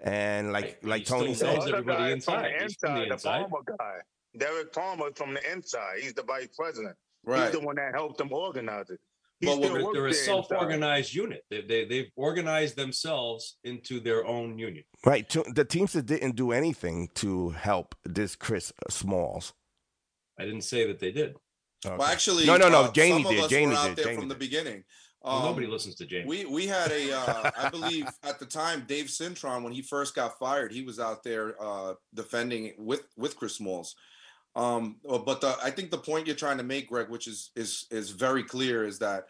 [0.00, 2.54] and like Right, like he Tony knows said, other everybody guy is from inside.
[2.58, 3.50] the He's from the inside, the inside.
[3.50, 3.96] Palmer guy.
[4.38, 5.98] Derek Palmer from the inside.
[6.00, 6.96] He's the vice president.
[7.24, 7.44] right.
[7.44, 9.00] He's the one that helped them organize it.
[9.42, 11.44] He But still what- They're, they're a self-organized unit.
[11.50, 14.84] They, they they've organized themselves into their own union.
[15.04, 15.28] right?
[15.30, 19.52] To, the Teamsters didn't do anything to help this Chris Smalls.
[20.38, 21.34] I didn't say that they did.
[21.84, 22.82] Well, actually, no, no, no.
[22.84, 23.44] uh, Janie some of did.
[23.44, 23.96] us Janie out did.
[23.96, 24.38] there Janie from the did.
[24.38, 24.84] beginning.
[25.22, 26.26] Well, Um, nobody listens to James.
[26.28, 30.14] We we had a uh, I believe at the time Dave Cintron when he first
[30.14, 33.94] got fired he was out there uh, defending with with Chris Smalls.
[34.54, 37.50] Um, uh, but the, I think the point you're trying to make, Greg, which is
[37.56, 39.26] is is very clear, is that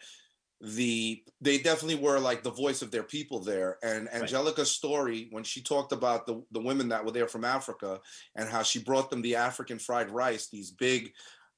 [0.63, 3.77] the they definitely were like the voice of their people there.
[3.83, 7.99] And Angelica's story when she talked about the the women that were there from Africa
[8.35, 11.13] and how she brought them the African fried rice, these big,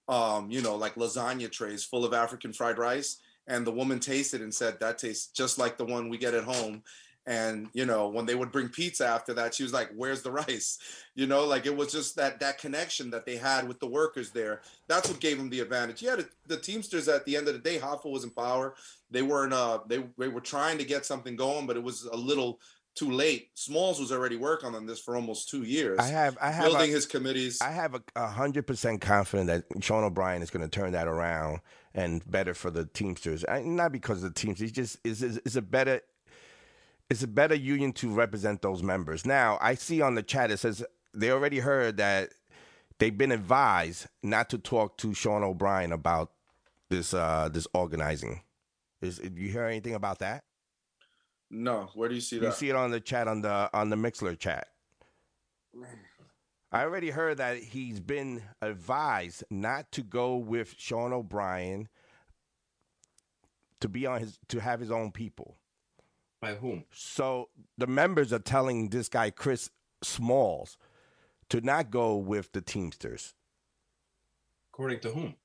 [0.08, 3.18] um, you know, like lasagna trays full of African fried rice.
[3.48, 6.44] And the woman tasted and said that tastes just like the one we get at
[6.44, 6.82] home
[7.28, 10.32] and you know when they would bring pizza after that she was like where's the
[10.32, 10.78] rice?
[11.18, 14.32] You know like it was just that that connection that they had with the workers
[14.32, 14.60] there.
[14.90, 16.02] That's what gave them the advantage.
[16.02, 18.76] Yeah the, the teamsters at the end of the day hoffa was in power.
[19.10, 22.18] They weren't uh they, they were trying to get something going but it was a
[22.18, 22.60] little
[22.96, 23.50] too late.
[23.54, 26.90] Smalls was already working on this for almost two years I have I have building
[26.90, 27.62] a, his committees.
[27.62, 31.62] I have a hundred percent confident that Sean O'Brien is going to turn that around
[31.94, 33.46] and better for the Teamsters.
[33.48, 36.02] I, not because of the Teamsters, it's just is is is a better
[37.10, 39.26] it's a better union to represent those members.
[39.26, 40.84] Now I see on the chat it says
[41.14, 42.30] they already heard that
[43.00, 46.32] they've been advised not to talk to Sean O'Brien about
[46.90, 48.42] this uh this organizing.
[49.02, 50.44] Is you hear anything about that?
[51.52, 52.46] No, where do you see that?
[52.46, 54.68] You see it on the chat on the on the Mixlr chat.
[56.72, 61.88] I already heard that he's been advised not to go with Sean O'Brien
[63.80, 65.58] to be on his to have his own people.
[66.42, 66.84] By whom?
[66.92, 69.70] So the members are telling this guy Chris
[70.04, 70.78] Smalls
[71.50, 73.34] to not go with the Teamsters,
[74.74, 75.36] According to whom?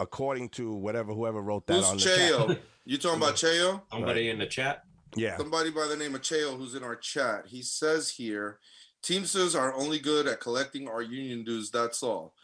[0.00, 2.48] according to whatever whoever wrote that Who's on the Cheo?
[2.48, 2.62] chat.
[2.84, 3.82] You talking about Cheo?
[3.90, 4.84] Somebody in the chat?
[5.16, 5.36] Yeah.
[5.36, 7.44] Somebody by the name of Cheo who's in our chat.
[7.46, 8.58] He says here,
[9.02, 11.70] Teamsters are only good at collecting our union dues.
[11.70, 12.34] That's all.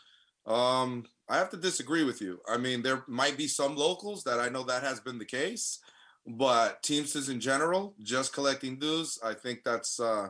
[0.47, 2.41] Um, I have to disagree with you.
[2.49, 5.79] I mean, there might be some locals that I know that has been the case,
[6.27, 10.29] but Teamsters in general, just collecting dues, I think that's uh,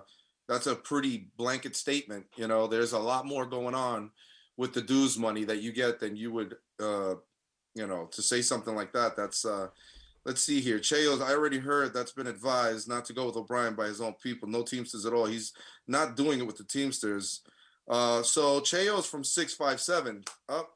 [0.49, 2.26] that's a pretty blanket statement.
[2.36, 4.11] You know, there's a lot more going on
[4.57, 7.14] with the dues money that you get than you would, uh,
[7.74, 9.16] you know, to say something like that.
[9.16, 9.68] That's uh,
[10.24, 10.78] Let's see here.
[10.78, 14.14] Cheos, I already heard that's been advised not to go with O'Brien by his own
[14.22, 14.49] people.
[14.49, 15.26] No Teamsters at all.
[15.26, 15.53] He's
[15.86, 17.42] not doing it with the Teamsters.
[17.86, 20.24] Uh, so Cheos from six five seven.
[20.49, 20.70] Up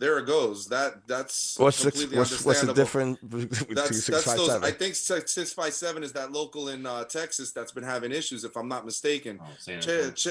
[0.00, 0.66] there it goes.
[0.66, 4.46] That that's What's six, completely what's what's the difference between That's six that's five those.
[4.48, 4.64] seven?
[4.64, 8.10] I think six six five seven is that local in uh, Texas that's been having
[8.10, 9.38] issues, if I'm not mistaken.
[9.42, 10.30] Oh, Che, che,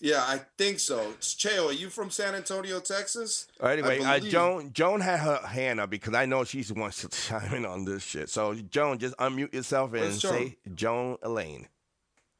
[0.00, 1.12] yeah, I think so.
[1.20, 3.46] Cheo, are you from San Antonio, Texas?
[3.60, 6.64] All right, anyway, I uh, Joan Joan had her hand up because I know she
[6.74, 8.30] wants to chime in on this shit.
[8.30, 10.32] So Joan, just unmute yourself and Joan?
[10.32, 11.68] say Joan Elaine.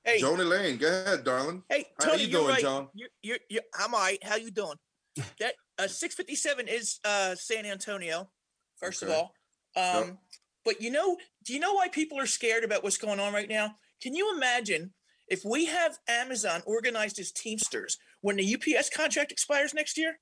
[0.02, 1.62] Hey, Joan Elaine, go ahead, darling.
[1.68, 2.62] hey, How Tony, you you're doing, right.
[2.62, 2.88] John?
[2.94, 4.18] You're, you're, you're, I'm all right.
[4.24, 4.76] How you doing?
[5.40, 8.30] That uh, 657 is uh, San Antonio,
[8.76, 9.12] first Okay.
[9.12, 9.34] of all.
[9.76, 10.18] Um, Yep.
[10.62, 13.48] But you know, do you know why people are scared about what's going on right
[13.48, 13.76] now?
[14.02, 14.92] Can you imagine
[15.26, 20.18] if we have Amazon organized as Teamsters when the UPS contract expires next year?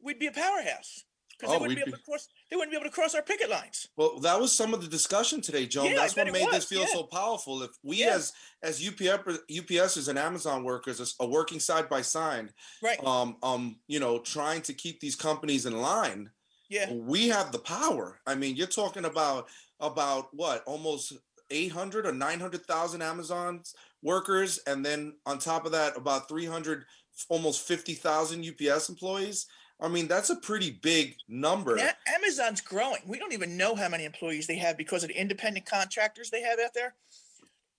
[0.00, 1.04] We'd be a powerhouse
[1.38, 2.28] because Oh, they wouldn't be able to cross.
[2.50, 3.86] They wouldn't be able to cross our picket lines.
[3.96, 5.86] Well, that was some of the discussion today, Joan.
[5.90, 6.86] Yeah, That's what made this feel yeah.
[6.92, 7.62] so powerful.
[7.62, 8.14] If we Yeah.
[8.14, 8.32] as
[8.62, 13.02] as UPS UPSers and Amazon workers are- are working side by side, Right.
[13.04, 16.32] um, um, you know, trying to keep these companies in line,
[16.68, 16.92] Yeah.
[16.92, 18.20] we have the power.
[18.26, 19.48] I mean, you're talking about
[19.80, 21.12] about what almost
[21.50, 23.62] 800 or 900,000 Amazon
[24.02, 26.84] workers, and then on top of that, about 300,
[27.28, 29.46] almost 50,000 UPS employees.
[29.80, 31.72] I mean, that's a pretty big number.
[31.76, 33.00] And A- Amazon's growing.
[33.06, 36.42] We don't even know how many employees they have because of the independent contractors they
[36.42, 36.94] have out there.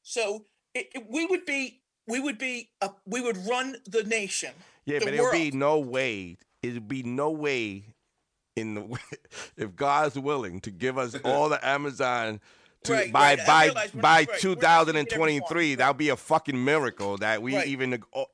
[0.04, 4.52] So it, it- we would be, we would be, a, we would run the nation.
[4.86, 6.38] Yeah, the but it'll be no way.
[6.64, 7.84] It'll be no way
[8.56, 8.98] in the
[9.58, 12.40] if God's willing to give us all the Amazon
[12.86, 13.40] to Right, by right.
[13.42, 15.76] I by by right, we're not gonna get everyone, 2023.
[15.76, 17.68] That'll be a fucking miracle that we Right.
[17.68, 18.26] even nego- oh,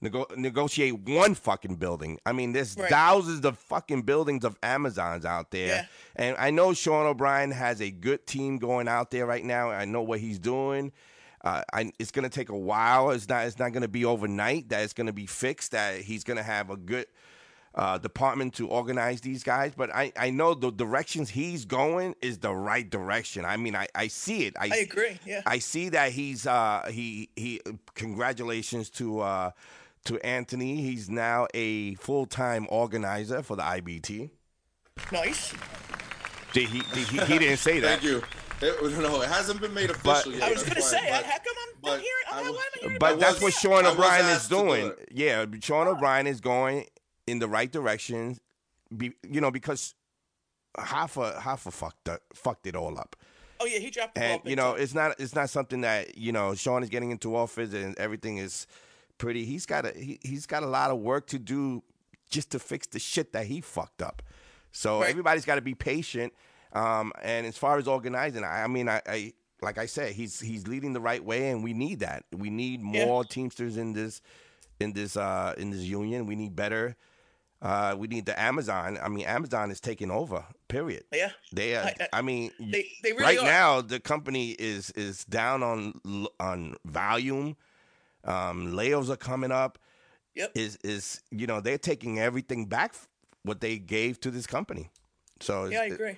[0.00, 2.18] nego- nego- negotiate one fucking building.
[2.26, 2.88] I mean, there's Right.
[2.90, 5.86] thousands of fucking buildings of Amazons out there, Yeah.
[6.16, 9.70] and I know Sean O'Brien has a good team going out there right now.
[9.70, 10.92] I know what he's doing.
[11.42, 13.10] Uh, I, it's going to take a while.
[13.12, 13.46] It's not.
[13.46, 14.68] It's not going to be overnight.
[14.68, 15.72] That it's going to be fixed.
[15.72, 17.06] That he's going to have a good
[17.74, 19.72] uh, department to organize these guys.
[19.74, 23.44] But I, I know the directions he's going is the right direction.
[23.46, 24.54] I mean, I, I see it.
[24.60, 25.18] I, I agree.
[25.24, 25.40] Yeah.
[25.46, 27.60] I see that he's uh he he
[27.94, 29.50] congratulations to uh
[30.06, 30.76] to Anthony.
[30.82, 34.30] He's now a full time organizer for the IBT.
[35.12, 35.54] Nice.
[36.52, 38.00] Did he, did he he didn't say that.
[38.00, 38.22] Thank you.
[38.62, 40.42] It, no, it hasn't been made official yet.
[40.42, 42.12] I was going to say, but- how come I'm but not hearing?
[42.30, 43.42] I'm I not, was- why am I hearing But about that's this?
[43.42, 44.92] what Sean O'Brien is asked to do doing.
[45.10, 46.86] Yeah, Sean O'Brien is going
[47.26, 48.36] in the right direction.
[48.94, 49.94] Be, you know, because
[50.78, 53.16] half a half a fucked up, fucked it all up.
[53.60, 54.22] Oh yeah, he dropped the.
[54.22, 54.82] And big you know, time.
[54.82, 58.36] it's not it's not something that you know Sean is getting into office and everything
[58.38, 58.66] is
[59.20, 59.44] pretty.
[59.44, 61.84] He's got a he, he's got a lot of work to do
[62.30, 64.22] just to fix the shit that he fucked up.
[64.72, 65.10] So Right.
[65.10, 66.32] everybody's got to be patient.
[66.72, 70.40] Um, and as far as organizing, I, I mean, I, I like I said, he's
[70.40, 72.24] he's leading the right way, and we need that.
[72.36, 73.06] We need Yeah.
[73.06, 74.20] more Teamsters in this
[74.80, 76.26] in this uh in this union.
[76.26, 76.96] We need better.
[77.62, 78.98] Uh, we need the Amazon.
[79.02, 80.46] I mean, Amazon is taking over.
[80.68, 81.04] Period.
[81.12, 81.32] yeah.
[81.52, 83.44] They, are, I- I- I, mean, They they really right are.
[83.44, 86.00] now the company is is down on
[86.40, 87.56] on volume.
[88.24, 89.78] Um, layoffs are coming up.
[90.34, 90.52] Yep.
[90.54, 92.94] Is is you know they're taking everything back
[93.42, 94.90] what they gave to this company.
[95.40, 96.16] So Yeah, I it's- agree.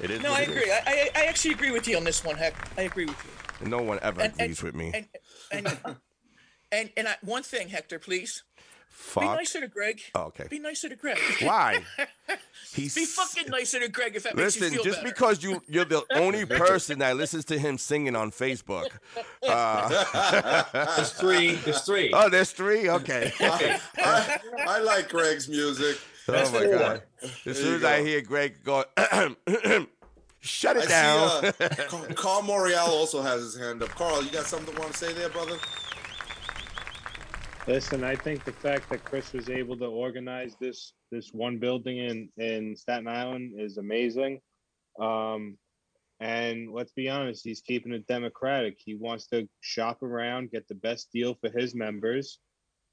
[0.00, 0.20] It is.
[0.22, 0.56] No, I it is.
[0.56, 0.70] agree.
[0.72, 2.36] I, I I actually agree with you on this one.
[2.36, 3.68] Heck, I agree with you.
[3.68, 4.90] No one ever And- and- agrees with me.
[4.94, 5.06] And
[5.52, 5.78] and
[6.72, 8.42] and, and I, one thing, Hector, please.
[9.18, 10.00] Be nicer to Greg.
[10.14, 10.46] Oh, okay.
[10.48, 11.18] Be nicer to Greg.
[11.42, 11.82] Why?
[12.72, 15.12] He's Be fucking nicer to Greg if that makes Listen, you feel just better.
[15.14, 18.86] because you you're the only person that listens to him singing on Facebook.
[19.46, 20.64] Uh,
[20.96, 21.54] There's three.
[21.56, 22.10] There's three.
[22.12, 22.88] Oh, there's three.
[22.88, 23.32] Okay.
[23.40, 25.98] I, I, I like Greg's music.
[26.28, 26.78] oh my four.
[26.78, 27.02] god!
[27.22, 28.84] As There soon you as I hear Greg go,
[30.40, 31.42] shut it I down.
[31.42, 31.48] see.
[31.64, 33.90] Uh, Carl- Carl Morial also has his hand up.
[33.90, 35.56] Carl, you got something to want to say there, brother?
[37.66, 41.98] Listen, I think the fact that Chris was able to organize this this one building
[41.98, 44.40] in in Staten Island is amazing.
[45.00, 45.56] Um,
[46.20, 48.76] and let's be honest, he's keeping it democratic.
[48.78, 52.38] He wants to shop around, get the best deal for his members,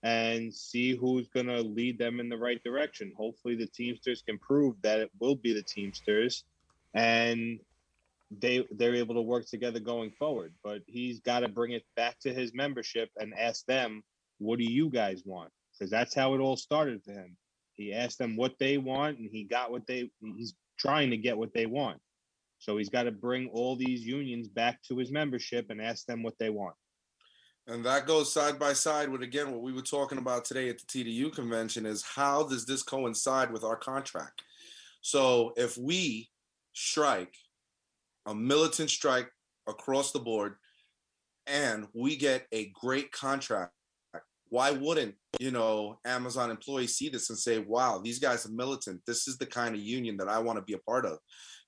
[0.03, 3.13] and see who's going to lead them in the right direction.
[3.17, 6.45] Hopefully, the Teamsters can prove that it will be the Teamsters,
[6.93, 7.59] and
[8.31, 10.53] they they're able to work together going forward.
[10.63, 14.01] But he's got to bring it back to his membership and ask them,
[14.41, 17.37] "What do you guys want?" Because that's how it all started for him.
[17.73, 20.11] He asked them what they want, and he got what they.
[20.21, 21.99] He's trying to get what they want.
[22.59, 26.21] So he's got to bring all these unions back to his membership and ask them
[26.21, 26.75] what they want.
[27.67, 30.77] And that goes side by side with again what we were talking about today at
[30.79, 34.41] the TDU convention is how does this coincide with our contract?
[35.01, 36.29] So if we
[36.73, 37.35] strike
[38.25, 39.31] a militant strike
[39.67, 40.55] across the board
[41.47, 43.73] and we get a great contract,
[44.51, 49.01] why wouldn't you know Amazon employees see this and say, wow, these guys are militant.
[49.07, 51.17] This is the kind of union that I want to be a part of.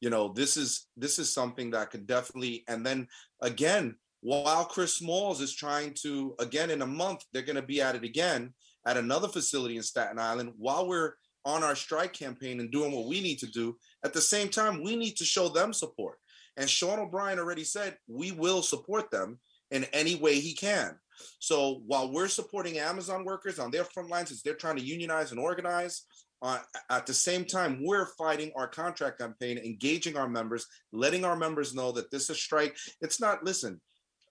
[0.02, 3.08] You know, this is this is something that could definitely and then
[3.42, 7.82] again while Chris Smalls is trying to, again, in a month, they're going to be
[7.82, 8.54] at it again
[8.88, 13.08] at another facility in Staten Island while we're on our strike campaign and doing what
[13.08, 13.76] we need to do.
[14.06, 16.20] At the same time, we need to show them support.
[16.56, 19.40] And Sean O'Brien already said we will support them
[19.72, 20.98] in any way he can.
[21.40, 25.32] So while we're supporting Amazon workers on their front lines as they're trying to unionize
[25.32, 26.04] and organize,
[26.42, 26.60] uh,
[26.90, 31.74] at the same time, we're fighting our contract campaign, engaging our members, letting our members
[31.74, 32.76] know that this is a strike.
[33.02, 33.80] It's not, listen,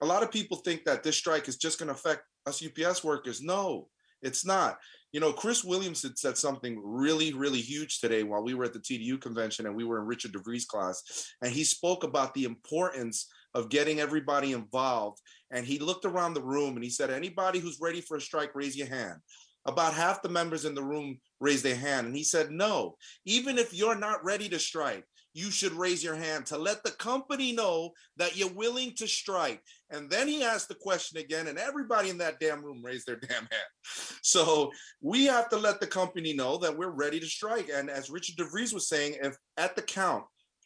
[0.01, 3.03] a lot of people think that this strike is just going to affect us UPS
[3.03, 3.41] workers.
[3.41, 3.87] No,
[4.21, 4.77] it's not.
[5.11, 8.73] You know, Chris Williams had said something really, really huge today while we were at
[8.73, 11.33] the TDU convention and we were in Richard DeVries' class.
[11.41, 15.19] And he spoke about the importance of getting everybody involved.
[15.51, 18.55] And he looked around the room and he said, anybody who's ready for a strike,
[18.55, 19.19] raise your hand.
[19.65, 22.07] About half the members in the room raised their hand.
[22.07, 22.95] And he said, no,
[23.25, 26.91] even if you're not ready to strike, you should raise your hand to let the
[26.91, 29.61] company know that you're willing to strike.
[29.89, 33.15] And then he asked the question again, and everybody in that damn room raised their
[33.27, 34.19] damn hand.
[34.21, 37.69] So we have to let the company know that we're ready to strike.
[37.73, 40.23] And as Richard DeVries was saying, if at the count,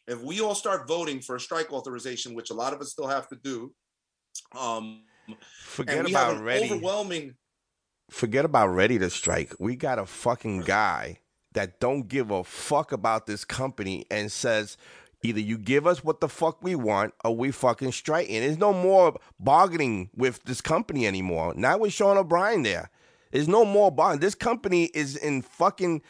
[0.08, 3.06] if we all start voting for a strike authorization, which a lot of us still
[3.06, 3.72] have to do,
[4.58, 5.02] um,
[5.62, 6.64] Forget about ready.
[6.64, 7.34] overwhelming
[8.10, 9.54] Forget about ready to strike.
[9.58, 11.20] We got a fucking guy
[11.52, 14.78] that don't give a fuck about this company and says
[15.22, 18.30] either you give us what the fuck we want or we fucking strike.
[18.30, 21.52] And there's no more bargaining with this company anymore.
[21.54, 22.90] Not with Sean O'Brien there.
[23.30, 24.20] There's no more bargaining.
[24.20, 26.00] This company is in fucking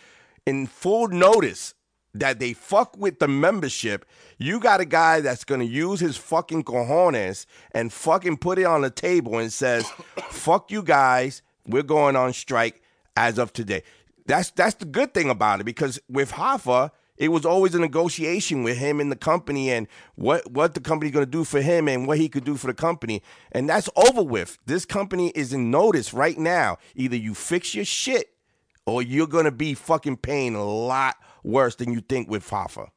[0.46, 1.74] in full notice
[2.14, 4.04] that they fuck with the membership.
[4.38, 8.82] You got a guy that's gonna use his fucking cojones and fucking put it on
[8.82, 9.86] the table and says,
[10.30, 12.82] "Fuck you guys, we're going on strike
[13.16, 13.82] as of today."
[14.26, 18.62] That's that's the good thing about it because with Hoffa, it was always a negotiation
[18.62, 22.06] with him and the company and what what the company's gonna do for him and
[22.06, 24.58] what he could do for the company, and that's over with.
[24.66, 26.78] This company is in notice right now.
[26.94, 28.34] Either you fix your shit
[28.86, 32.88] or you're gonna be fucking paying a lot worse than you think with Hoffa.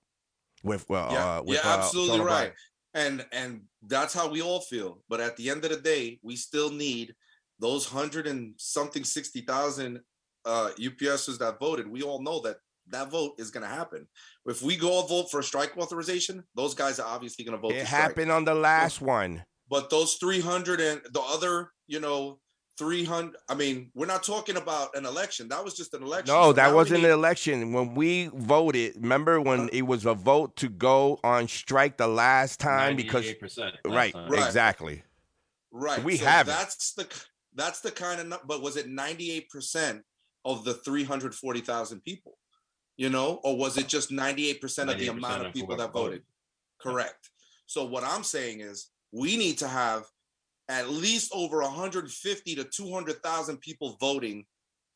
[0.63, 2.43] With well, yeah, uh, with, yeah, uh, absolutely O'Brien.
[2.43, 2.53] right.
[2.93, 5.01] And and that's how we all feel.
[5.09, 7.15] But at the end of the day, we still need
[7.59, 10.01] those hundred and something sixty thousand
[10.45, 11.89] uh, UPSers that voted.
[11.89, 12.57] We all know that
[12.89, 14.07] that vote is going to happen.
[14.45, 17.73] If we go vote for a strike authorization, those guys are obviously going to vote.
[17.73, 19.43] It happened on the last one.
[19.69, 22.39] But those three hundred and the other, you know,
[22.81, 23.35] three hundred.
[23.47, 25.47] I mean, we're not talking about an election.
[25.49, 26.33] That was just an election.
[26.33, 27.73] No, So that now wasn't need- an election.
[27.73, 32.59] When we voted, remember when it was a vote to go on strike the last
[32.59, 34.31] time because 98% last right, time.
[34.31, 34.47] Right.
[34.47, 35.03] exactly.
[35.71, 36.03] Right.
[36.03, 36.51] We so have it.
[36.51, 37.07] that's the
[37.53, 40.01] that's the kind of but was it 98%
[40.43, 42.39] of the 340,000 people?
[42.97, 45.93] You know, or was it just 98% of the amount of of people whoever that
[45.93, 46.23] voted?
[46.81, 47.29] Correct.
[47.67, 50.05] So what I'm saying is we need to have
[50.71, 54.45] at least over 150 to 200,000 people voting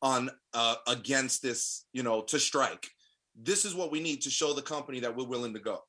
[0.00, 2.88] on uh, against this, you know, to strike.
[3.38, 5.80] This is what we need to show the company that we're willing to go.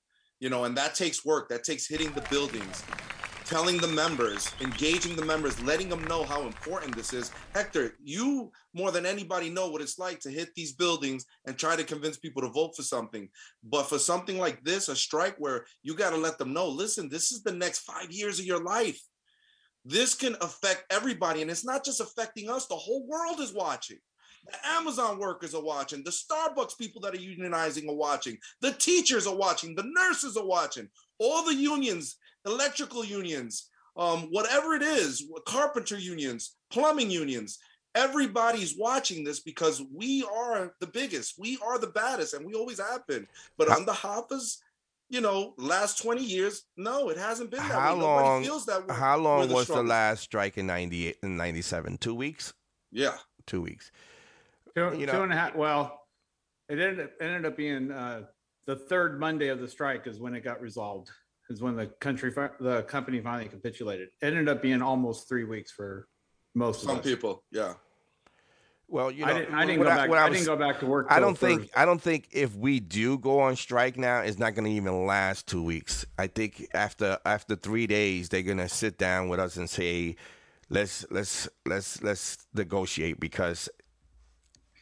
[0.42, 1.48] You know, and that takes work.
[1.48, 2.84] That takes hitting the buildings,
[3.46, 7.32] telling the members, engaging the members, letting them know how important this is.
[7.56, 11.78] Hector, you more than anybody know what it's like to hit these buildings and try
[11.78, 13.30] to convince people to vote for something.
[13.64, 17.08] But for something like this, a strike where you got to let them know, listen,
[17.08, 19.02] this is the next five years of your life.
[19.88, 24.00] This can affect everybody, and it's not just affecting us, the whole world is watching.
[24.46, 26.04] The Amazon workers are watching.
[26.04, 28.38] The Starbucks people that are unionizing are watching.
[28.60, 29.76] The teachers are watching.
[29.76, 30.90] The nurses are watching.
[31.20, 37.58] All the unions, electrical unions, um, whatever it is, carpenter unions, plumbing unions,
[37.96, 41.36] everybody's watching this because we are the biggest.
[41.40, 43.26] We are the baddest, and we always have been.
[43.58, 44.62] But on the Hoppers,
[45.10, 48.01] you know, last 20 years, no, it hasn't been that How way.
[48.01, 48.24] long?
[48.24, 48.95] Nobody feels that way.
[48.95, 51.97] How long the was the last strike in '98 and '97?
[51.97, 52.53] Two weeks.
[52.91, 53.16] Yeah.
[53.45, 53.91] Two weeks.
[54.76, 55.55] Two, You know- two and a half.
[55.55, 55.99] Well,
[56.70, 58.24] it ended up, ended up being uh,
[58.66, 61.10] the third Monday of the strike is when it got resolved.
[61.49, 62.30] Is when the country
[62.60, 64.10] the company finally capitulated.
[64.22, 66.10] It ended up being almost three weeks for
[66.55, 67.05] most of Some us.
[67.05, 67.76] people, yeah.
[68.90, 70.10] Well, you know, I didn't, I didn't go I- back.
[70.10, 71.08] what I, I didn't go back to work.
[71.10, 71.74] I don't think Thursday.
[71.76, 75.06] I don't think if we do go on strike now, it's not going to even
[75.06, 76.06] last two weeks.
[76.18, 80.16] I think after after three days, they're going to sit down with us and say,
[80.70, 83.68] let's let's let's let's negotiate because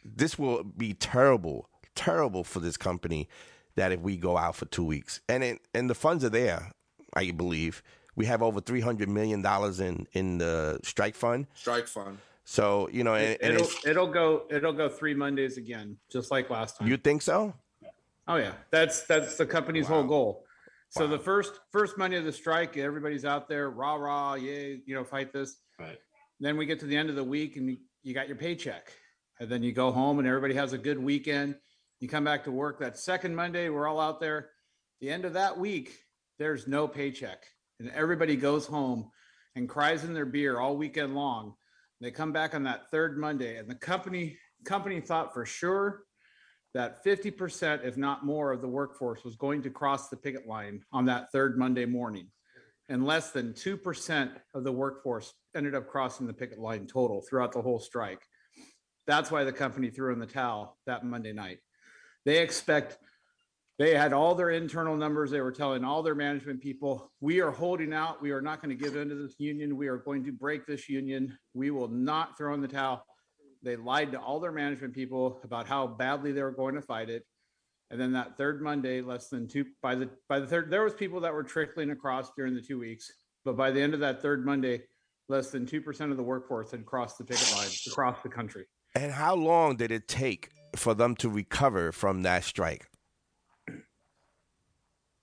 [0.04, 3.28] this will be terrible, terrible for this company.
[3.74, 6.72] That if we go out for two weeks, and it, and the funds are there,
[7.12, 7.82] I believe
[8.14, 11.48] we have over three hundred million dollars in in the strike fund.
[11.54, 12.18] Strike fund.
[12.48, 16.48] So you know, and, and it'll it'll go it'll go three Mondays again, just like
[16.48, 16.86] last time.
[16.86, 17.52] you think so?
[18.28, 20.44] Oh yeah, that's that's the company's whole goal.
[20.90, 24.94] So the first first Monday of the strike, everybody's out there, rah rah, yay, you
[24.94, 25.56] know, fight this.
[25.76, 25.98] Right.
[26.38, 28.92] Then we get to the end of the week and you, you got your paycheck,
[29.40, 31.56] and then you go home and everybody has a good weekend.
[31.98, 34.50] You come back to work that second Monday, we're all out there.
[35.00, 35.98] The end of that week,
[36.38, 37.42] there's no paycheck,
[37.80, 39.10] and everybody goes home
[39.56, 41.54] and cries in their beer all weekend long.
[42.00, 46.02] They come back on that third Monday, and the company company thought for sure
[46.74, 50.82] that 50%, if not more, of the workforce was going to cross the picket line
[50.92, 52.28] on that third Monday morning.
[52.88, 57.52] And less than 2% of the workforce ended up crossing the picket line total throughout
[57.52, 58.20] the whole strike.
[59.06, 61.58] That's why the company threw in the towel that Monday night.
[62.24, 62.98] They expect,
[63.78, 65.30] they had all their internal numbers.
[65.30, 68.22] They were telling all their management people, we are holding out.
[68.22, 69.76] We are not going to give in to this union.
[69.76, 71.36] We are going to break this union.
[71.52, 73.04] We will not throw in the towel.
[73.62, 77.10] They lied to all their management people about how badly they were going to fight
[77.10, 77.24] it.
[77.90, 80.94] And then that third Monday, less than two by the by the third, there was
[80.94, 83.12] people that were trickling across during the two weeks,
[83.44, 84.82] but by the end of that third Monday,
[85.28, 88.64] less than two percent of the workforce had crossed the picket lines across the country.
[88.96, 92.86] And how long did it take for them to recover from that strike?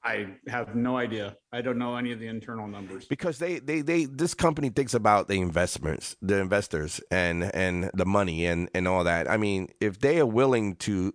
[0.06, 1.38] I have no idea.
[1.54, 3.06] I don't know any of the internal numbers.
[3.06, 8.06] Because they, they, they this company thinks about the investments, the investors and and the
[8.06, 9.30] money and, and all that.
[9.30, 11.14] I mean, if they are willing to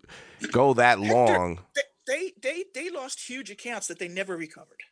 [0.53, 1.61] go that long,
[2.07, 4.83] They they they lost huge accounts that they never recovered.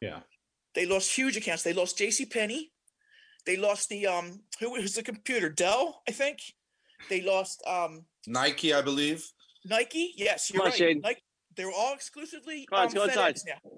[0.00, 0.20] Yeah.
[0.74, 1.62] They lost huge accounts.
[1.62, 2.24] They lost J.C.
[2.24, 2.72] Penney.
[3.44, 6.38] They lost the um who was the computer Dell, I think.
[7.10, 9.30] They lost um Nike, I believe.
[9.66, 10.14] Nike.
[10.16, 10.78] Yes, you're Come on, right.
[10.78, 11.00] Shane.
[11.02, 11.22] Nike.
[11.56, 13.34] They were all exclusively Come on, um, go inside.
[13.36, 13.70] FedEx now.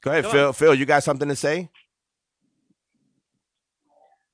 [0.00, 0.46] go ahead, Come Phil.
[0.48, 0.52] on.
[0.52, 1.70] Phil, you got something to say?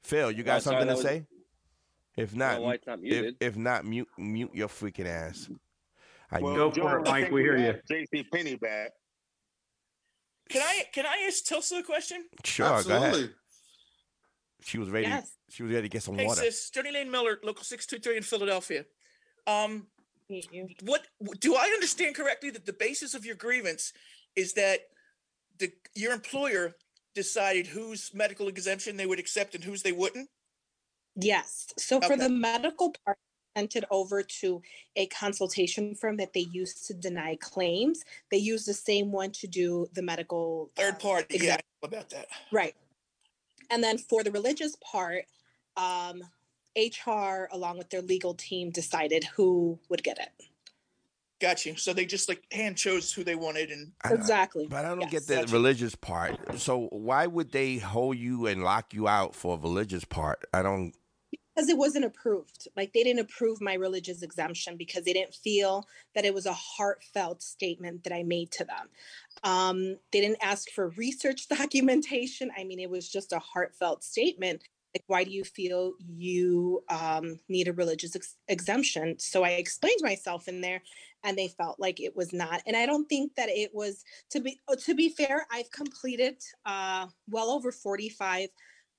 [0.05, 1.27] Phil, you got something that to was- say?
[2.15, 3.37] If not, why it's not if, muted.
[3.41, 5.49] if not, mute mute your freaking ass.
[6.31, 7.31] I Well, Go for it, Mike.
[7.31, 7.73] We hear you.
[7.73, 8.91] got JC Penney back.
[10.51, 12.27] Can I can I ask Tilsa a question?
[12.45, 13.31] sure, go ahead.
[14.63, 15.07] She was ready.
[15.07, 15.33] Yes.
[15.49, 16.43] She was ready to get some Hey water.
[16.43, 18.85] sis, Jody Lane Miller, local six two three in Philadelphia.
[19.47, 19.87] Um,
[20.29, 20.69] Meet you.
[20.83, 21.07] what
[21.41, 23.93] do I understand correctly that the basis of your grievance
[24.35, 24.81] is that
[25.59, 26.75] the your employer
[27.15, 30.29] decided whose medical exemption they would accept and whose they wouldn't?
[31.17, 31.67] Yes.
[31.77, 33.19] So for the medical part,
[33.57, 34.63] sent it over to
[34.97, 38.03] a consultation firm that they use to deny claims.
[38.31, 41.89] They use the same one to do the medical Third um, party, yeah, exam- know
[41.89, 42.29] about that.
[42.51, 42.75] Right.
[43.71, 45.25] And then for the religious part,
[45.77, 46.23] um,
[46.77, 50.47] HR along with their legal team decided who would get it.
[51.41, 51.75] Got you.
[51.77, 54.69] So they just like hand chose who they wanted, and Exactly.
[54.69, 55.53] But I don't get the Gotcha.
[55.53, 56.61] religious part.
[56.61, 60.45] So why would they hold you and lock you out for a religious part?
[60.55, 60.95] I don't.
[61.55, 62.69] because it wasn't approved.
[62.77, 66.53] Like they didn't approve my religious exemption because they didn't feel that it was a
[66.53, 68.89] heartfelt statement that I made to them.
[69.43, 72.53] Um, they didn't ask for research documentation.
[72.57, 74.63] I mean, it was just a heartfelt statement.
[74.95, 80.01] Like why do you feel you um, need a religious ex- exemption so i explained
[80.03, 80.83] myself in there
[81.25, 84.41] and they felt like it was not and i don't think that it was to
[84.41, 86.37] be oh, to be fair i've completed
[86.67, 88.49] uh, well over 45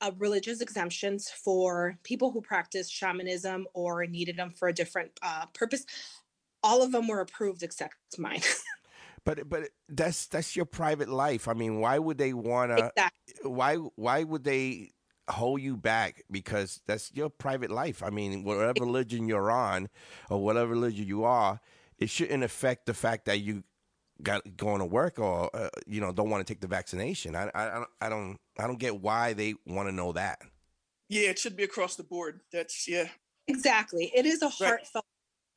[0.02, 5.46] uh, religious exemptions for people who practice shamanism or needed them for a different uh,
[5.54, 5.86] purpose
[6.62, 8.42] all of them were approved except mine
[9.26, 11.48] But but that's that's your private life.
[11.48, 12.74] I mean, why would they wanna?
[12.74, 13.50] Exactly.
[13.50, 14.92] Why why would they
[15.30, 16.24] hold you back?
[16.30, 18.04] Because that's your private life.
[18.04, 19.90] I mean, whatever religion you're on,
[20.30, 21.60] or whatever religion you are,
[21.98, 23.64] it shouldn't affect the fact that you
[24.22, 27.36] got going to work or uh, you know don't want to take the vaccination.
[27.36, 30.40] I I I don't I don't, I don't get why they want to know that.
[31.10, 32.42] Yeah, it should be across the board.
[32.52, 33.08] That's yeah.
[33.48, 34.12] Exactly.
[34.16, 35.06] It is a heartfelt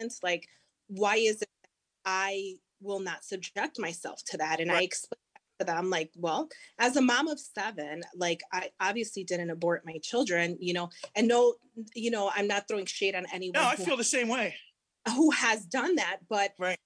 [0.01, 0.21] sense.
[0.23, 0.49] Like,
[0.89, 1.71] why is it that
[2.05, 4.61] I will not subject myself to that?
[4.61, 5.21] And I explained
[5.59, 9.99] that them, like, well, as a mom of seven, like, I obviously didn't abort my
[10.03, 11.55] children, you know, and no,
[11.95, 13.63] you know, I'm not throwing shade on anyone.
[13.63, 14.55] No, I who- feel the same way.
[15.15, 16.79] who has done that, but right.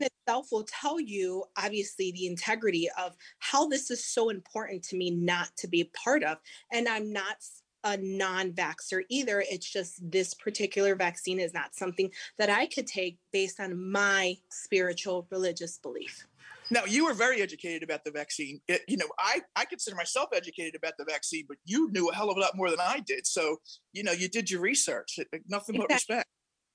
[0.00, 5.10] itself will tell you obviously the integrity of how this is so important to me
[5.10, 6.38] not to be part of.
[6.72, 7.36] And I'm not
[7.84, 9.44] a non-vaxxer either.
[9.48, 14.36] It's just this particular vaccine is not something that I could take based on my
[14.50, 16.26] spiritual religious belief.
[16.70, 18.60] Now you were very educated about the vaccine.
[18.68, 22.14] It, you know, I I consider myself educated about the vaccine, but you knew a
[22.14, 23.26] hell of a lot more than I did.
[23.26, 23.56] So
[23.92, 25.18] you know, you did your research.
[25.18, 26.28] It- Nothing but respect.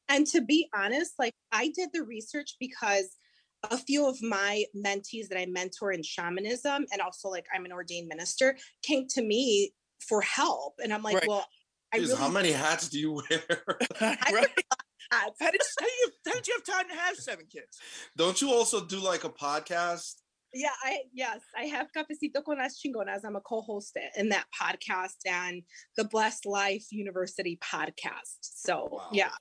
[0.09, 3.15] And to be honest, like I did the research because
[3.63, 7.71] a few of my mentees that I mentor in shamanism and also like I'm an
[7.71, 9.73] ordained minister came to me
[10.07, 10.75] for help.
[10.81, 11.27] And I'm like, Right.
[11.27, 11.45] well,
[11.93, 13.79] I Jeez, really how many hats do you wear?
[14.31, 14.63] right?
[15.11, 17.79] How did, how, did you, how did you have time to have seven kids?
[18.15, 20.15] Don't you also do like a podcast?
[20.53, 23.25] Yeah, I yes, I have Cafecito con las Chingonas.
[23.25, 25.61] I'm a co-host in that podcast and
[25.97, 28.37] the Blessed Life University podcast.
[28.41, 29.31] So yeah,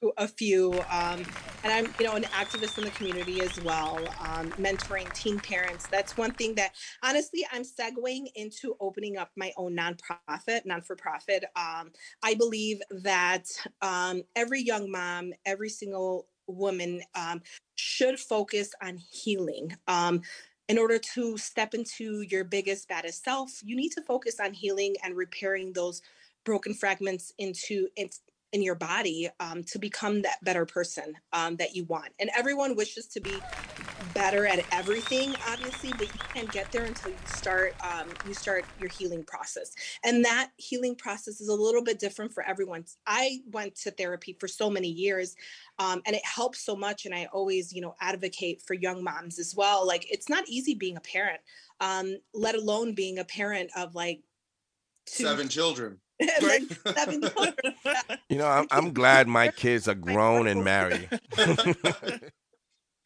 [0.00, 0.72] do a few.
[0.90, 1.24] Um,
[1.64, 5.86] and I'm you know an activist in the community as well, um, mentoring teen parents.
[5.88, 11.44] That's one thing that honestly I'm segueing into opening up my own nonprofit, non-for-profit.
[11.56, 11.90] Um,
[12.22, 13.46] I believe that
[13.82, 17.42] um, every young mom, every single woman um,
[17.74, 19.76] should focus on healing.
[19.88, 20.22] Um,
[20.68, 24.96] in order to step into your biggest, baddest self, you need to focus on healing
[25.04, 26.02] and repairing those
[26.44, 27.88] broken fragments into
[28.56, 32.08] in, your body um, to become that better person um, that you want.
[32.18, 33.38] And everyone wishes to be
[34.14, 38.64] better at everything, obviously, but you can't get there until you start um, you start
[38.80, 39.72] your healing process.
[40.04, 42.84] And that healing process is a little bit different for everyone.
[43.06, 45.36] I went to therapy for so many years,
[45.78, 47.04] um, and it helps so much.
[47.04, 49.86] And I always, you know, advocate for young moms as well.
[49.86, 51.40] Like it's not easy being a parent,
[51.80, 54.22] um, let alone being a parent of like
[55.06, 55.98] two, Seven children.
[56.42, 57.74] like seven children.
[58.28, 61.08] You know, I'm I'm glad my kids are grown and married.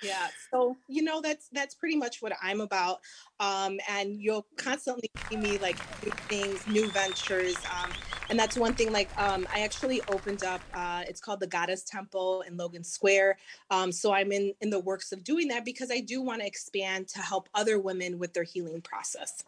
[0.03, 3.01] yeah so you know that's that's pretty much what i'm about
[3.39, 7.91] um and you'll constantly see me like new things new ventures um
[8.31, 11.83] and that's one thing like um i actually opened up uh it's called the goddess
[11.83, 13.37] temple in logan square
[13.71, 16.47] um so i'm in in the works of doing that because i do want to
[16.47, 19.43] expand to help other women with their healing process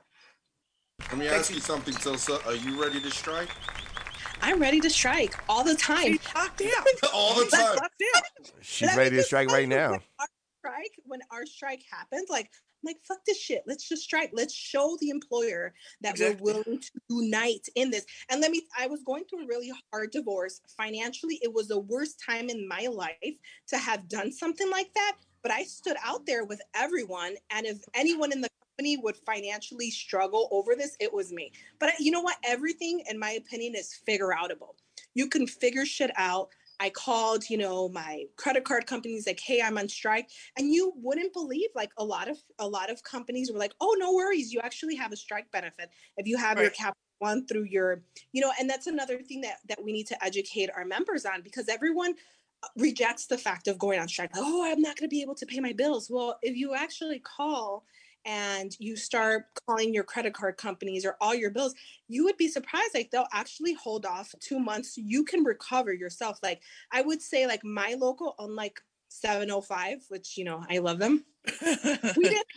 [1.10, 2.44] Let me ask you something, Sosa.
[2.46, 3.48] Are you ready to strike?
[4.44, 6.18] i'm ready to strike all the time
[7.14, 8.22] All the time.
[8.60, 9.90] She's Let ready to strike right now.
[9.92, 10.26] when our
[10.58, 14.52] strike when our strike happened like I'm like fuck this shit let's just strike let's
[14.52, 16.42] show the employer that Exactly.
[16.44, 19.70] we're willing to unite in this and let me i was going through a really
[19.92, 23.36] hard divorce financially it was the worst time in my life
[23.68, 27.78] to have done something like that but i stood out there with everyone and if
[27.94, 28.61] anyone in the company
[29.00, 33.32] would financially struggle over this it was me but you know what everything in my
[33.32, 34.74] opinion is figure outable
[35.14, 36.48] you can figure shit out
[36.80, 40.92] I called, you know, my credit card companies like, "Hey, I'm on strike." And you
[40.96, 44.52] wouldn't believe like a lot of a lot of companies were like, "Oh, no worries.
[44.52, 48.40] You actually have a strike benefit if you have your cap one through your, you
[48.40, 51.68] know, and that's another thing that that we need to educate our members on because
[51.68, 52.16] everyone
[52.64, 54.34] uh, rejects the fact of going on strike.
[54.34, 56.10] Like, oh, I'm not going to be able to pay my bills.
[56.10, 57.84] Well, if you actually call
[58.24, 61.74] and you start calling your credit card companies or all your bills,
[62.08, 62.94] you would be surprised.
[62.94, 64.96] Like they'll actually hold off two months.
[64.96, 66.38] You can recover yourself.
[66.42, 71.24] Like I would say, like my local, unlike 705, which you know I love them.
[72.16, 72.42] we did.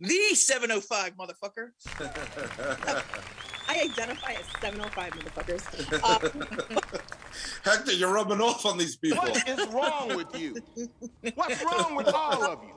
[0.00, 1.70] The 705 motherfucker.
[3.68, 6.02] I identify as 705 motherfuckers.
[6.04, 6.82] Um,
[7.64, 9.18] Hector, you're rubbing off on these people.
[9.18, 10.56] What is wrong with you?
[11.34, 12.74] What's wrong with all of you?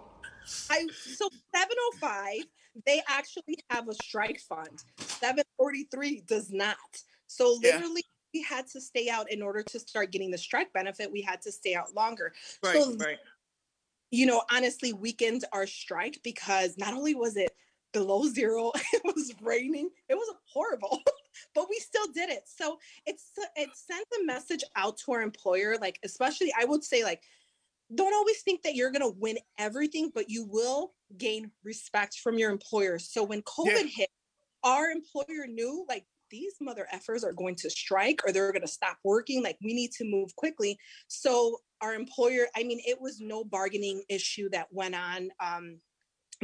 [0.70, 2.46] I so 705,
[2.86, 4.84] they actually have a strike fund.
[4.98, 6.78] 743 does not.
[7.28, 7.76] So Yeah.
[7.76, 8.04] literally,
[8.34, 11.12] we had to stay out in order to start getting the strike benefit.
[11.12, 12.34] We had to stay out longer.
[12.64, 13.20] Right, so, right.
[14.12, 17.52] you know, honestly, weekends are strike because not only was it
[17.92, 21.02] below zero, it was raining, it was horrible,
[21.56, 22.44] but we still did it.
[22.46, 27.04] So it's it sent a message out to our employer, like especially I would say
[27.04, 27.24] like
[27.94, 32.52] don't always think that you're gonna win everything, but you will gain respect from your
[32.52, 33.00] employer.
[33.00, 34.10] So when COVID hit,
[34.64, 38.68] our employer knew like these mother effers are going to strike or they're going to
[38.68, 39.44] stop working.
[39.44, 40.78] Like we need to move quickly.
[41.08, 45.30] So our employer, I mean, it was no bargaining issue that went on.
[45.44, 45.80] Um,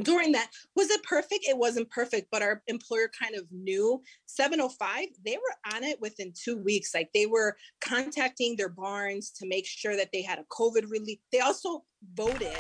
[0.04, 5.06] during that was it perfect it wasn't perfect but our employer kind of knew 705
[5.26, 9.66] they were on it within two weeks like they were contacting their barns to make
[9.66, 12.58] sure that they had a covid relief they also voted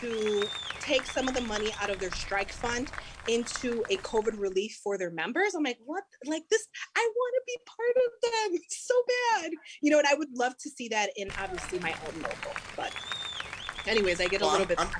[0.00, 0.42] to
[0.80, 2.92] take some of the money out of their strike fund
[3.26, 5.54] into a COVID relief for their members.
[5.54, 6.04] I'm like, what?
[6.24, 7.96] Like this, I want to be part
[8.52, 8.94] of them so
[9.40, 9.50] bad.
[9.82, 12.52] You know, and I would love to see that in obviously my own local.
[12.76, 12.94] But
[13.88, 14.90] anyways, I get a Well, little bit I'm-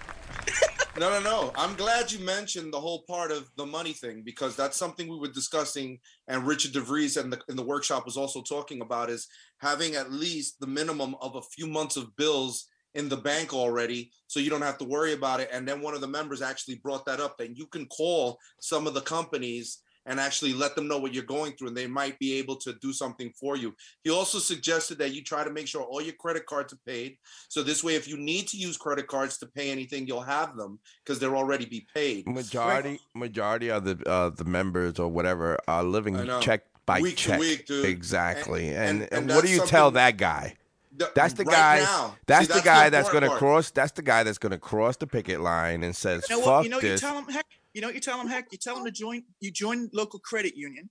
[0.99, 1.53] No, no, no.
[1.55, 5.17] I'm glad you mentioned the whole part of the money thing because that's something we
[5.17, 9.29] were discussing, and Richard DeVries and the in the workshop was also talking about is
[9.59, 14.11] having at least the minimum of a few months of bills in the bank already,
[14.27, 15.49] so you don't have to worry about it.
[15.53, 18.89] And then one of the members actually brought that up that you can call some
[18.89, 22.19] of the companies and actually let them know what you're going through, and they might
[22.19, 23.75] be able to do something for you.
[24.03, 27.19] He also suggested that you try to make sure all your credit cards are paid.
[27.49, 30.57] So this way, if you need to use credit cards to pay anything, you'll have
[30.57, 32.27] them because they'll already be paid.
[32.27, 37.23] Majority majority of the uh, the members or whatever are living check by Week to
[37.23, 37.41] check.
[37.41, 37.85] week, dude.
[37.85, 38.69] Exactly.
[38.71, 40.57] And- And and- and, and what do you tell that guy?
[40.99, 41.79] Th- That's the right guy.
[41.81, 42.17] now.
[42.27, 43.71] That's See, the that's the guy that's going to cross.
[43.71, 46.65] That's the guy that's going to cross the picket line and says, You know "Fuck?
[46.65, 47.47] You know what you this." tell them heck.
[47.79, 48.49] You know what you tell them heck.
[48.51, 49.23] You tell them to join.
[49.39, 50.91] You join local credit union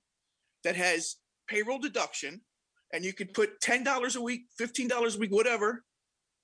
[0.63, 1.17] that has
[1.49, 2.39] payroll deduction,
[2.93, 5.83] and you could put ten dollars a week, fifteen dollars a week, whatever.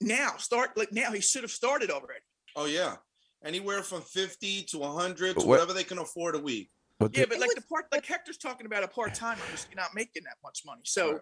[0.02, 1.14] Now start like now.
[1.14, 2.20] He should have started already.
[2.58, 2.98] Oh yeah,
[3.46, 6.70] anywhere from fifty to hundred to What- whatever they can afford a week.
[7.00, 9.66] But Yeah, the- but like the part like Hector's talking about a part timer who's
[9.78, 10.82] not making that much money.
[10.84, 11.22] So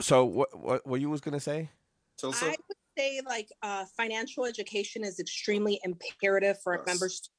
[0.00, 1.68] so what what what you was going to say?
[2.22, 2.56] I would
[2.96, 7.33] say like uh, financial education is extremely imperative for our members to know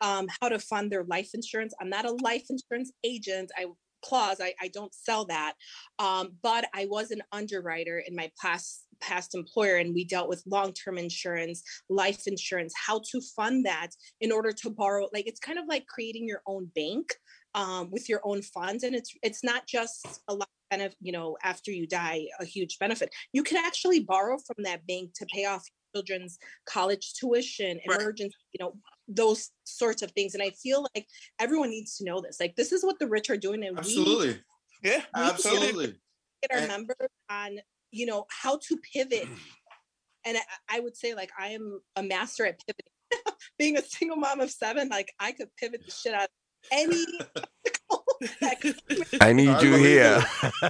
[0.00, 1.74] um, how to fund their life insurance.
[1.80, 3.50] I'm not a life insurance agent.
[3.56, 3.66] I
[4.00, 5.54] clause I, I don't sell that
[5.98, 10.42] um, but i was an underwriter in my past past employer and we dealt with
[10.46, 13.88] long-term insurance life insurance how to fund that
[14.20, 17.12] in order to borrow like it's kind of like creating your own bank
[17.54, 21.36] um, with your own funds and it's it's not just a lot benefit you know
[21.42, 25.44] after you die a huge benefit you can actually borrow from that bank to pay
[25.44, 25.64] off
[25.94, 28.74] children's college tuition emergency you know
[29.08, 31.06] those sorts of things and i feel like
[31.38, 34.40] everyone needs to know this like this is what the rich are doing and Absolutely.
[34.82, 35.86] yeah we Absolutely.
[36.42, 37.58] get our And- members on
[37.90, 39.26] you know how to pivot
[40.26, 44.18] and I, I would say like i am a master at pivoting being a single
[44.18, 46.28] mom of seven like i could pivot the shit out of
[46.70, 47.04] any
[49.20, 50.24] I need you believe here.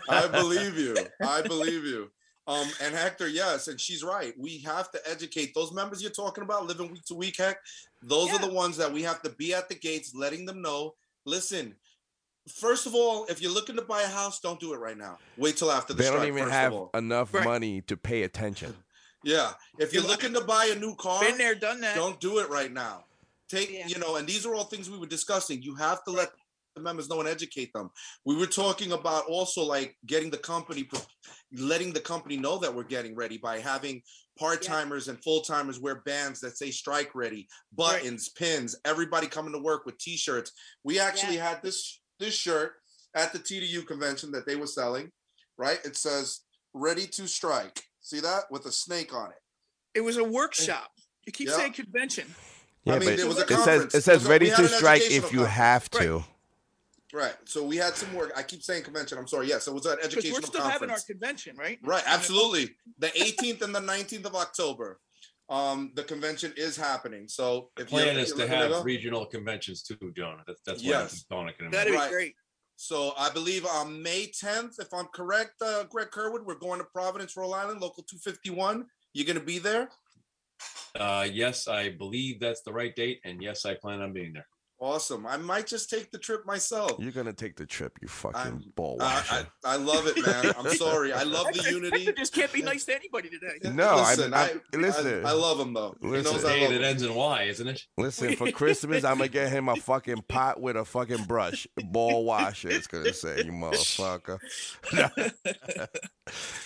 [0.08, 0.96] I believe you.
[1.22, 2.10] I believe you.
[2.48, 4.32] Um, and Hector, yes, and she's right.
[4.38, 7.36] We have to educate those members you're talking about, living week to week.
[7.36, 7.58] Heck,
[8.02, 10.94] those are the ones that we have to be at the gates, letting them know.
[11.26, 11.74] Listen,
[12.48, 15.18] first of all, if you're looking to buy a house, don't do it right now.
[15.36, 16.20] Wait till after the They strike.
[16.20, 16.90] don't even have of all.
[16.94, 18.74] enough money to pay attention.
[19.24, 19.50] Yeah,
[19.80, 21.96] if you're looking to buy a new car, Been there, done that.
[21.96, 23.02] Don't do it right now.
[23.48, 25.60] Take you know, and these are all things we were discussing.
[25.60, 26.30] You have to let
[26.76, 27.90] the members know and educate them.
[28.24, 31.00] We were talking about also like getting the company, pre-
[31.52, 34.02] letting the company know that we're getting ready by having
[34.38, 39.52] part timers and full timers wear bands that say strike ready, buttons, pins, everybody coming
[39.52, 40.52] to work with t-shirts.
[40.84, 42.72] We actually had this this shirt
[43.14, 45.10] at the TDU convention that they were selling,
[45.56, 45.78] right?
[45.84, 46.40] It says
[46.74, 47.82] ready to strike.
[48.00, 49.38] See that with a snake on it.
[49.94, 50.90] it was a workshop.
[51.26, 51.56] You keep Yeah.
[51.56, 52.34] saying convention.
[52.84, 53.94] Yeah, I mean, but there was a it says conference.
[53.94, 55.48] it says ready to strike if you conference.
[55.50, 56.16] have to.
[56.18, 56.24] Right.
[57.46, 58.32] So we had some work.
[58.36, 59.18] I keep saying convention.
[59.18, 59.48] I'm sorry.
[59.48, 61.78] Yes, So it was an Because educational we're still having our convention, right?
[61.82, 62.02] Right.
[62.06, 62.74] Absolutely.
[62.98, 65.00] The 18th and the 19th of October.
[65.50, 67.26] Um, the convention is happening.
[67.26, 69.96] So The if you're- plan if is you're to looking have go- regional conventions too,
[70.14, 70.42] Jonah.
[70.46, 71.22] That's that's what Yes.
[71.30, 72.08] Donna can That'd imagine.
[72.10, 72.34] be great.
[72.76, 76.84] So I believe on May 10th, if I'm correct, uh, Greg Kerwood, we're going to
[76.84, 78.86] Providence, Rhode Island, local 251.
[79.14, 79.88] You're going to be there?
[80.94, 84.46] Uh, yes, I believe that's the right date, and yes, I plan on being there.
[84.80, 85.26] Awesome.
[85.26, 86.92] I might just take the trip myself.
[87.00, 89.48] You're gonna take the trip, you fucking I'm- ball washer.
[89.64, 90.54] I, I love it, man.
[90.56, 91.12] I'm sorry.
[91.12, 92.04] I love the unity.
[92.04, 93.58] Hector just can't be nice to anybody today.
[93.72, 95.26] No, I'm- listen, I'm- I, listen.
[95.26, 95.96] I, I love him though.
[96.00, 96.32] He Listen.
[96.32, 96.84] knows I love that him.
[96.84, 97.82] ends in Y, isn't it?
[97.98, 102.24] Listen, for Christmas, I'm gonna get him a fucking pot with a fucking brush, ball
[102.24, 102.68] washer.
[102.70, 104.38] It's gonna say, you motherfucker.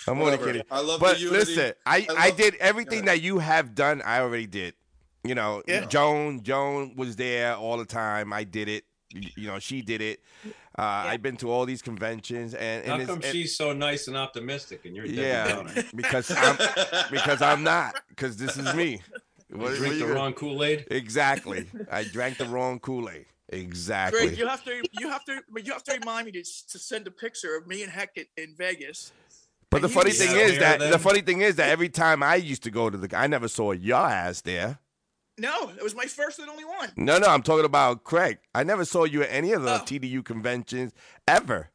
[0.07, 0.63] I'm only kidding.
[0.71, 1.39] I love but the unity.
[1.39, 3.13] listen, I, I I, did everything Yeah.
[3.13, 4.03] that you have done.
[4.05, 4.75] I already did.
[5.25, 5.85] You know, Yeah.
[5.87, 8.33] Joan, Joan was there all the time.
[8.33, 8.85] I did it.
[9.11, 10.21] You you know, she did it.
[10.79, 14.09] Uh, I've been to all these conventions, and, and How come and- she's so nice
[14.09, 15.85] and optimistic and you're yeah, Downer?
[15.95, 16.57] because I'm
[17.11, 19.03] because I'm not because this is me.
[19.51, 20.87] You What- drink what the gonna- wrong Kool-Aid?
[20.91, 21.67] Exactly.
[21.93, 23.27] I drank the wrong Kool Aid.
[23.51, 24.29] Exactly.
[24.29, 27.07] Greg, you have to you have to you have to remind me to, to send
[27.07, 29.13] a picture of me and Heck in, in Vegas.
[29.69, 32.37] But the funny thing is that then- the funny thing is that every time I
[32.37, 34.79] used to go to the, I never saw your ass there.
[35.43, 36.91] No, it was my first and only one.
[36.97, 38.39] No, no, I'm talking about Craig.
[38.55, 39.85] I never saw you at any of the Oh.
[39.85, 40.93] TDU conventions
[41.27, 41.71] ever.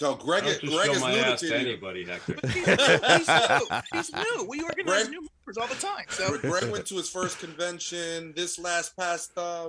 [0.00, 2.34] So Greg, I don't Greg show is my new ass to to anybody, Hector.
[2.48, 3.82] He's, he's new.
[3.92, 4.46] He's new.
[4.48, 6.04] We organize Greg- new members all the time.
[6.08, 9.68] So Greg went to his first convention this last past uh,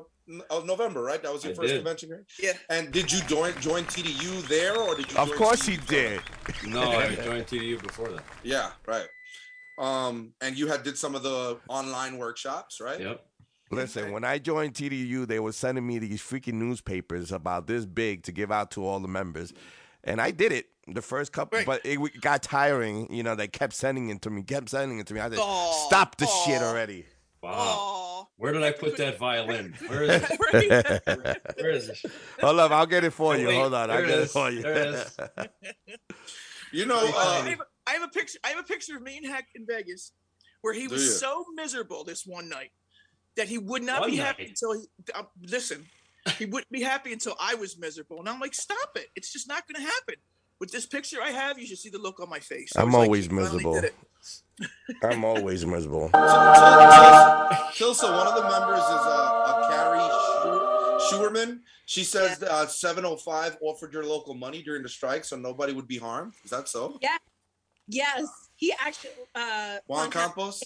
[0.50, 1.22] oh, November, right?
[1.22, 1.76] That was your I first did.
[1.78, 2.26] convention, Greg?
[2.42, 2.54] yeah.
[2.72, 5.18] And did you join join TDU there, or did you?
[5.20, 6.20] Of join course TDU he before did.
[6.20, 6.68] that?
[6.70, 8.24] No, I joined TDU before that.
[8.44, 9.06] Yeah, right.
[9.78, 13.00] Um, and you had did some of the online workshops, right?
[13.00, 13.26] Yep.
[13.72, 18.24] Listen, when I joined TDU, they were sending me these freaking newspapers about this big
[18.24, 19.54] to give out to all the members,
[20.04, 21.66] and I did it the first couple, Right.
[21.66, 23.12] but it got tiring.
[23.12, 25.20] You know, they kept sending it to me, kept sending it to me.
[25.20, 27.06] I said, Aw, "Stop the shit already."
[27.42, 27.52] Wow.
[27.54, 28.26] Aw.
[28.38, 29.74] Where did I put that violin?
[29.88, 30.40] Where is it?
[31.58, 32.00] Where is it?
[32.42, 33.48] Hold up, I'll get it for Oh, you.
[33.48, 34.62] wait, Hold on, I'll there it get for you.
[34.62, 35.18] There it is.
[36.72, 38.40] You know, uh, have, I have a picture.
[38.44, 40.12] I have a picture of me and Heck in Vegas,
[40.62, 41.12] where he Do was you?
[41.12, 42.72] so miserable this one night
[43.38, 44.86] that he would not One be happy until he.
[45.14, 45.86] Uh, listen,
[46.38, 49.08] he wouldn't be happy until I was miserable, and I'm like, stop it!
[49.16, 50.16] It's just not going to happen.
[50.60, 52.72] With this picture I have, you should see the look on my face.
[52.78, 53.82] I I'm was like, always he finally miserable.
[55.04, 56.10] I'm always miserable.
[57.76, 60.10] Kilsa, one of the members is uh, a Carrie
[61.10, 61.60] Schu- Schuerman.
[61.86, 65.98] She says uh, 705 offered your local money during the strike, so nobody would be
[65.98, 66.34] harmed.
[66.44, 66.98] Is that so?
[67.02, 67.18] Yeah.
[67.88, 68.26] Yes,
[68.56, 70.64] he actually uh, Juan Juan Campos.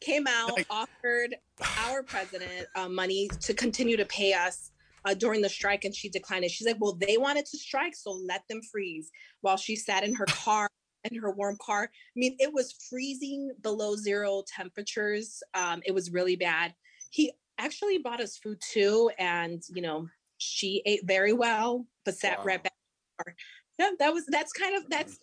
[0.00, 1.36] came out, offered
[1.78, 4.70] our president uh, money to continue to pay us
[5.04, 6.50] uh, during the strike, and she declined it.
[6.50, 9.10] She's like, "Well, they wanted to strike, so let them freeze."
[9.40, 10.68] While she sat in her car,
[11.04, 11.84] in her warm car.
[11.84, 15.42] I mean, it was freezing below zero temperatures.
[15.54, 16.74] Um, it was really bad.
[17.10, 20.08] He actually bought us food too, and you know,
[20.38, 22.72] she ate very well, but sat right back.
[22.72, 23.36] in her car.
[23.78, 25.18] Yeah, that was that's kind of that's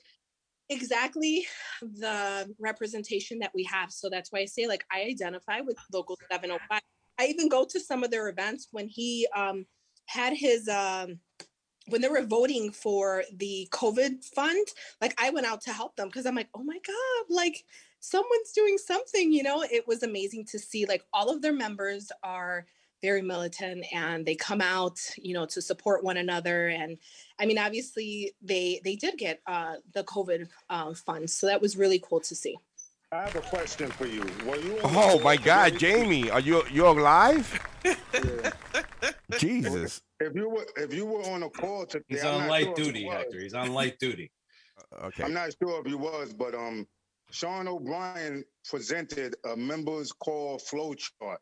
[0.70, 1.48] exactly
[1.82, 3.92] the representation that we have.
[3.92, 6.82] So that's why I say, like, I identify with Local 705.
[7.20, 9.66] I even go to some of their events when he um,
[10.06, 11.20] had his, um,
[11.88, 14.68] when they were voting for the COVID fund.
[15.02, 17.64] Like, I went out to help them because I'm like, oh my God, like,
[18.00, 19.64] someone's doing something, you know?
[19.64, 22.66] It was amazing to see, like, all of their members are
[23.02, 26.98] very militant and they come out you know to support one another and
[27.40, 31.78] i mean obviously they they did get uh the covid um, funds so that was
[31.78, 32.58] really cool to see
[33.12, 34.22] I have a question for you.
[34.46, 34.78] Were you?
[34.80, 35.78] on Oh my God, today?
[35.78, 37.60] Jamie, are you you're live?
[39.38, 40.02] Jesus.
[40.20, 42.76] If you were if you were on a call today, He's I'm on light sure
[42.76, 43.06] duty.
[43.06, 43.40] Hector.
[43.40, 44.32] He's on light duty.
[45.02, 45.24] Okay.
[45.24, 46.88] I'm not sure if you was, but um,
[47.32, 51.40] Sean O'Brien presented a members call flow chart.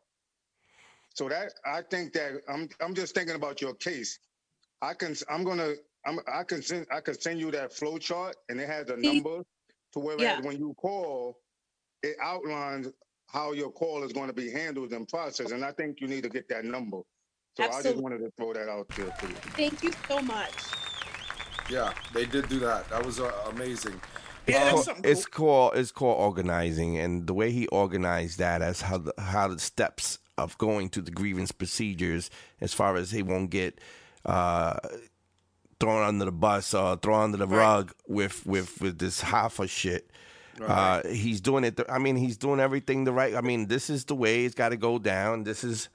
[1.14, 4.18] So that I think that I'm I'm just thinking about your case.
[4.82, 5.74] I can I'm gonna
[6.06, 8.96] I'm I can send I can send you that flow chart and it has a
[8.96, 9.42] number
[9.92, 10.40] to where Yeah.
[10.40, 11.38] when you call,
[12.02, 12.88] it outlines
[13.28, 15.52] how your call is going to be handled and processed.
[15.52, 16.98] And I think you need to get that number.
[17.56, 19.34] So I just wanted to throw that out there for you.
[19.56, 20.52] thank you so much
[21.70, 22.88] Yeah, they did do that.
[22.90, 24.00] That was uh, amazing.
[24.46, 25.46] Yeah, that's It's cool.
[25.70, 29.58] called it's called organizing, and the way he organized that as how the how the
[29.58, 32.30] steps of going to the grievance procedures,
[32.60, 33.80] as far as he won't get
[34.24, 34.78] uh,
[35.80, 37.58] thrown under the bus or thrown under the Right.
[37.58, 40.10] rug with with with this half of shit.
[40.64, 41.76] Uh, he's doing it.
[41.76, 43.34] The, I mean, he's doing everything the right.
[43.34, 45.42] I mean, this is the way it's got to go down.
[45.44, 45.88] This is.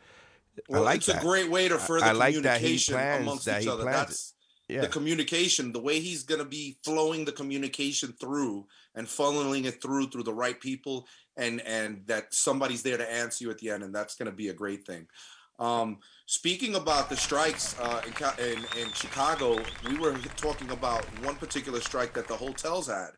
[0.67, 1.21] Well, I like it's that.
[1.21, 3.71] a great way to further I like that he communication plans amongst that each he
[3.71, 3.85] other.
[3.85, 4.33] That's
[4.67, 4.81] Yeah.
[4.81, 9.81] the communication, the way he's going to be flowing the communication through and funneling it
[9.81, 11.07] through through the right people,
[11.39, 14.35] and and that somebody's there to answer you at the end, and that's going to
[14.35, 15.07] be a great thing.
[15.59, 21.37] Um, speaking about the strikes uh, in, in in Chicago, we were talking about one
[21.37, 23.11] particular strike that the hotels had,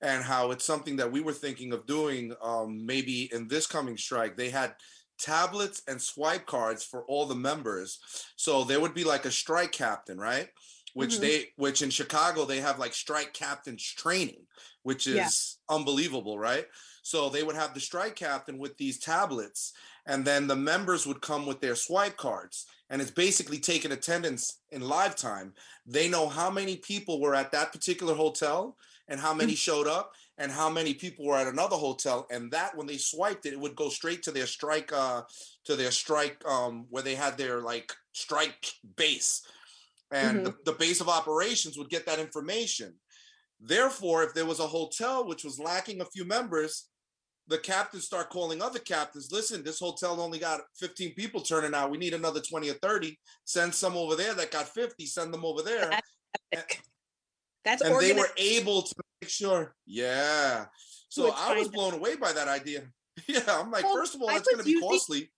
[0.00, 2.34] and how it's something that we were thinking of doing.
[2.40, 4.74] Um, maybe in this coming strike, they had
[5.18, 7.98] tablets and swipe cards for all the members.
[8.36, 10.50] So there would be like a strike captain, right?
[10.94, 11.20] Which Mhm.
[11.20, 14.46] they which in Chicago they have like strike captains training,
[14.82, 15.30] which is Yeah.
[15.68, 16.66] unbelievable, right?
[17.02, 19.72] So they would have the strike captain with these tablets,
[20.06, 22.66] and then the members would come with their swipe cards.
[22.90, 25.52] And it's basically taking attendance in live time.
[25.86, 28.76] They know how many people were at that particular hotel
[29.08, 32.26] and how many showed up and how many people were at another hotel.
[32.30, 35.22] And that when they swiped it, it would go straight to their strike, uh,
[35.64, 39.42] to their strike, um, where they had their like strike base.
[40.10, 42.94] And the, the base of operations would get that information.
[43.60, 46.88] Therefore, if there was a hotel which was lacking a few members,
[47.48, 49.30] the captains start calling other captains.
[49.32, 51.90] Listen, this hotel only got 15 people turning out.
[51.90, 53.18] We need another 20 or 30.
[53.44, 55.06] Send some over there that got 50.
[55.06, 55.90] Send them over there.
[57.64, 59.74] That's and they were able to make sure.
[59.86, 60.66] Yeah.
[61.08, 62.82] So I was blown away by that idea.
[63.26, 65.32] Yeah, I'm like, Well, first of all, I that's going to be using- costly.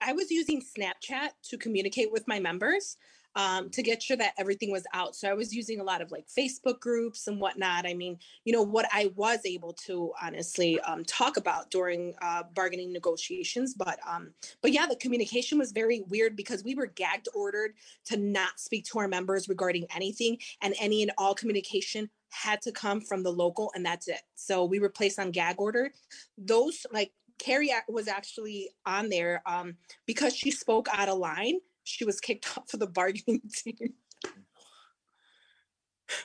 [0.00, 2.96] I was using Snapchat to communicate with my members
[3.36, 5.14] um, to get sure that everything was out.
[5.14, 7.86] So I was using a lot of like Facebook groups and whatnot.
[7.86, 12.44] I mean, you know, what I was able to honestly um, talk about during uh,
[12.54, 13.74] bargaining negotiations.
[13.74, 14.32] But um,
[14.62, 17.74] but yeah, the communication was very weird because we were gagged ordered
[18.06, 22.72] to not speak to our members regarding anything, and any and all communication had to
[22.72, 24.20] come from the local, and that's it.
[24.34, 25.92] So we were placed on gag order.
[26.38, 29.76] Those like Carrie was actually on there um,
[30.06, 31.58] because she spoke out of line.
[31.86, 33.94] She was kicked off of the bargaining team.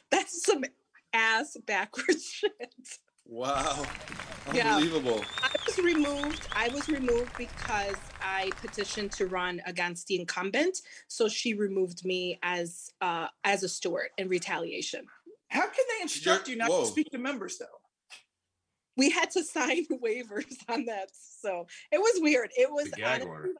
[0.09, 0.63] That's some
[1.13, 2.73] ass backwards shit.
[3.25, 3.85] Wow.
[4.53, 4.75] Yeah.
[4.75, 5.23] Unbelievable.
[5.41, 6.47] I was removed.
[6.53, 10.79] I was removed because I petitioned to run against the incumbent.
[11.07, 15.05] So she removed me as uh, as a steward in retaliation.
[15.49, 16.81] How can they instruct you not whoa.
[16.81, 17.65] to speak to members though?
[18.97, 21.09] We had to sign waivers on that.
[21.13, 22.49] So it was weird.
[22.57, 23.53] It was gag honestly- order.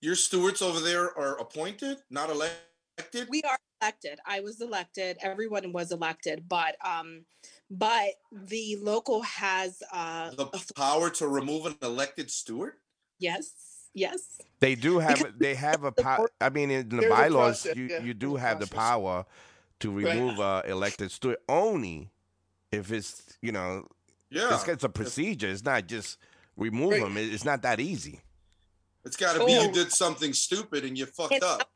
[0.00, 3.28] Your stewards over there are appointed, not elected?
[3.28, 4.18] We are elected.
[4.26, 5.18] I was elected.
[5.22, 7.24] Everyone was elected, but um,
[7.70, 12.74] but the local has uh, The power to remove an elected steward?
[13.18, 14.38] yes, yes.
[14.60, 16.28] They do have they have a power.
[16.40, 19.24] I mean, in the There's bylaws, process, you, yeah, you do there's have the power
[19.80, 20.04] to Right.
[20.06, 22.10] remove a elected steward only
[22.72, 23.86] if it's you know
[24.30, 24.54] Yeah.
[24.54, 25.48] it's, it's a procedure.
[25.48, 26.18] It's not just
[26.56, 27.00] remove Right.
[27.00, 27.16] them.
[27.16, 28.20] It's not that easy.
[29.06, 31.70] It's got to be you did something stupid and you fucked It's up.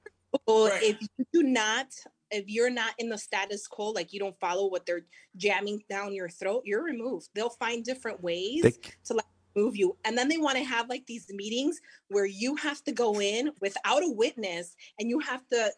[0.46, 1.86] Well, if you do not,
[2.30, 6.12] if you're not in the status quo, like you don't follow what they're jamming down
[6.12, 7.28] your throat, you're removed.
[7.34, 8.74] They'll find different ways They-
[9.04, 9.24] to like
[9.56, 9.96] move you.
[10.04, 13.50] And then they want to have like these meetings where you have to go in
[13.60, 15.72] without a witness and you have to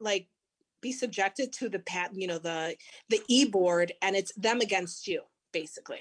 [0.00, 0.28] like
[0.82, 2.76] be subjected to the pat, you know, the
[3.08, 6.00] the e board and it's them against you, basically.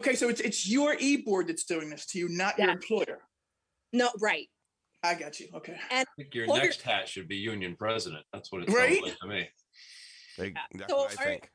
[0.00, 3.20] Okay, so it's it's your e board that's doing this to you, not your employer.
[3.92, 4.48] No, right.
[5.02, 5.48] I got you.
[5.54, 5.76] Okay.
[5.90, 8.24] And I think your employer- next hat should be union president.
[8.32, 8.98] That's what it Right?
[8.98, 9.48] sounds like to me.
[10.78, 11.50] that's so what I our, think.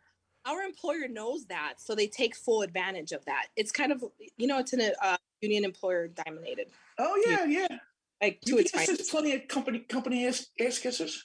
[0.45, 3.47] our employer knows that, so they take full advantage of that.
[3.55, 4.03] It's kind of,
[4.37, 6.67] you know, it's an uh, union employer dominated.
[6.97, 7.77] Oh yeah, yeah.
[8.21, 8.97] Like to You its finest.
[8.97, 11.15] there's plenty of company company ass ass kissers.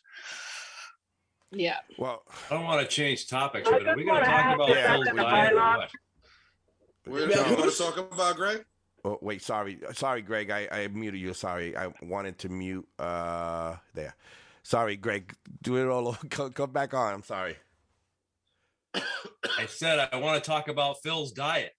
[1.50, 1.78] Yeah.
[1.98, 4.66] Well, I don't want to change topics, I but are we going to talk about
[4.68, 5.90] to Phil's that diet or what?
[7.04, 7.24] What do
[7.64, 8.64] you to talk about, Greg?
[9.04, 10.50] Oh, wait, sorry, sorry, Greg.
[10.50, 11.34] I, I muted you.
[11.34, 12.86] Sorry, I wanted to mute.
[12.98, 14.14] Uh, there.
[14.62, 15.34] Sorry, Greg.
[15.62, 16.18] Do it all over.
[16.30, 17.14] Come, come back on.
[17.14, 17.56] I'm sorry.
[18.94, 21.74] I said I want to talk about Phil's diet.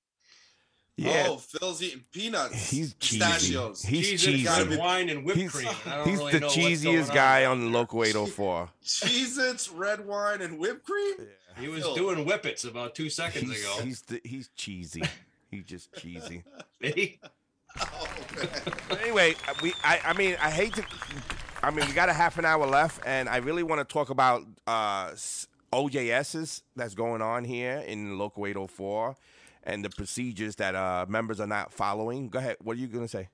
[0.97, 1.27] Yeah.
[1.29, 2.69] Oh, Phil's eating peanuts.
[2.69, 3.19] He's cheesy.
[3.23, 3.81] pistachios.
[3.83, 4.47] He's Cheese cheesy.
[4.61, 5.67] and wine and whipped He's, cream.
[5.87, 7.15] I don't he's really the know what's going cheesiest on.
[7.15, 8.69] guy on Local 804.
[8.83, 11.15] Cheez-Its, red wine, and whipped cream?
[11.59, 11.95] He was Phil.
[11.95, 13.73] doing whippets about two seconds He's, ago.
[13.83, 15.01] he's, the, he's cheesy.
[15.53, 16.43] He's just cheesy.
[16.83, 17.19] See?
[18.89, 20.85] But anyway, we I, I mean I hate to
[21.61, 24.09] I mean we got a half an hour left and I really want to talk
[24.09, 25.11] about uh
[25.71, 29.15] OJSs that's going on here in local 804
[29.63, 32.29] and the procedures that uh members are not following.
[32.29, 32.57] Go ahead.
[32.61, 33.29] What are you going to say?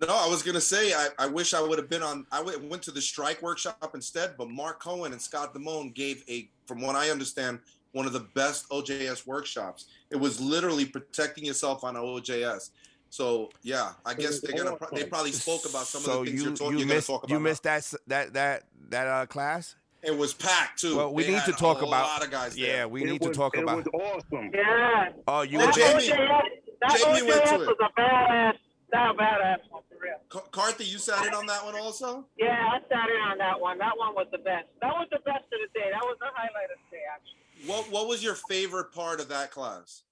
[0.00, 2.26] No, I was gonna say I, I wish I would have been on.
[2.30, 6.22] I went went to the strike workshop instead, but Mark Cohen and Scott Damone gave
[6.28, 7.60] a, from what I understand,
[7.96, 9.86] one of the best OJS workshops.
[10.10, 12.70] It was literally protecting yourself on OJS.
[13.08, 14.76] So yeah, I guess they're gonna.
[14.76, 16.86] pro- They probably spoke about some so of the things you you're, talk, you you're
[16.86, 17.32] gonna missed talk about.
[17.32, 19.74] you missed that that that that uh class?
[20.02, 20.96] It was packed too.
[20.98, 22.56] Well, we They need to had talk a about lot of guys.
[22.58, 22.88] Yeah, there.
[22.88, 24.50] we need to talk about awesome.
[24.52, 25.12] Yeah.
[25.26, 26.42] Oh, you were Jamie, OJS,
[26.82, 27.66] that Jamie went OJS to it.
[27.66, 28.58] was a badass,
[28.92, 30.18] that a badass one for real.
[30.28, 32.26] Car- Carthy, you sat in on that one also.
[32.36, 33.78] Yeah, I sat in on that one.
[33.78, 34.66] That one was the best.
[34.82, 35.88] That was the best of the day.
[35.90, 37.45] That was the highlight of the day, actually.
[37.66, 40.02] What What was your favorite part of that class?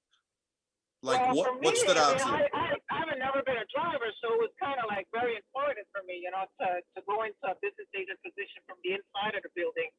[1.03, 2.35] Like Well, what for What stood I out to you?
[2.35, 5.37] I, I, I haven't never been a driver, so it was kind of like very
[5.37, 8.97] important for me, you know, to, to go into a business agent position from the
[8.97, 9.93] inside of the building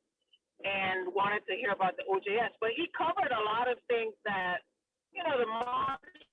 [0.65, 2.57] and wanted to hear about the OJS.
[2.57, 4.65] But he covered a lot of things that,
[5.13, 6.25] you know, the market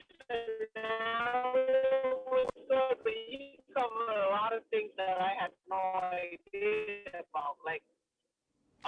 [2.32, 7.60] was good, but he covered a lot of things that I had no idea about,
[7.60, 7.84] like,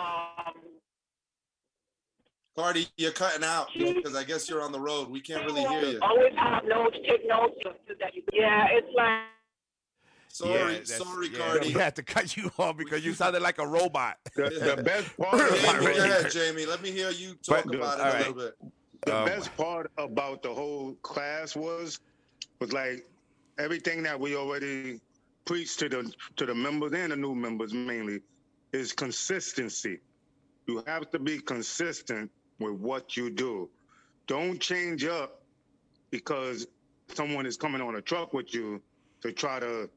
[0.00, 0.80] um,
[2.56, 5.08] Cardi, you're cutting out because I guess you're on the road.
[5.10, 5.98] We can't really hear you.
[6.02, 7.54] always have notes, take notes.
[8.00, 9.22] That you, yeah, it's like.
[10.28, 11.68] Sorry, Yeah, sorry, yeah, Cardi.
[11.68, 14.18] We had to cut you off because you sounded like a robot.
[14.36, 16.66] The, the best part, Jamie, go ahead, Jamie.
[16.66, 18.54] Let me hear you talk But about it all a little bit.
[19.06, 22.00] the Um, best part about the whole class was
[22.60, 23.04] was like
[23.58, 25.00] everything that we already
[25.44, 28.20] preached to the to the members and the new members mainly
[28.72, 29.98] is consistency.
[30.66, 32.28] You have to be consistent
[32.58, 33.68] with what you do.
[34.26, 35.42] Don't change up
[36.10, 36.66] because
[37.08, 38.80] someone is coming on a truck with you
[39.22, 39.90] to try to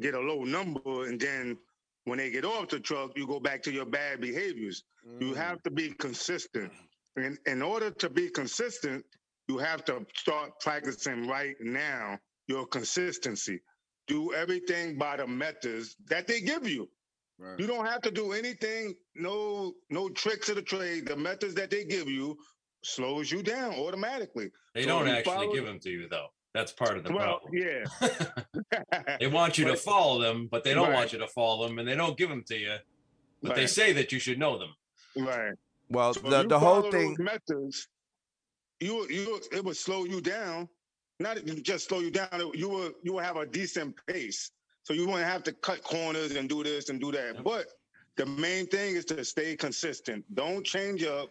[0.00, 1.56] get a low number and then
[2.04, 4.84] when they get off the truck you go back to your bad behaviors.
[5.20, 5.36] You mm.
[5.36, 6.72] have to be consistent.
[7.16, 9.04] And in order to be consistent,
[9.48, 12.18] you have to start practicing right now
[12.48, 13.60] your consistency.
[14.06, 16.88] Do everything by the methods that they give you.
[17.58, 21.06] You don't have to do anything, no no tricks of the trade.
[21.06, 22.36] The methods that they give you
[22.82, 24.50] slows you down automatically.
[24.74, 26.28] They So don't actually follow- give them to you though.
[26.54, 27.52] That's part of the Well, problem.
[27.54, 29.16] yeah.
[29.20, 30.94] They want you to follow them, but they don't Right.
[30.94, 32.76] want you to follow them, and they don't give them to you.
[33.42, 34.72] But they say that you should know them.
[35.16, 35.54] Right.
[35.88, 37.16] Well, So the you the whole thing.
[37.18, 37.88] methods,
[38.80, 40.68] you you it would slow you down.
[41.18, 42.28] Not just slow you down.
[42.54, 44.50] You will you will have a decent pace.
[44.84, 47.42] So you won't have to cut corners and do this and do that.
[47.42, 47.66] But
[48.16, 50.24] the main thing is to stay consistent.
[50.34, 51.30] Don't change up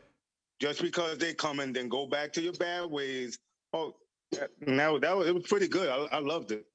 [0.59, 3.37] just because they come and then go back to your bad ways.
[3.71, 3.93] Oh,
[4.31, 5.87] that- now that was it was pretty good.
[5.87, 6.65] I, I loved it.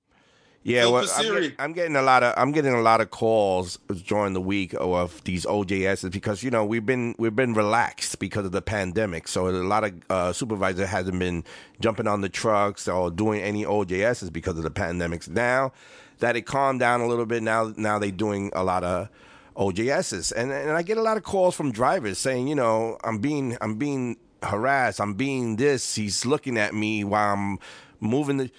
[0.64, 3.78] Yeah, well, I'm, get- I'm getting a lot of I'm getting a lot of calls
[4.06, 8.44] during the week of these OJSs because you know we've been we've been relaxed because
[8.44, 11.44] of the pandemic, so a lot of uh, supervisors hasn't been
[11.80, 15.28] jumping on the trucks or doing any OJSs because of the pandemics.
[15.28, 15.72] Now
[16.18, 19.08] that it calmed down a little bit, now now they're doing a lot of
[19.56, 23.18] OJSs, and and I get a lot of calls from drivers saying, you know, I'm
[23.18, 25.94] being I'm being harassed, I'm being this.
[25.94, 27.58] He's looking at me while I'm
[28.00, 28.50] moving the.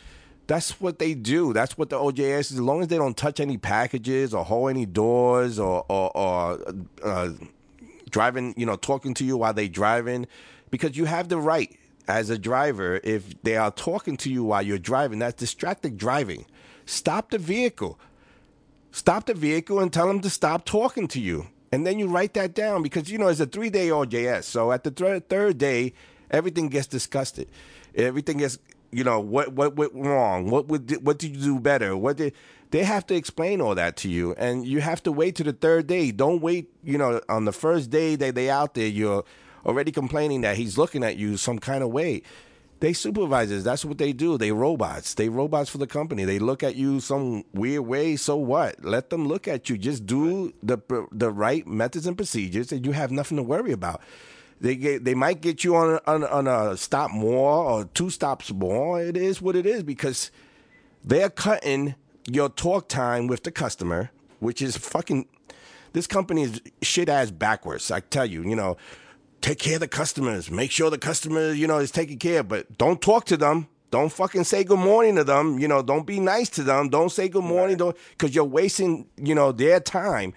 [0.48, 1.54] That's what they do.
[1.54, 2.52] That's what the OJS is.
[2.54, 6.60] As long as they don't touch any packages or hold any doors or or, or
[7.04, 7.30] uh,
[8.10, 10.28] driving, you know, talking to you while they driving,
[10.72, 11.78] because you have the right
[12.08, 15.20] as a driver if they are talking to you while you're driving.
[15.20, 16.46] That's distracted driving.
[16.90, 18.00] Stop the vehicle.
[18.92, 21.46] Stop the vehicle and tell them to stop talking to you.
[21.72, 24.46] And then you write that down because, you know, it's a three day OJS.
[24.46, 25.94] So at the thir- third day,
[26.32, 27.40] everything gets discussed.
[27.94, 28.58] Everything gets,
[28.92, 30.50] you know, what, what went wrong?
[30.50, 31.96] What would, what did you do better?
[31.96, 32.34] What did,
[32.72, 34.34] they have to explain all that to you.
[34.34, 36.10] And you have to wait to the third day.
[36.10, 39.24] Don't wait, you know, on the first day that they out there, you're
[39.64, 42.24] already complaining that he's looking at you some kind of way.
[42.80, 43.66] They supervisors.
[43.66, 44.38] That's what they do.
[44.38, 45.14] They robots.
[45.14, 46.24] They robots for the company.
[46.24, 48.16] They look at you some weird way.
[48.16, 48.84] So what?
[48.86, 49.78] Let them look at you.
[49.78, 50.78] Just do the
[51.12, 54.02] the right methods and procedures, and you have nothing to worry about.
[54.62, 58.52] They get, they might get you on on, on a stop more or two stops
[58.54, 59.02] more.
[59.02, 60.32] It is what it is because
[61.04, 61.96] they're cutting
[62.28, 65.28] your talk time with the customer, which is fucking.
[65.92, 67.90] This company is shit ass backwards.
[67.90, 68.78] I tell you, you know,
[69.42, 70.50] take care of the customers.
[70.52, 73.68] Make sure the customer, you know, is taken care of, but don't talk to them.
[73.92, 75.58] Don't fucking say good morning to them.
[75.58, 76.90] You know, don't be nice to them.
[76.90, 80.34] Don't say good morning, don't because you're wasting, you know, their time.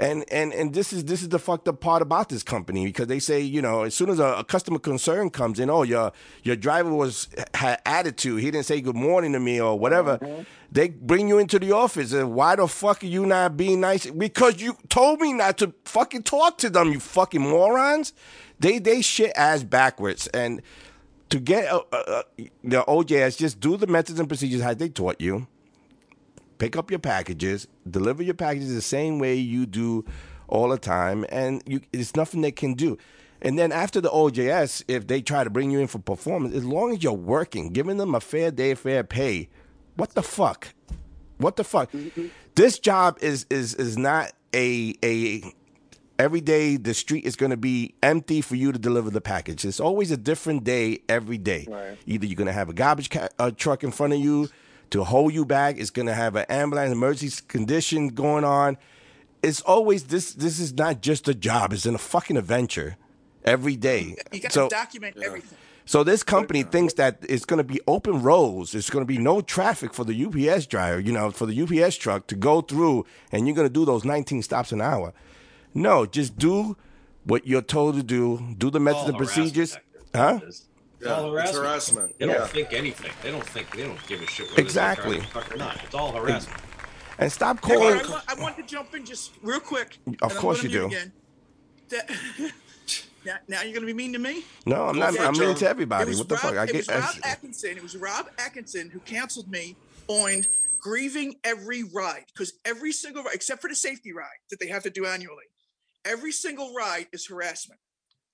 [0.00, 3.08] And and and this is this is the fucked up part about this company because
[3.08, 6.12] they say you know as soon as a, a customer concern comes in, oh your
[6.44, 10.44] your driver was had attitude, he didn't say good morning to me or whatever.
[10.70, 14.06] They bring you into the office and why the fuck are you not being nice?
[14.06, 18.12] Because you told me not to fucking talk to them, you fucking morons.
[18.60, 20.62] They they shit ass backwards and
[21.30, 22.22] to get uh, uh, uh,
[22.64, 25.46] the OJS, just do the methods and procedures as they taught you
[26.58, 30.04] pick up your packages, deliver your packages the same way you do
[30.48, 32.98] all the time, and you it's nothing they can do.
[33.40, 36.64] And then after the OJS, if they try to bring you in for performance, as
[36.64, 39.48] long as you're working, giving them a fair day, fair pay,
[39.94, 40.68] what the fuck?
[41.36, 41.90] What the fuck?
[42.56, 45.42] This job is is is not a a
[46.18, 49.64] every day the street is going to be empty for you to deliver the package.
[49.64, 51.64] It's always a different day every day.
[52.06, 54.48] Either you're going to have a garbage ca- uh, truck in front of you
[54.90, 55.78] to hold you back.
[55.78, 58.76] It's going to have an ambulance emergency condition going on.
[59.42, 60.34] It's always this.
[60.34, 61.72] This is not just a job.
[61.72, 62.96] It's in a fucking adventure
[63.44, 64.16] every day.
[64.32, 65.56] You got So- to document everything.
[65.84, 68.74] So this company thinks that it's going to be open roads.
[68.74, 71.96] It's going to be no traffic for the UPS driver, you know, for the UPS
[71.96, 75.14] truck to go through, and you're going to do those 19 stops an hour.
[75.72, 76.76] No, just do
[77.24, 78.54] what you're told to do.
[78.58, 79.78] Do the methods and procedures,
[80.12, 80.67] harassment, huh?
[81.00, 81.64] It's all Yeah, it's harassment.
[81.64, 82.18] harassment.
[82.18, 82.46] They don't Yeah.
[82.46, 83.12] think anything.
[83.22, 83.70] They don't think.
[83.76, 84.48] They don't give a shit.
[84.50, 85.18] whether Exactly.
[85.18, 85.84] they're driving a truck or not.
[85.84, 86.60] It's all harassment.
[87.18, 88.00] And stop Hey, calling.
[88.00, 89.98] I, want, I want to jump in just real quick.
[90.22, 90.86] Of course you do.
[90.86, 91.12] Again.
[91.88, 92.10] That,
[93.24, 94.44] now, now you're going to be mean to me?
[94.66, 95.14] No, I'm not.
[95.14, 96.14] Okay, I'm mean to everybody.
[96.14, 96.56] What the Rob, fuck?
[96.56, 96.76] I it get.
[96.76, 97.76] was Rob I- Atkinson.
[97.76, 99.76] It was Rob Atkinson who canceled me
[100.08, 100.44] on
[100.80, 104.82] grieving every ride because every single ride, except for the safety ride that they have
[104.84, 105.44] to do annually,
[106.04, 107.80] every single ride is harassment.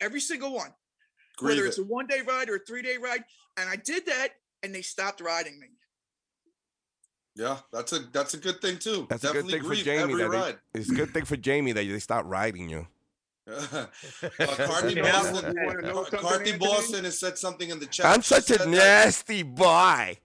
[0.01, 0.75] Every single one,
[1.37, 1.69] Grieve whether it.
[1.69, 3.25] it's a one day ride or a three day ride.
[3.57, 4.31] And I did that,
[4.63, 5.69] and they stopped riding me.
[7.37, 9.07] Yeah, that's a that's a good thing too.
[9.11, 10.15] That's a good thing for Jamie.
[10.15, 10.59] That ride.
[10.73, 12.87] they, it's a good thing for Jamie that they stopped riding you.
[13.51, 13.87] uh,
[14.39, 18.07] Cardi Boston, You wanna know Car- something, Cardi Boston has said something in the chat.
[18.07, 20.17] I'm such a nasty boy.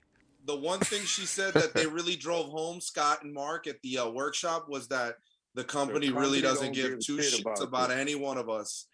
[0.45, 3.99] The one thing she said that they really drove home, Scott and Mark, at the
[3.99, 5.15] uh, workshop was that
[5.55, 8.85] the company, company really doesn't give give two shits about about any one of us.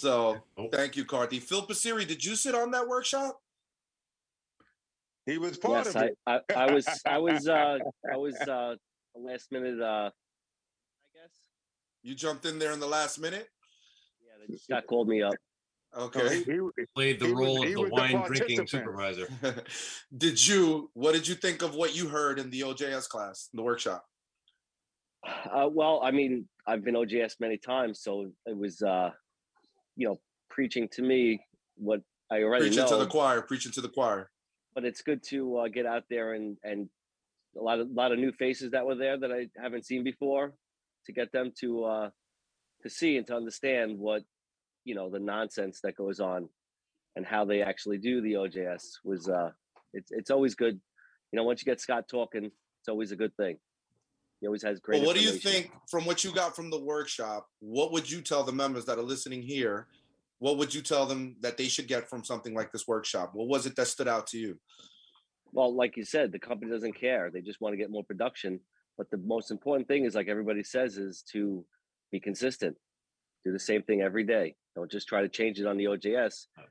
[0.00, 0.68] So Oh.
[0.72, 1.40] thank you, Cardi.
[1.40, 3.38] Phil Pasiri, did you sit on that workshop?
[5.26, 6.18] He was part Yes, of I, it.
[6.26, 7.78] I, I was, I was, uh,
[8.10, 8.76] I was, uh,
[9.14, 11.30] last minute, uh, I guess.
[12.02, 13.48] You jumped in there in the last minute.
[14.24, 15.34] Yeah, they just got called me up.
[15.94, 16.38] Okay.
[16.44, 19.28] He- he- Played the He role he of the was the wine drinking supervisor.
[20.16, 20.90] did you?
[20.94, 24.04] What did you think of what you heard in the OJS class, the workshop?
[25.24, 29.10] Uh, well, I mean, I've been OJS many times, so it was, uh,
[30.00, 30.18] you know,
[30.48, 31.44] preaching to me
[31.76, 32.00] what
[32.32, 32.88] I already Preaching know.
[32.88, 34.30] to the choir, preaching to the choir.
[34.74, 36.88] but it's good to uh, get out there and and
[37.60, 40.54] a lot of lot of new faces that were there that I haven't seen before
[41.06, 42.10] to get them to uh,
[42.82, 44.22] to see and to understand what
[44.84, 46.48] you know the nonsense that goes on
[47.16, 49.50] and how they actually do the OJS was uh,
[49.92, 50.80] it's it's always good.
[51.30, 53.58] You know, once you get Scott talking, it's always a good thing.
[54.40, 54.98] He always has great.
[54.98, 57.46] Well, what do you think from what you got from the workshop?
[57.60, 59.86] What would you tell the members that are listening here?
[60.38, 63.32] What would you tell them that they should get from something like this workshop?
[63.34, 64.58] What was it that stood out to you?
[65.52, 67.30] Well, like you said, the company doesn't care.
[67.30, 68.60] They just want to get more production.
[68.96, 71.64] But the most important thing is, like everybody says, is to
[72.10, 72.76] be consistent.
[73.44, 74.54] Do the same thing every day.
[74.74, 76.46] Don't just try to change it on the OJS.
[76.58, 76.62] Oh,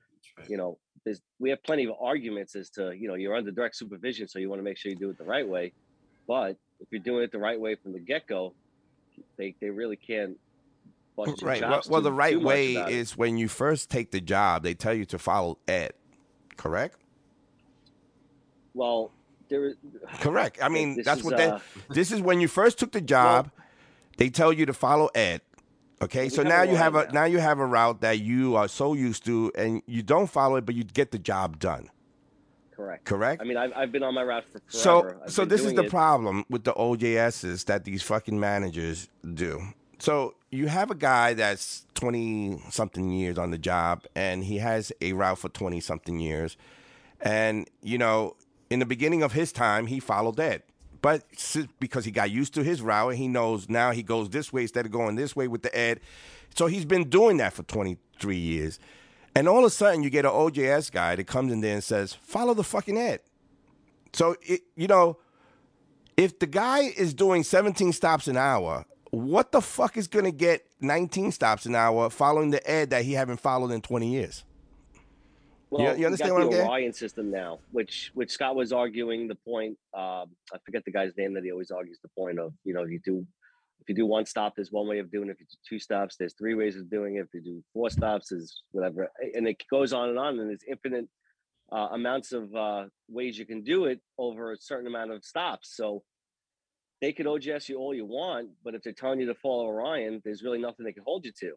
[0.47, 3.75] you know, there's we have plenty of arguments as to you know you're under direct
[3.75, 5.73] supervision, so you want to make sure you do it the right way.
[6.27, 8.53] But if you're doing it the right way from the get go,
[9.37, 10.37] they they really can't.
[11.41, 11.61] Right.
[11.61, 13.17] Well, well the right way is it.
[13.17, 15.91] when you first take the job, they tell you to follow Ed.
[16.55, 16.97] Correct?
[18.73, 19.11] well,
[19.49, 19.75] there is
[20.21, 20.59] Correct.
[20.61, 21.47] I mean, that's is, what they.
[21.47, 23.51] uh, This is when you first took the job.
[24.17, 25.41] they tell you to follow Ed.
[26.01, 27.25] Okay, so now you have a now.
[27.25, 30.65] you have a route that you are so used to, and you don't follow it,
[30.65, 31.89] but you get the job done.
[32.79, 33.05] Correct.
[33.05, 33.41] Correct.
[33.41, 34.67] I mean, I've, I've been on my route for forever.
[34.69, 35.89] So, I've so this is the it.
[35.89, 39.61] problem with the OJSs that these fucking managers do.
[39.99, 44.93] So you have a guy that's twenty something years on the job, and he has
[45.01, 46.55] a route for twenty something years,
[47.19, 48.35] and you know,
[48.69, 50.63] in the beginning of his time, he followed that.
[51.01, 51.23] But
[51.79, 54.85] because he got used to his route, he knows now he goes this way instead
[54.85, 55.99] of going this way with the ed.
[56.55, 58.79] So he's been doing that for 23 years.
[59.35, 61.83] And all of a sudden, you get an OJS guy that comes in there and
[61.83, 63.19] says, follow the fucking ed.
[64.13, 65.17] So, it, you know,
[66.17, 70.31] if the guy is doing 17 stops an hour, what the fuck is going to
[70.31, 74.43] get 19 stops an hour following the ed that he haven't followed in 20 years?
[75.69, 76.71] Well, you, you understand what got I'm the getting?
[76.71, 79.77] Orion system now, which which Scott was arguing the point.
[79.93, 82.53] Um, I forget the guy's name that he always argues the point of.
[82.63, 83.25] You know, you do
[83.81, 85.33] if you do one stop, there's one way of doing it.
[85.33, 87.21] If you do two stops, there's three ways of doing it.
[87.21, 90.39] If you do four stops, is whatever, and it goes on and on.
[90.39, 91.07] And there's infinite
[91.71, 95.75] uh, amounts of uh, ways you can do it over a certain amount of stops.
[95.75, 96.03] So
[97.01, 100.21] they could OJS you all you want, but if they're telling you to follow Orion,
[100.25, 101.53] there's really nothing they can hold you to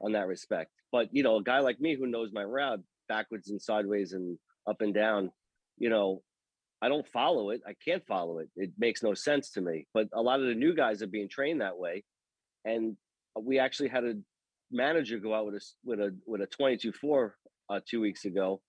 [0.00, 0.70] on that respect.
[0.92, 4.38] But you know, a guy like me who knows my route backwards and sideways and
[4.66, 5.30] up and down,
[5.78, 6.22] you know,
[6.82, 7.62] I don't follow it.
[7.66, 8.50] I can't follow it.
[8.56, 9.86] It makes no sense to me.
[9.94, 12.04] But a lot of the new guys are being trained that way,
[12.64, 12.96] and
[13.40, 14.14] we actually had a
[14.70, 17.36] manager go out with a with a with a twenty two four
[17.70, 18.60] uh, two weeks ago,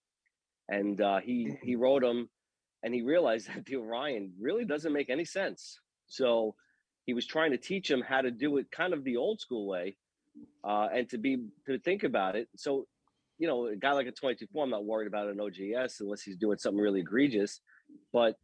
[0.69, 2.29] and uh, he he wrote him,
[2.83, 5.79] and he realized that the Orion really doesn't make any sense.
[6.07, 6.55] So
[7.05, 9.67] he was trying to teach him how to do it kind of the old school
[9.67, 9.97] way,
[10.63, 12.47] uh, and to be to think about it.
[12.55, 12.85] So,
[13.37, 16.35] you know, a guy like a 22-4, I'm not worried about an OJS unless he's
[16.35, 17.61] doing something really egregious.
[18.13, 18.35] But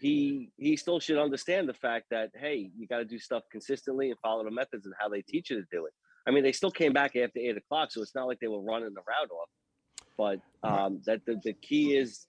[0.00, 4.10] he he still should understand the fact that hey, you got to do stuff consistently
[4.10, 5.92] and follow the methods and how they teach you to do it.
[6.26, 8.62] I mean, they still came back after eight o'clock, so it's not like they were
[8.62, 9.48] running the route off.
[10.18, 12.26] but um, that the, the key is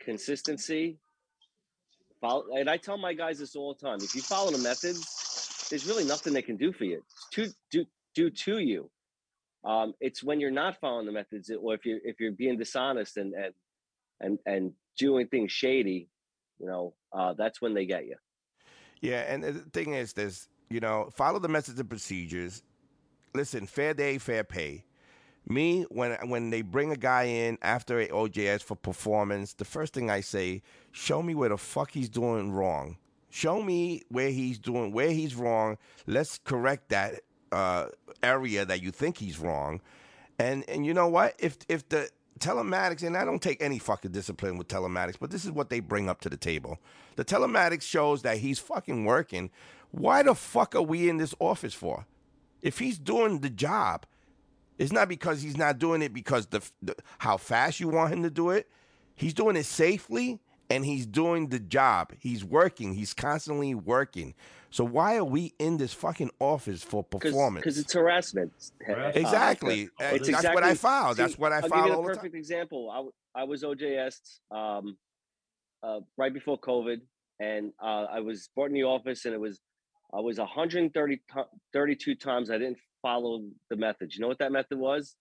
[0.00, 0.98] consistency.
[2.20, 5.66] Follow, and I tell my guys this all the time: if you follow the methods,
[5.70, 7.02] there's really nothing they can do for you.
[7.32, 8.90] To do do to you.
[9.64, 13.16] Um, it's when you're not following the methods, or if you're if you're being dishonest
[13.16, 13.54] and and
[14.20, 16.08] and and doing things shady,
[16.58, 18.16] you know, uh, that's when they get you.
[19.00, 22.62] Yeah, and the thing is, there's you know, follow the methods and procedures.
[23.34, 24.84] Listen, fair day, fair pay.
[25.46, 29.92] Me, when when they bring a guy in after a OJS for performance, the first
[29.92, 32.96] thing I say, show me where the fuck he's doing wrong.
[33.28, 35.76] Show me where he's doing where he's wrong.
[36.06, 37.20] Let's correct that
[37.52, 37.88] uh,
[38.22, 39.80] area that you think he's wrong.
[40.38, 41.34] And and you know what?
[41.38, 42.08] If if the
[42.40, 45.80] telematics and I don't take any fucking discipline with telematics, but this is what they
[45.80, 46.78] bring up to the table.
[47.16, 49.50] The telematics shows that he's fucking working.
[49.90, 52.06] Why the fuck are we in this office for?
[52.62, 54.06] If he's doing the job,
[54.78, 58.22] it's not because he's not doing it because the, the how fast you want him
[58.22, 58.68] to do it.
[59.14, 60.40] He's doing it safely
[60.74, 62.12] and he's doing the job.
[62.18, 62.94] He's working.
[62.94, 64.34] He's constantly working.
[64.70, 67.62] So why are we in this fucking office for performance?
[67.62, 68.52] because it's harassment.
[68.88, 69.88] Uh, Exactly.
[70.00, 71.16] Uh, it's that's what I exactly- found.
[71.16, 71.72] That's what I filed.
[71.72, 72.90] I'll give you all a the perfect example.
[72.90, 74.16] I, w- I was OJS
[74.50, 74.96] um,
[75.84, 76.96] uh, right before COVID,
[77.38, 79.60] and uh, I was brought in the office, and it was
[80.12, 84.12] I was 130 to- 32 times I didn't follow the method.
[84.14, 85.14] You know what that method was?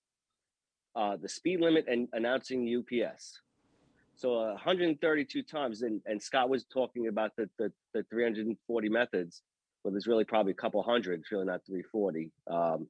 [0.96, 3.40] Uh, the speed limit and announcing UPS.
[4.16, 9.42] So uh, 132 times, and, and Scott was talking about the, the the 340 methods.
[9.84, 11.20] Well, there's really probably a couple hundred.
[11.22, 12.32] It's really not 340.
[12.50, 12.88] Um,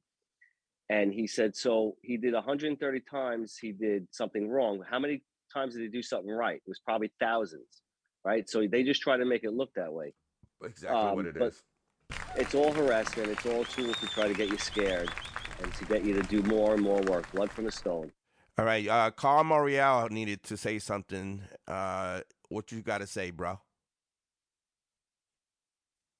[0.90, 5.22] and he said so he did 130 times he did something wrong how many
[5.52, 7.82] times did he do something right it was probably thousands
[8.24, 10.12] right so they just try to make it look that way
[10.64, 11.62] Exactly what it but is.
[12.36, 15.10] it's all harassment it's all tools to try to get you scared
[15.62, 18.10] and to get you to do more and more work blood from a stone
[18.56, 21.42] All right, uh, Carl Morial needed to say something.
[21.66, 22.20] Uh,
[22.50, 23.58] what you got to say, bro?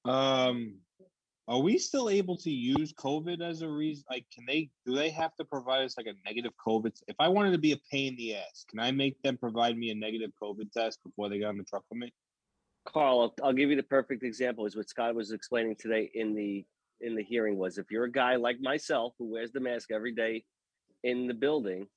[0.03, 0.79] Um,
[1.47, 4.03] are we still able to use COVID as a reason?
[4.09, 4.69] Like, can they?
[4.85, 6.91] Do they have to provide us like a negative COVID?
[7.07, 9.77] If I wanted to be a pain in the ass, can I make them provide
[9.77, 12.11] me a negative COVID test before they get on the truck with me?
[12.85, 16.33] carl I'll, I'll give you the perfect example is what scott was explaining today in
[16.33, 16.65] the
[17.01, 20.13] in the hearing was if you're a guy like myself who wears the mask every
[20.13, 20.45] day
[21.03, 21.87] in the building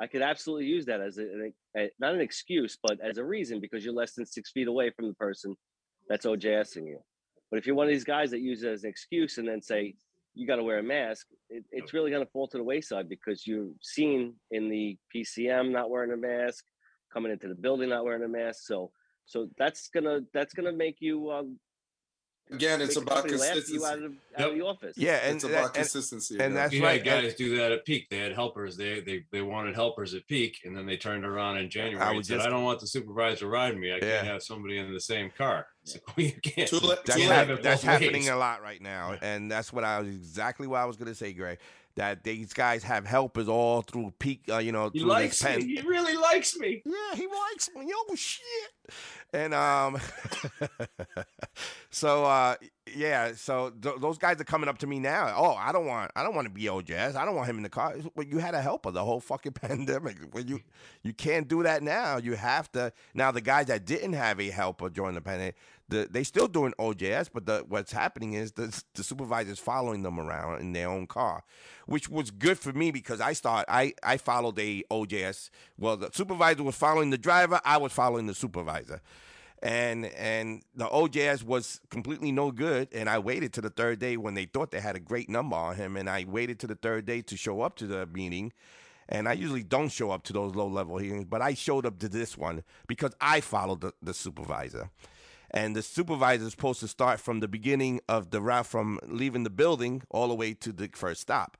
[0.00, 3.60] I could absolutely use that as a, a- not an excuse, but as a reason
[3.60, 5.54] because you're less than six feet away from the person
[6.08, 6.98] that's OJSing you.
[7.50, 9.60] But if you're one of these guys that use it as an excuse and then
[9.60, 9.94] say
[10.34, 13.08] you got to wear a mask, it, it's really going to fall to the wayside
[13.08, 16.64] because you're seen in the PCM not wearing a mask,
[17.12, 18.60] coming into the building not wearing a mask.
[18.64, 18.92] So,
[19.26, 21.58] so that's gonna that's gonna make you um,
[22.52, 24.06] Again, it's about company laugh you out consistency.
[24.36, 24.96] of, out of the office.
[24.98, 26.38] Yeah, and It's about consistency.
[26.40, 26.60] and yeah.
[26.60, 27.04] that's we right.
[27.04, 28.08] guys do that at peak.
[28.10, 28.76] They had helpers.
[28.76, 32.26] They they they wanted helpers at peak, and then they turned around in January and
[32.26, 33.90] said, just- "I don't want the supervisor riding me.
[33.92, 34.00] I Yeah.
[34.00, 36.68] can't have somebody in the same car." It's like, you can't.
[36.68, 40.08] Too That's, too have that's happening a lot right now, and that's what I was
[40.08, 41.58] exactly what I was going to say, Greg.
[41.96, 45.74] That these guys have helpers all through peak, uh, you know, He likes me.
[45.76, 46.82] He really likes me.
[46.84, 47.92] Yeah, he likes me.
[47.92, 48.44] Oh shit.
[49.32, 49.98] And um,
[51.90, 52.56] so uh,
[52.94, 55.32] yeah, so th- those guys are coming up to me now.
[55.36, 57.14] Oh, I don't want, I don't want to be OJS.
[57.16, 57.94] I don't want him in the car.
[58.14, 60.16] Well, you had a helper the whole fucking pandemic.
[60.32, 60.60] Well, you
[61.02, 62.16] you can't do that now.
[62.18, 63.30] You have to now.
[63.30, 65.56] The guys that didn't have a helper during the pandemic,
[65.90, 70.18] the, they still doing OJS, but the, what's happening is the the supervisor's following them
[70.18, 71.44] around in their own car,
[71.86, 75.50] which was good for me because I start I I followed a OJS.
[75.78, 77.60] Well, the supervisor was following the driver.
[77.64, 79.00] I was following the supervisor
[79.62, 82.88] and and the OJS was completely no good.
[82.92, 85.56] And I waited to the third day when they thought they had a great number
[85.56, 88.52] on him, and I waited to the third day to show up to the meeting.
[89.08, 91.98] And I usually don't show up to those low level hearings, but I showed up
[91.98, 94.88] to this one because I followed the, the supervisor.
[95.50, 99.42] And the supervisor is supposed to start from the beginning of the route from leaving
[99.42, 101.56] the building all the way to the first stop.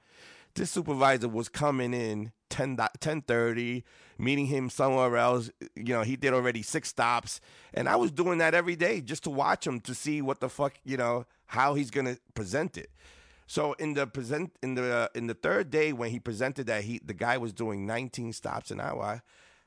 [0.55, 3.83] This supervisor was coming in 10, 10.30,
[4.19, 5.51] meeting him somewhere else.
[5.77, 7.41] You know, he did already six stops.
[7.73, 10.49] And I was doing that every day just to watch him to see what the
[10.49, 12.91] fuck, you know, how he's going to present it.
[13.47, 16.85] So in the present in the uh, in the third day when he presented that
[16.85, 19.23] he the guy was doing 19 stops an hour,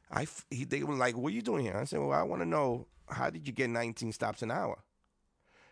[0.09, 2.41] I he, they were like, "What are you doing here?" I said, "Well, I want
[2.41, 4.83] to know how did you get 19 stops an hour?"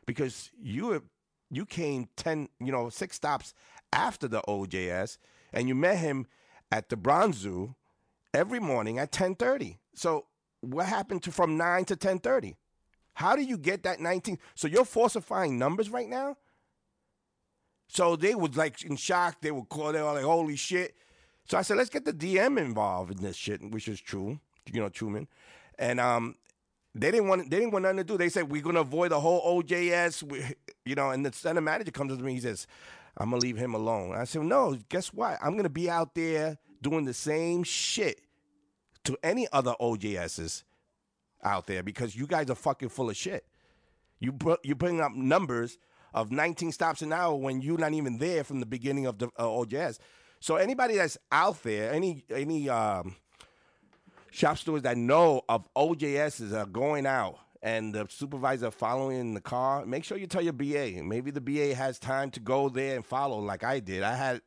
[0.06, 1.04] Because you
[1.50, 3.54] you came 10, you know, six stops
[3.92, 5.18] after the OJS,
[5.52, 6.28] and you met him
[6.72, 7.76] at the Bronx Zoo
[8.34, 9.78] every morning at 10:30.
[9.94, 10.28] So
[10.62, 12.56] what happened to from 9 to 10:30?
[13.16, 14.38] How do you get that 19?
[14.56, 16.38] So you're falsifying numbers right now?
[17.90, 19.42] So they was like in shock.
[19.42, 19.92] They were call.
[19.92, 20.96] They were like, "Holy shit!"
[21.52, 24.40] So I said, let's get the DM involved in this shit, which is true,
[24.72, 25.28] you know, Truman.
[25.78, 26.36] And um,
[26.94, 28.18] they didn't want they didn't want nothing to do.
[28.18, 30.44] They said we're gonna avoid the whole OJS, we,
[30.86, 31.10] you know.
[31.12, 32.68] And the center manager comes to me, he says,
[33.18, 35.38] "I'm gonna leave him alone." I said, "No, guess what?
[35.42, 38.22] I'm gonna be out there doing the same shit
[39.04, 40.64] to any other OJSs
[41.44, 43.46] out there because you guys are fucking full of shit.
[44.20, 45.78] You br- you bring up numbers
[46.14, 49.28] of 19 stops an hour when you're not even there from the beginning of the
[49.38, 49.98] uh, OJS.
[50.40, 53.16] So anybody that's out there, any any um,
[54.32, 59.42] shop stewards that know of OJSs are going out and the supervisor following in the
[59.42, 61.04] car, make sure you tell your BA.
[61.04, 64.02] Maybe the BA has time to go there and follow like I did.
[64.02, 64.42] I had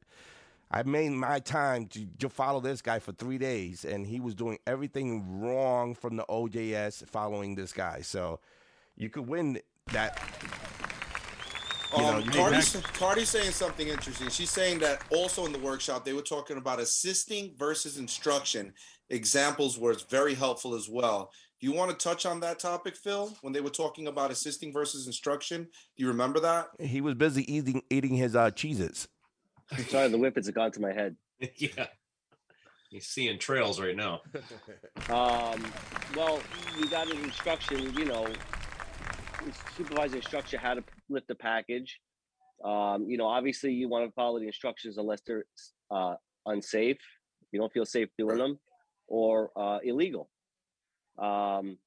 [0.70, 4.34] I made my time to, to follow this guy for three days, and he was
[4.34, 8.00] doing everything wrong from the OJS following this guy.
[8.00, 8.40] So
[8.96, 9.60] you could win
[9.92, 10.20] that.
[11.96, 14.28] You know, Um, you Cardi's, Cardi's saying something interesting.
[14.30, 18.74] She's saying that also in the workshop they were talking about assisting versus instruction.
[19.10, 21.30] Examples were very helpful as well.
[21.60, 23.32] Do you want to touch on that topic, Phil?
[23.42, 26.68] When they were talking about assisting versus instruction, do you remember that?
[26.80, 29.08] he was busy eating eating his uh, Cheez-Its.
[29.88, 31.16] Sorry, the whippets have gone to my head.
[31.56, 31.86] yeah.
[32.90, 34.20] He's seeing trails right now.
[35.10, 35.62] Um,
[36.16, 36.40] well,
[36.78, 38.26] you got an instruction, you know,
[39.76, 42.00] supervisor instruction how to lift the package.
[42.64, 45.44] Um, you know, obviously you want to follow the instructions unless they're
[45.90, 46.14] uh,
[46.46, 46.96] unsafe,
[47.52, 48.58] you don't feel safe doing them,
[49.06, 50.28] or uh, illegal.
[51.18, 51.78] Um,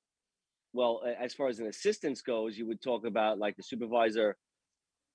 [0.74, 4.38] well, as far as an assistance goes, you would talk about like the supervisor,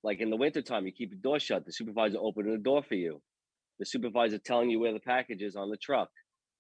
[0.02, 2.94] like in the wintertime, you keep your door shut, the supervisor opening the door for
[2.94, 3.22] you,
[3.78, 6.08] the supervisor telling you where the package is on the truck,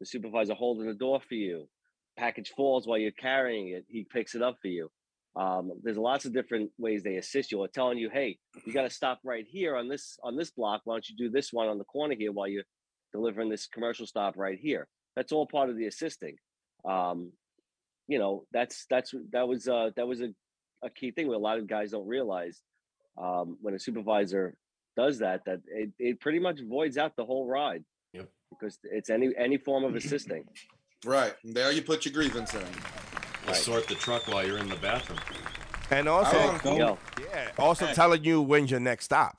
[0.00, 1.68] the supervisor holding the door for you,
[2.16, 4.90] package falls while you're carrying it, he picks it up for you.
[5.34, 8.82] Um, there's lots of different ways they assist you or telling you, hey, you got
[8.82, 10.82] to stop right here on this on this block.
[10.84, 12.64] Why don't you do this one on the corner here while you're
[13.12, 14.88] delivering this commercial stop right here?
[15.16, 16.36] That's all part of the assisting.
[16.84, 17.32] Um,
[18.08, 20.30] you know, that's that's that was uh, that was a,
[20.82, 22.60] a key thing where a lot of guys don't realize
[23.18, 24.56] um, when a supervisor
[24.96, 27.84] does that that it, it pretty much voids out the whole ride.
[28.12, 28.28] Yep.
[28.50, 30.44] Because it's any any form of assisting.
[31.04, 31.34] Right.
[31.42, 32.62] There you put your grievance in.
[33.44, 35.18] We'll sort the truck while you're in the bathroom.
[35.90, 39.36] And also, I yeah, also telling you when's your next stop.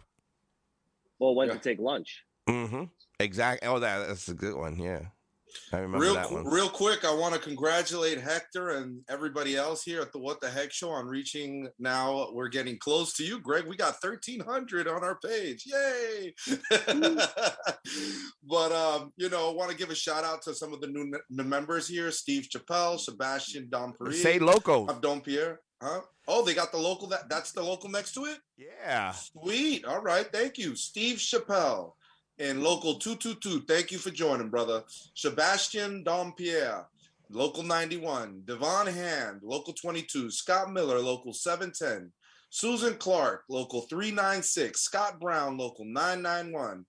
[1.19, 2.23] Well, when to take lunch.
[2.49, 2.83] Mm-hmm.
[3.19, 3.67] Exactly.
[3.67, 4.77] Oh, that, that's a good one.
[4.77, 5.03] Yeah,
[5.71, 6.45] I remember Real, that one.
[6.45, 10.49] real quick, I want to congratulate Hector and everybody else here at the What the
[10.49, 11.67] Heck Show on reaching.
[11.79, 13.65] Now we're getting close to you, Greg.
[13.67, 15.65] We got thirteen hundred on our page.
[15.65, 16.33] Yay!
[18.43, 20.87] but um, you know, I want to give a shout out to some of the
[20.87, 24.89] new members here: Steve Chappelle, Sebastian Dompierre, Say local.
[24.89, 25.59] Abdon Pierre.
[25.81, 26.01] Huh?
[26.29, 27.07] Oh, they got the local.
[27.07, 28.37] That that's the local next to it.
[28.57, 29.11] Yeah.
[29.11, 29.83] Sweet.
[29.85, 30.25] All right.
[30.31, 30.75] Thank you.
[30.75, 31.91] Steve Chappelle
[32.39, 33.61] and local 222.
[33.67, 34.83] Thank you for joining, brother.
[35.13, 36.85] Sebastian Dompierre,
[37.29, 38.43] local 91.
[38.45, 40.31] Devon Hand, local 22.
[40.31, 42.11] Scott Miller, local 710.
[42.49, 44.79] Susan Clark, local 396.
[44.79, 46.85] Scott Brown, local 991.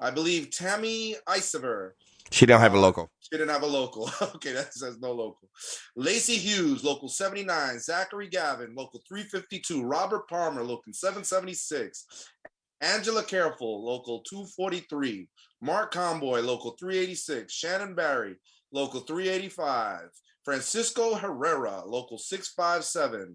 [0.00, 1.92] I believe Tammy Isever,
[2.30, 3.10] She don't have a local.
[3.20, 4.10] she didn't have a local.
[4.34, 5.48] okay, that says no local.
[5.94, 7.78] Lacey Hughes, local 79.
[7.78, 9.82] Zachary Gavin, local 352.
[9.84, 12.06] Robert Palmer, local 776.
[12.86, 15.26] Angela Careful, local 243.
[15.60, 17.52] Mark Comboy, local 386.
[17.52, 18.36] Shannon Barry,
[18.72, 20.08] local 385.
[20.44, 23.34] Francisco Herrera, local 657.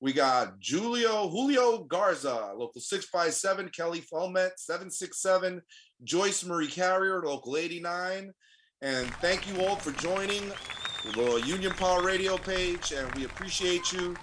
[0.00, 3.70] We got Julio Julio Garza, local 657.
[3.70, 5.60] Kelly Fomet, 767.
[6.04, 8.32] Joyce Marie Carrier, local 89.
[8.82, 10.52] And thank you all for joining
[11.14, 14.14] the Union Power Radio page, and we appreciate you.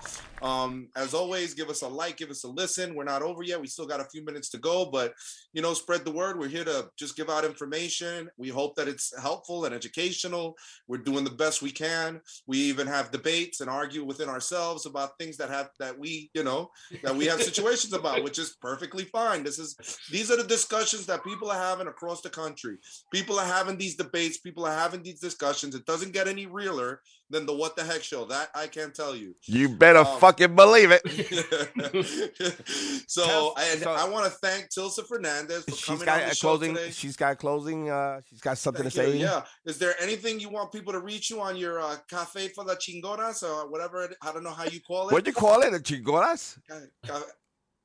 [0.42, 2.96] Um, as always, give us a like, give us a listen.
[2.96, 3.62] We're not over yet.
[3.62, 5.14] We still got a few minutes to go, but
[5.54, 6.40] you know, spread the word.
[6.40, 8.30] We're here to just give out information.
[8.38, 10.56] We hope that it's helpful and educational.
[10.88, 12.22] We're doing the best we can.
[12.48, 16.44] We even have debates and argue within ourselves about things that have that we, you
[16.44, 16.72] know,
[17.04, 19.44] that we have situations about, which is perfectly fine.
[19.44, 19.76] This is
[20.12, 22.78] these are the discussions that people are having across the country.
[23.12, 25.76] People are having these debates, people are having these discussions.
[25.76, 28.26] It doesn't get any realer than the what the heck show.
[28.26, 29.36] That I can't tell you.
[29.46, 31.02] You better Um, fucking believe it.
[33.08, 36.36] so and I want to thank Tilsa Fernandez for She's coming got on the a
[36.36, 36.76] show closing.
[36.76, 36.92] today.
[36.92, 37.90] She's got closing.
[37.90, 39.12] Uh, she's got something Thank to you.
[39.14, 39.18] say.
[39.20, 39.44] Yeah.
[39.66, 42.76] Is there anything you want people to reach you on your uh, cafe for the
[42.76, 44.06] chingonas or whatever?
[44.06, 45.14] it- I don't know how you call it.
[45.14, 45.74] What'd you call it?
[45.74, 46.58] A chingonas?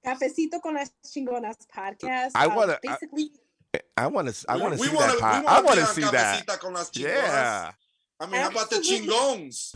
[0.04, 2.32] Cafecito con las chingonas podcast.
[2.34, 3.30] I Um, wanna- I- basically.
[3.98, 4.50] I want to.
[4.50, 5.42] I want to see that.
[5.42, 6.46] we I want to see that.
[6.60, 7.72] Con las Yeah.
[8.18, 9.74] I mean, how about the chingongs?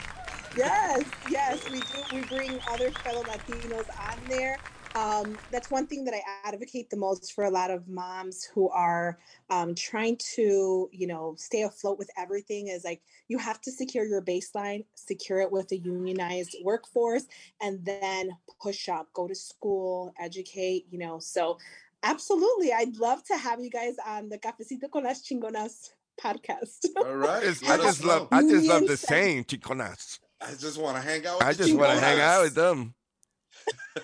[0.57, 2.03] Yes, yes, we do.
[2.13, 4.57] We bring other fellow Latinos on there.
[4.97, 8.69] um, that's one thing that I advocate the most for a lot of moms who
[8.71, 9.19] are
[9.49, 14.05] um, trying to, you know, stay afloat with everything is like you have to secure
[14.05, 17.27] your baseline, secure it with a unionized workforce,
[17.61, 18.31] and then
[18.61, 21.21] push up, go to school, educate, you know.
[21.21, 21.59] So,
[22.03, 25.91] absolutely, I'd love to have you guys on the Cafecito con las Chingonas
[26.23, 26.87] podcast.
[26.97, 27.43] All right.
[27.43, 28.29] It's- I just love.
[28.31, 30.19] I just love the sex- saying chiconas.
[30.41, 31.39] I just want to hang out.
[31.39, 32.95] With I just want to hang out with them.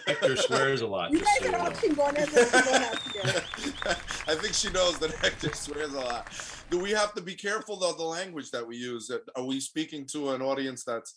[0.06, 1.10] Hector swears a lot.
[1.12, 3.96] You guys so are all you chingonas and chingonas here.
[4.28, 6.28] I think she knows that Hector swears a lot.
[6.70, 9.10] Do we have to be careful though the language that we use?
[9.36, 11.14] Are we speaking to an audience that's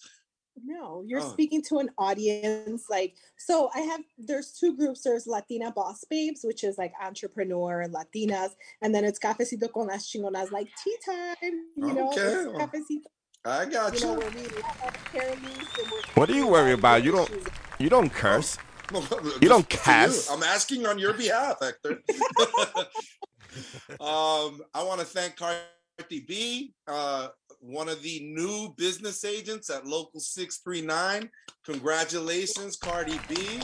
[0.65, 1.29] No, you're Oh.
[1.31, 2.85] speaking to an audience.
[2.89, 5.03] Like, so I have, there's two groups.
[5.03, 8.51] There's Latina Boss Babes, which is like entrepreneur Latinas.
[8.81, 13.05] And then it's Cafecito con las Chingonas, like tea time, you know, Okay, it's cafecito,
[13.45, 14.19] I got you know, you.
[14.19, 17.03] where we let our hair loose and we're What do you talking worry about?
[17.03, 17.31] You don't.
[17.79, 18.57] You don't curse.
[18.91, 20.31] Just You don't for cast.
[20.31, 22.01] I'm asking on your behalf, Hector.
[23.99, 27.29] um, I want to thank Cardi B, uh,
[27.59, 31.29] one of the new business agents at Local 639.
[31.65, 33.59] Congratulations, Cardi B.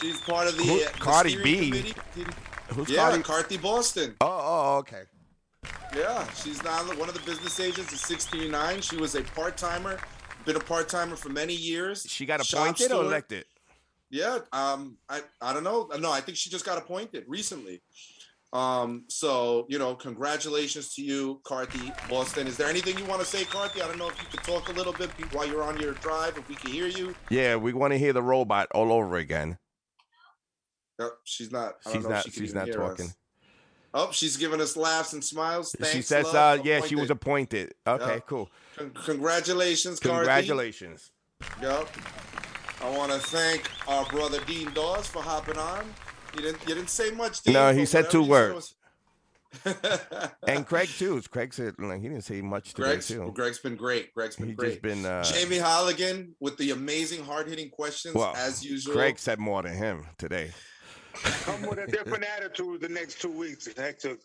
[0.00, 1.70] She's part of the, Who- uh, the Cardi B?
[1.70, 1.94] committee.
[2.68, 3.22] Who's yeah, Cardi?
[3.22, 4.14] Cardi Boston.
[4.20, 5.02] Oh, oh, okay.
[5.96, 8.80] Yeah, she's now one of the business agents at 639.
[8.80, 9.98] She was a part timer,
[10.44, 12.04] been a part timer for many years.
[12.08, 13.44] She got appointed or elected?
[14.10, 15.88] Yeah, um, I I don't know.
[15.98, 17.82] No, I think she just got appointed recently.
[18.54, 22.46] Um, so you know, congratulations to you, Cardi Boston.
[22.46, 23.82] Is there anything you want to say, Cardi?
[23.82, 26.38] I don't know if you could talk a little bit while you're on your drive,
[26.38, 27.14] if we can hear you.
[27.30, 29.58] Yeah, we want to hear the robot all over again.
[31.00, 31.74] No, she's not.
[31.84, 32.24] I don't She's know if not.
[32.26, 33.06] she she's not talking.
[33.06, 33.16] us.
[33.92, 35.74] Oh, she's giving us laughs and smiles.
[35.78, 36.60] Thanks, she says, love.
[36.60, 37.72] uh, yeah, she was Appointed.
[37.86, 38.02] appointed.
[38.04, 38.20] Okay, Yeah.
[38.20, 38.50] cool.
[38.76, 40.16] Con- congratulations, Cardi.
[40.18, 41.10] Congratulations.
[41.60, 41.88] Yep.
[42.82, 45.92] I want to thank our brother Dean Dawes for hopping on.
[46.36, 47.42] You didn't you didn't say much.
[47.42, 48.74] Dean, No, he said two words.
[50.48, 51.22] And Craig too.
[51.30, 53.30] Craig said like he didn't say much today Greg's, too.
[53.34, 54.12] Greg's been great.
[54.14, 54.70] Greg's been He great.
[54.70, 55.06] just been.
[55.06, 58.94] Uh, Jamie Holligan with the amazing hard hitting questions well, as usual.
[58.94, 60.50] Craig said more than him today.
[61.44, 64.16] Come with a different attitude the next two weeks, Hector.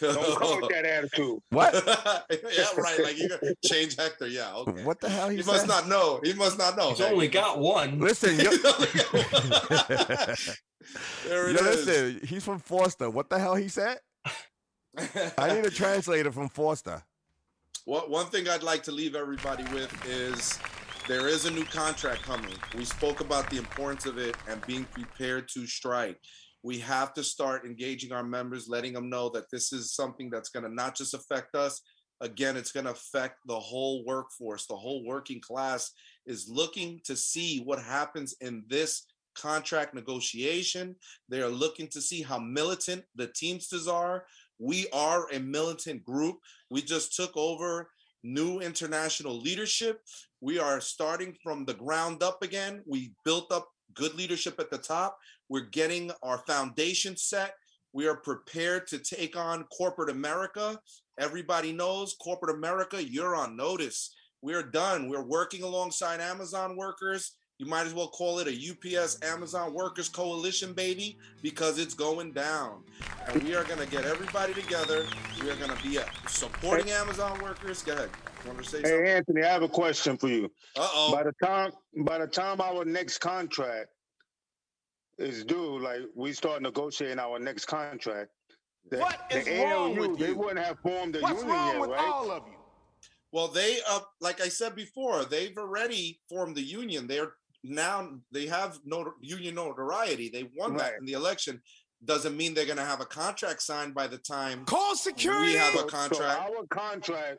[0.00, 1.40] Don't come with that attitude.
[1.50, 1.74] What?
[2.30, 3.00] yeah, right.
[3.02, 4.28] Like you gotta change Hector.
[4.28, 4.54] Yeah.
[4.54, 4.84] Okay.
[4.84, 6.20] What the hell he, He must not know.
[6.22, 6.90] He must not know.
[6.90, 7.98] He's only got one.
[7.98, 8.52] Listen, yo,
[11.26, 11.86] there it yo, is.
[11.86, 12.20] listen.
[12.26, 13.10] He's from Forster.
[13.10, 13.98] What the hell he said?
[15.38, 17.02] I need a translator from Forster.
[17.84, 20.58] What one thing I'd like to leave everybody with is
[21.06, 22.54] there is a new contract coming.
[22.76, 26.18] We spoke about the importance of it and being prepared to strike.
[26.64, 30.48] We have to start engaging our members, letting them know that this is something that's
[30.48, 31.80] going to not just affect us.
[32.20, 34.66] Again, it's going to affect the whole workforce.
[34.66, 35.92] The whole working class
[36.26, 39.04] is looking to see what happens in this
[39.36, 40.96] contract negotiation.
[41.28, 44.24] They are looking to see how militant the Teamsters are.
[44.58, 46.38] We are a militant group.
[46.70, 47.90] We just took over
[48.24, 50.00] new international leadership.
[50.40, 52.82] We are starting from the ground up again.
[52.86, 55.18] We built up good leadership at the top.
[55.48, 57.54] We're getting our foundation set.
[57.92, 60.78] We are prepared to take on corporate America.
[61.18, 64.14] Everybody knows corporate America, you're on notice.
[64.42, 65.08] We're done.
[65.08, 67.32] We're working alongside Amazon workers.
[67.58, 72.32] You might as well call it a UPS Amazon Workers Coalition, baby, because it's going
[72.32, 72.82] down.
[73.28, 75.06] And we are going to get everybody together.
[75.42, 77.82] We are going to be uh, supporting Amazon workers.
[77.82, 78.10] Go ahead.
[78.46, 79.06] Want to say something?
[79.06, 80.44] Hey Anthony, I have a question for you.
[80.76, 81.12] Uh oh.
[81.12, 81.72] By the time
[82.04, 83.88] by the time our next contract
[85.18, 88.30] is due, like we start negotiating our next contract,
[88.88, 91.80] the, What the wrong ALU, with they wouldn't have formed a What's union wrong yet,
[91.80, 92.06] with right?
[92.06, 92.52] all of you?
[93.32, 97.08] Well, they, uh, like I said before, they've already formed the union.
[97.08, 97.32] They're
[97.68, 100.28] now they have no union notoriety.
[100.28, 101.60] They won that in the election.
[102.04, 105.52] Doesn't mean they're going to have a contract signed by the time Call security.
[105.52, 106.14] we have a contract.
[106.16, 107.38] So our contract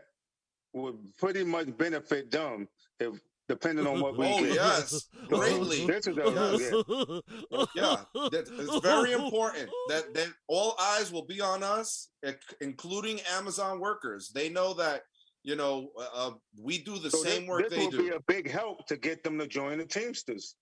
[0.73, 2.67] would pretty much benefit them
[2.99, 3.13] if
[3.47, 4.55] depending on what we Oh get.
[4.55, 5.85] yes, greatly.
[5.85, 6.83] This is a, Yes.
[7.49, 7.65] yeah.
[7.75, 7.95] yeah,
[8.29, 12.09] that, it's very important that that all eyes will be on us,
[12.59, 14.31] including Amazon workers.
[14.35, 15.03] They know that
[15.47, 18.09] you know uh, we do the So same this, work this they will do.
[18.09, 20.55] be a big help to get them to join the Teamsters.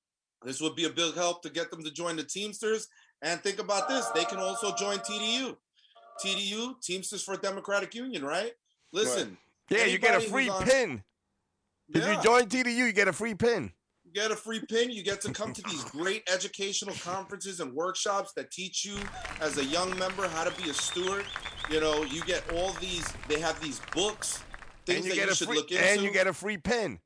[0.44, 2.88] This would be a big help to get them to join the Teamsters.
[3.24, 5.58] And think about this: they can also join TDU.
[6.24, 8.52] TDU, Teamsters for Democratic Union, right?
[8.94, 9.38] Listen,
[9.72, 11.04] Yeah, you get a free on- pin.
[11.90, 12.16] If Yeah.
[12.18, 13.74] you join TDU, you get a free pin.
[14.04, 14.92] You get a free pin.
[14.92, 18.98] You get to come to these great educational conferences and workshops that teach you
[19.42, 21.26] as a young member how to be a steward.
[21.72, 23.06] You know, you get all these.
[23.28, 24.55] They have these books, things
[24.88, 27.00] And you get you a free and you get a free pin.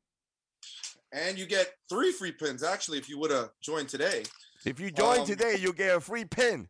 [1.11, 4.23] and you get three free pins actually if you would have joined today.
[4.65, 6.67] If you join Um, today, you'll get a free pin.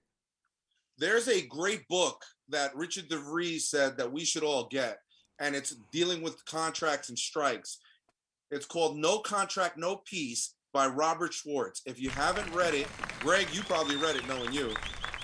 [0.97, 4.99] There's a great book that Richard DeVries said that we should all get,
[5.39, 7.79] and it's dealing with contracts and strikes.
[8.51, 11.81] It's called No Contract, No Peace by Robert Schwartz.
[11.85, 12.87] If you haven't read it,
[13.21, 14.73] Greg, you probably read it knowing you.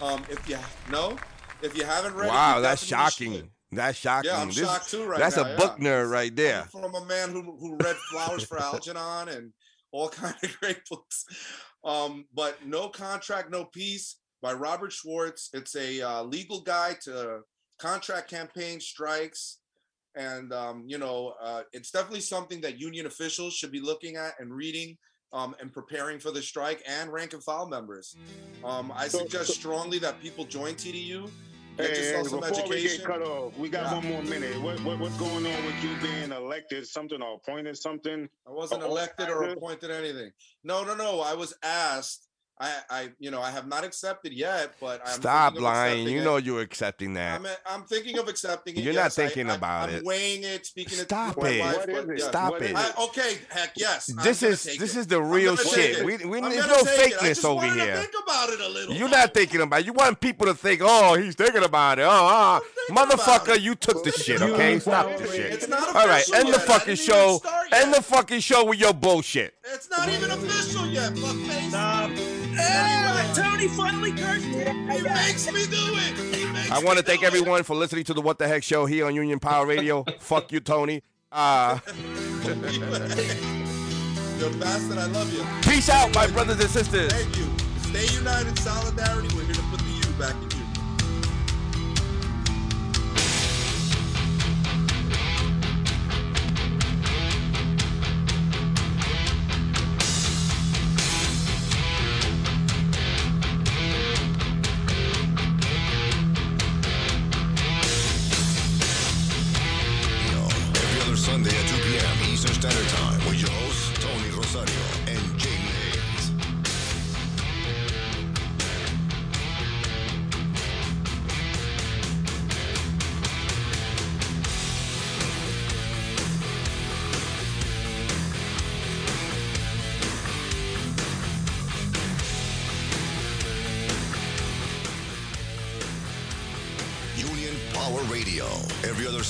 [0.02, 0.58] Um, if you
[0.90, 1.18] no,
[1.62, 3.50] if you haven't read it, Wow, that's shocking.
[3.72, 3.78] Should.
[3.78, 4.32] That's shocking.
[4.32, 5.86] Yeah, I'm This- shocked too right That's now, a book yeah.
[5.88, 6.64] nerd right there.
[6.72, 9.54] from a man who who read Flowers for Algernon and
[9.92, 11.26] all kind of great books.
[11.84, 15.50] Um, but No Contract, No Peace by Robert Schwartz.
[15.54, 17.42] It's a uh, legal guide to
[17.80, 19.60] contract campaign strikes.
[20.18, 24.34] And, um, you know, uh, it's definitely something that union officials should be looking at
[24.40, 24.98] and reading
[25.34, 28.16] um, and preparing for the strike and rank and file members.
[28.64, 31.30] Um, I suggest strongly that people join TDU.
[31.78, 33.96] Get Hey, hey, yourself some before we get cut off, we got Yeah.
[33.96, 34.62] one more minute.
[34.62, 36.88] What, what what's going on with you being elected?
[36.88, 37.78] Something or appointed?
[37.78, 38.30] Something?
[38.48, 40.32] I wasn't elected or appointed anything.
[40.64, 41.20] No, no, no.
[41.20, 42.30] I was asked.
[42.58, 45.92] I, I, you know, I have not accepted yet, but I'm Stop lying.
[46.00, 46.24] accepting You it.
[46.24, 47.40] know you're accepting that.
[47.42, 48.84] I'm, uh, I'm thinking of accepting it.
[48.84, 49.20] You're not yes.
[49.20, 50.06] I- thinking I, about I'm it.
[50.06, 51.44] weighing it, speaking Stop it.
[51.44, 51.60] with it.
[51.60, 52.20] wife, What but is it?
[52.20, 52.28] yeah.
[52.30, 52.74] Stop it.
[52.74, 54.10] I- okay, heck yes.
[54.18, 55.00] I'm This is this it.
[55.00, 56.06] is the real shit.
[56.06, 56.26] We, it.
[56.26, 57.18] we I'm there's gonna no take it.
[57.22, 57.96] I fakeness just over wanted to here.
[57.98, 58.96] Think about it a little.
[58.96, 59.86] You're not thinking about it.
[59.88, 62.06] You want people to think, oh, he's thinking about it.
[62.08, 64.80] Oh, motherfucker, you took the shit, okay?
[64.80, 65.52] Stop the shit.
[65.52, 67.42] It's not All right, end the fucking show.
[67.74, 69.56] End the fucking show with your bullshit.
[69.66, 71.68] It's not even official yet, fuckface.
[71.70, 72.12] Stop.
[73.36, 74.46] Tony finally cursed.
[74.46, 76.72] He makes me do it.
[76.72, 79.16] I want to thank everyone for listening to the What the Heck show here on
[79.16, 80.04] Union Power Radio.
[80.20, 81.02] Fuck you, Tony.
[81.38, 81.80] Uh,
[84.40, 84.98] You're bastard.
[84.98, 85.44] I love you.
[85.70, 87.12] peace out, my brothers and sisters.
[87.12, 87.46] Thank you.
[87.90, 89.28] Stay united, solidarity.
[89.36, 90.55] We're here to put the U back in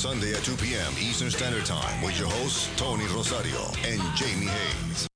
[0.06, 0.94] Sunday at 2 p.m.
[1.00, 5.15] Eastern Standard Time with your hosts, Tony Rosario and Jamie Hayes.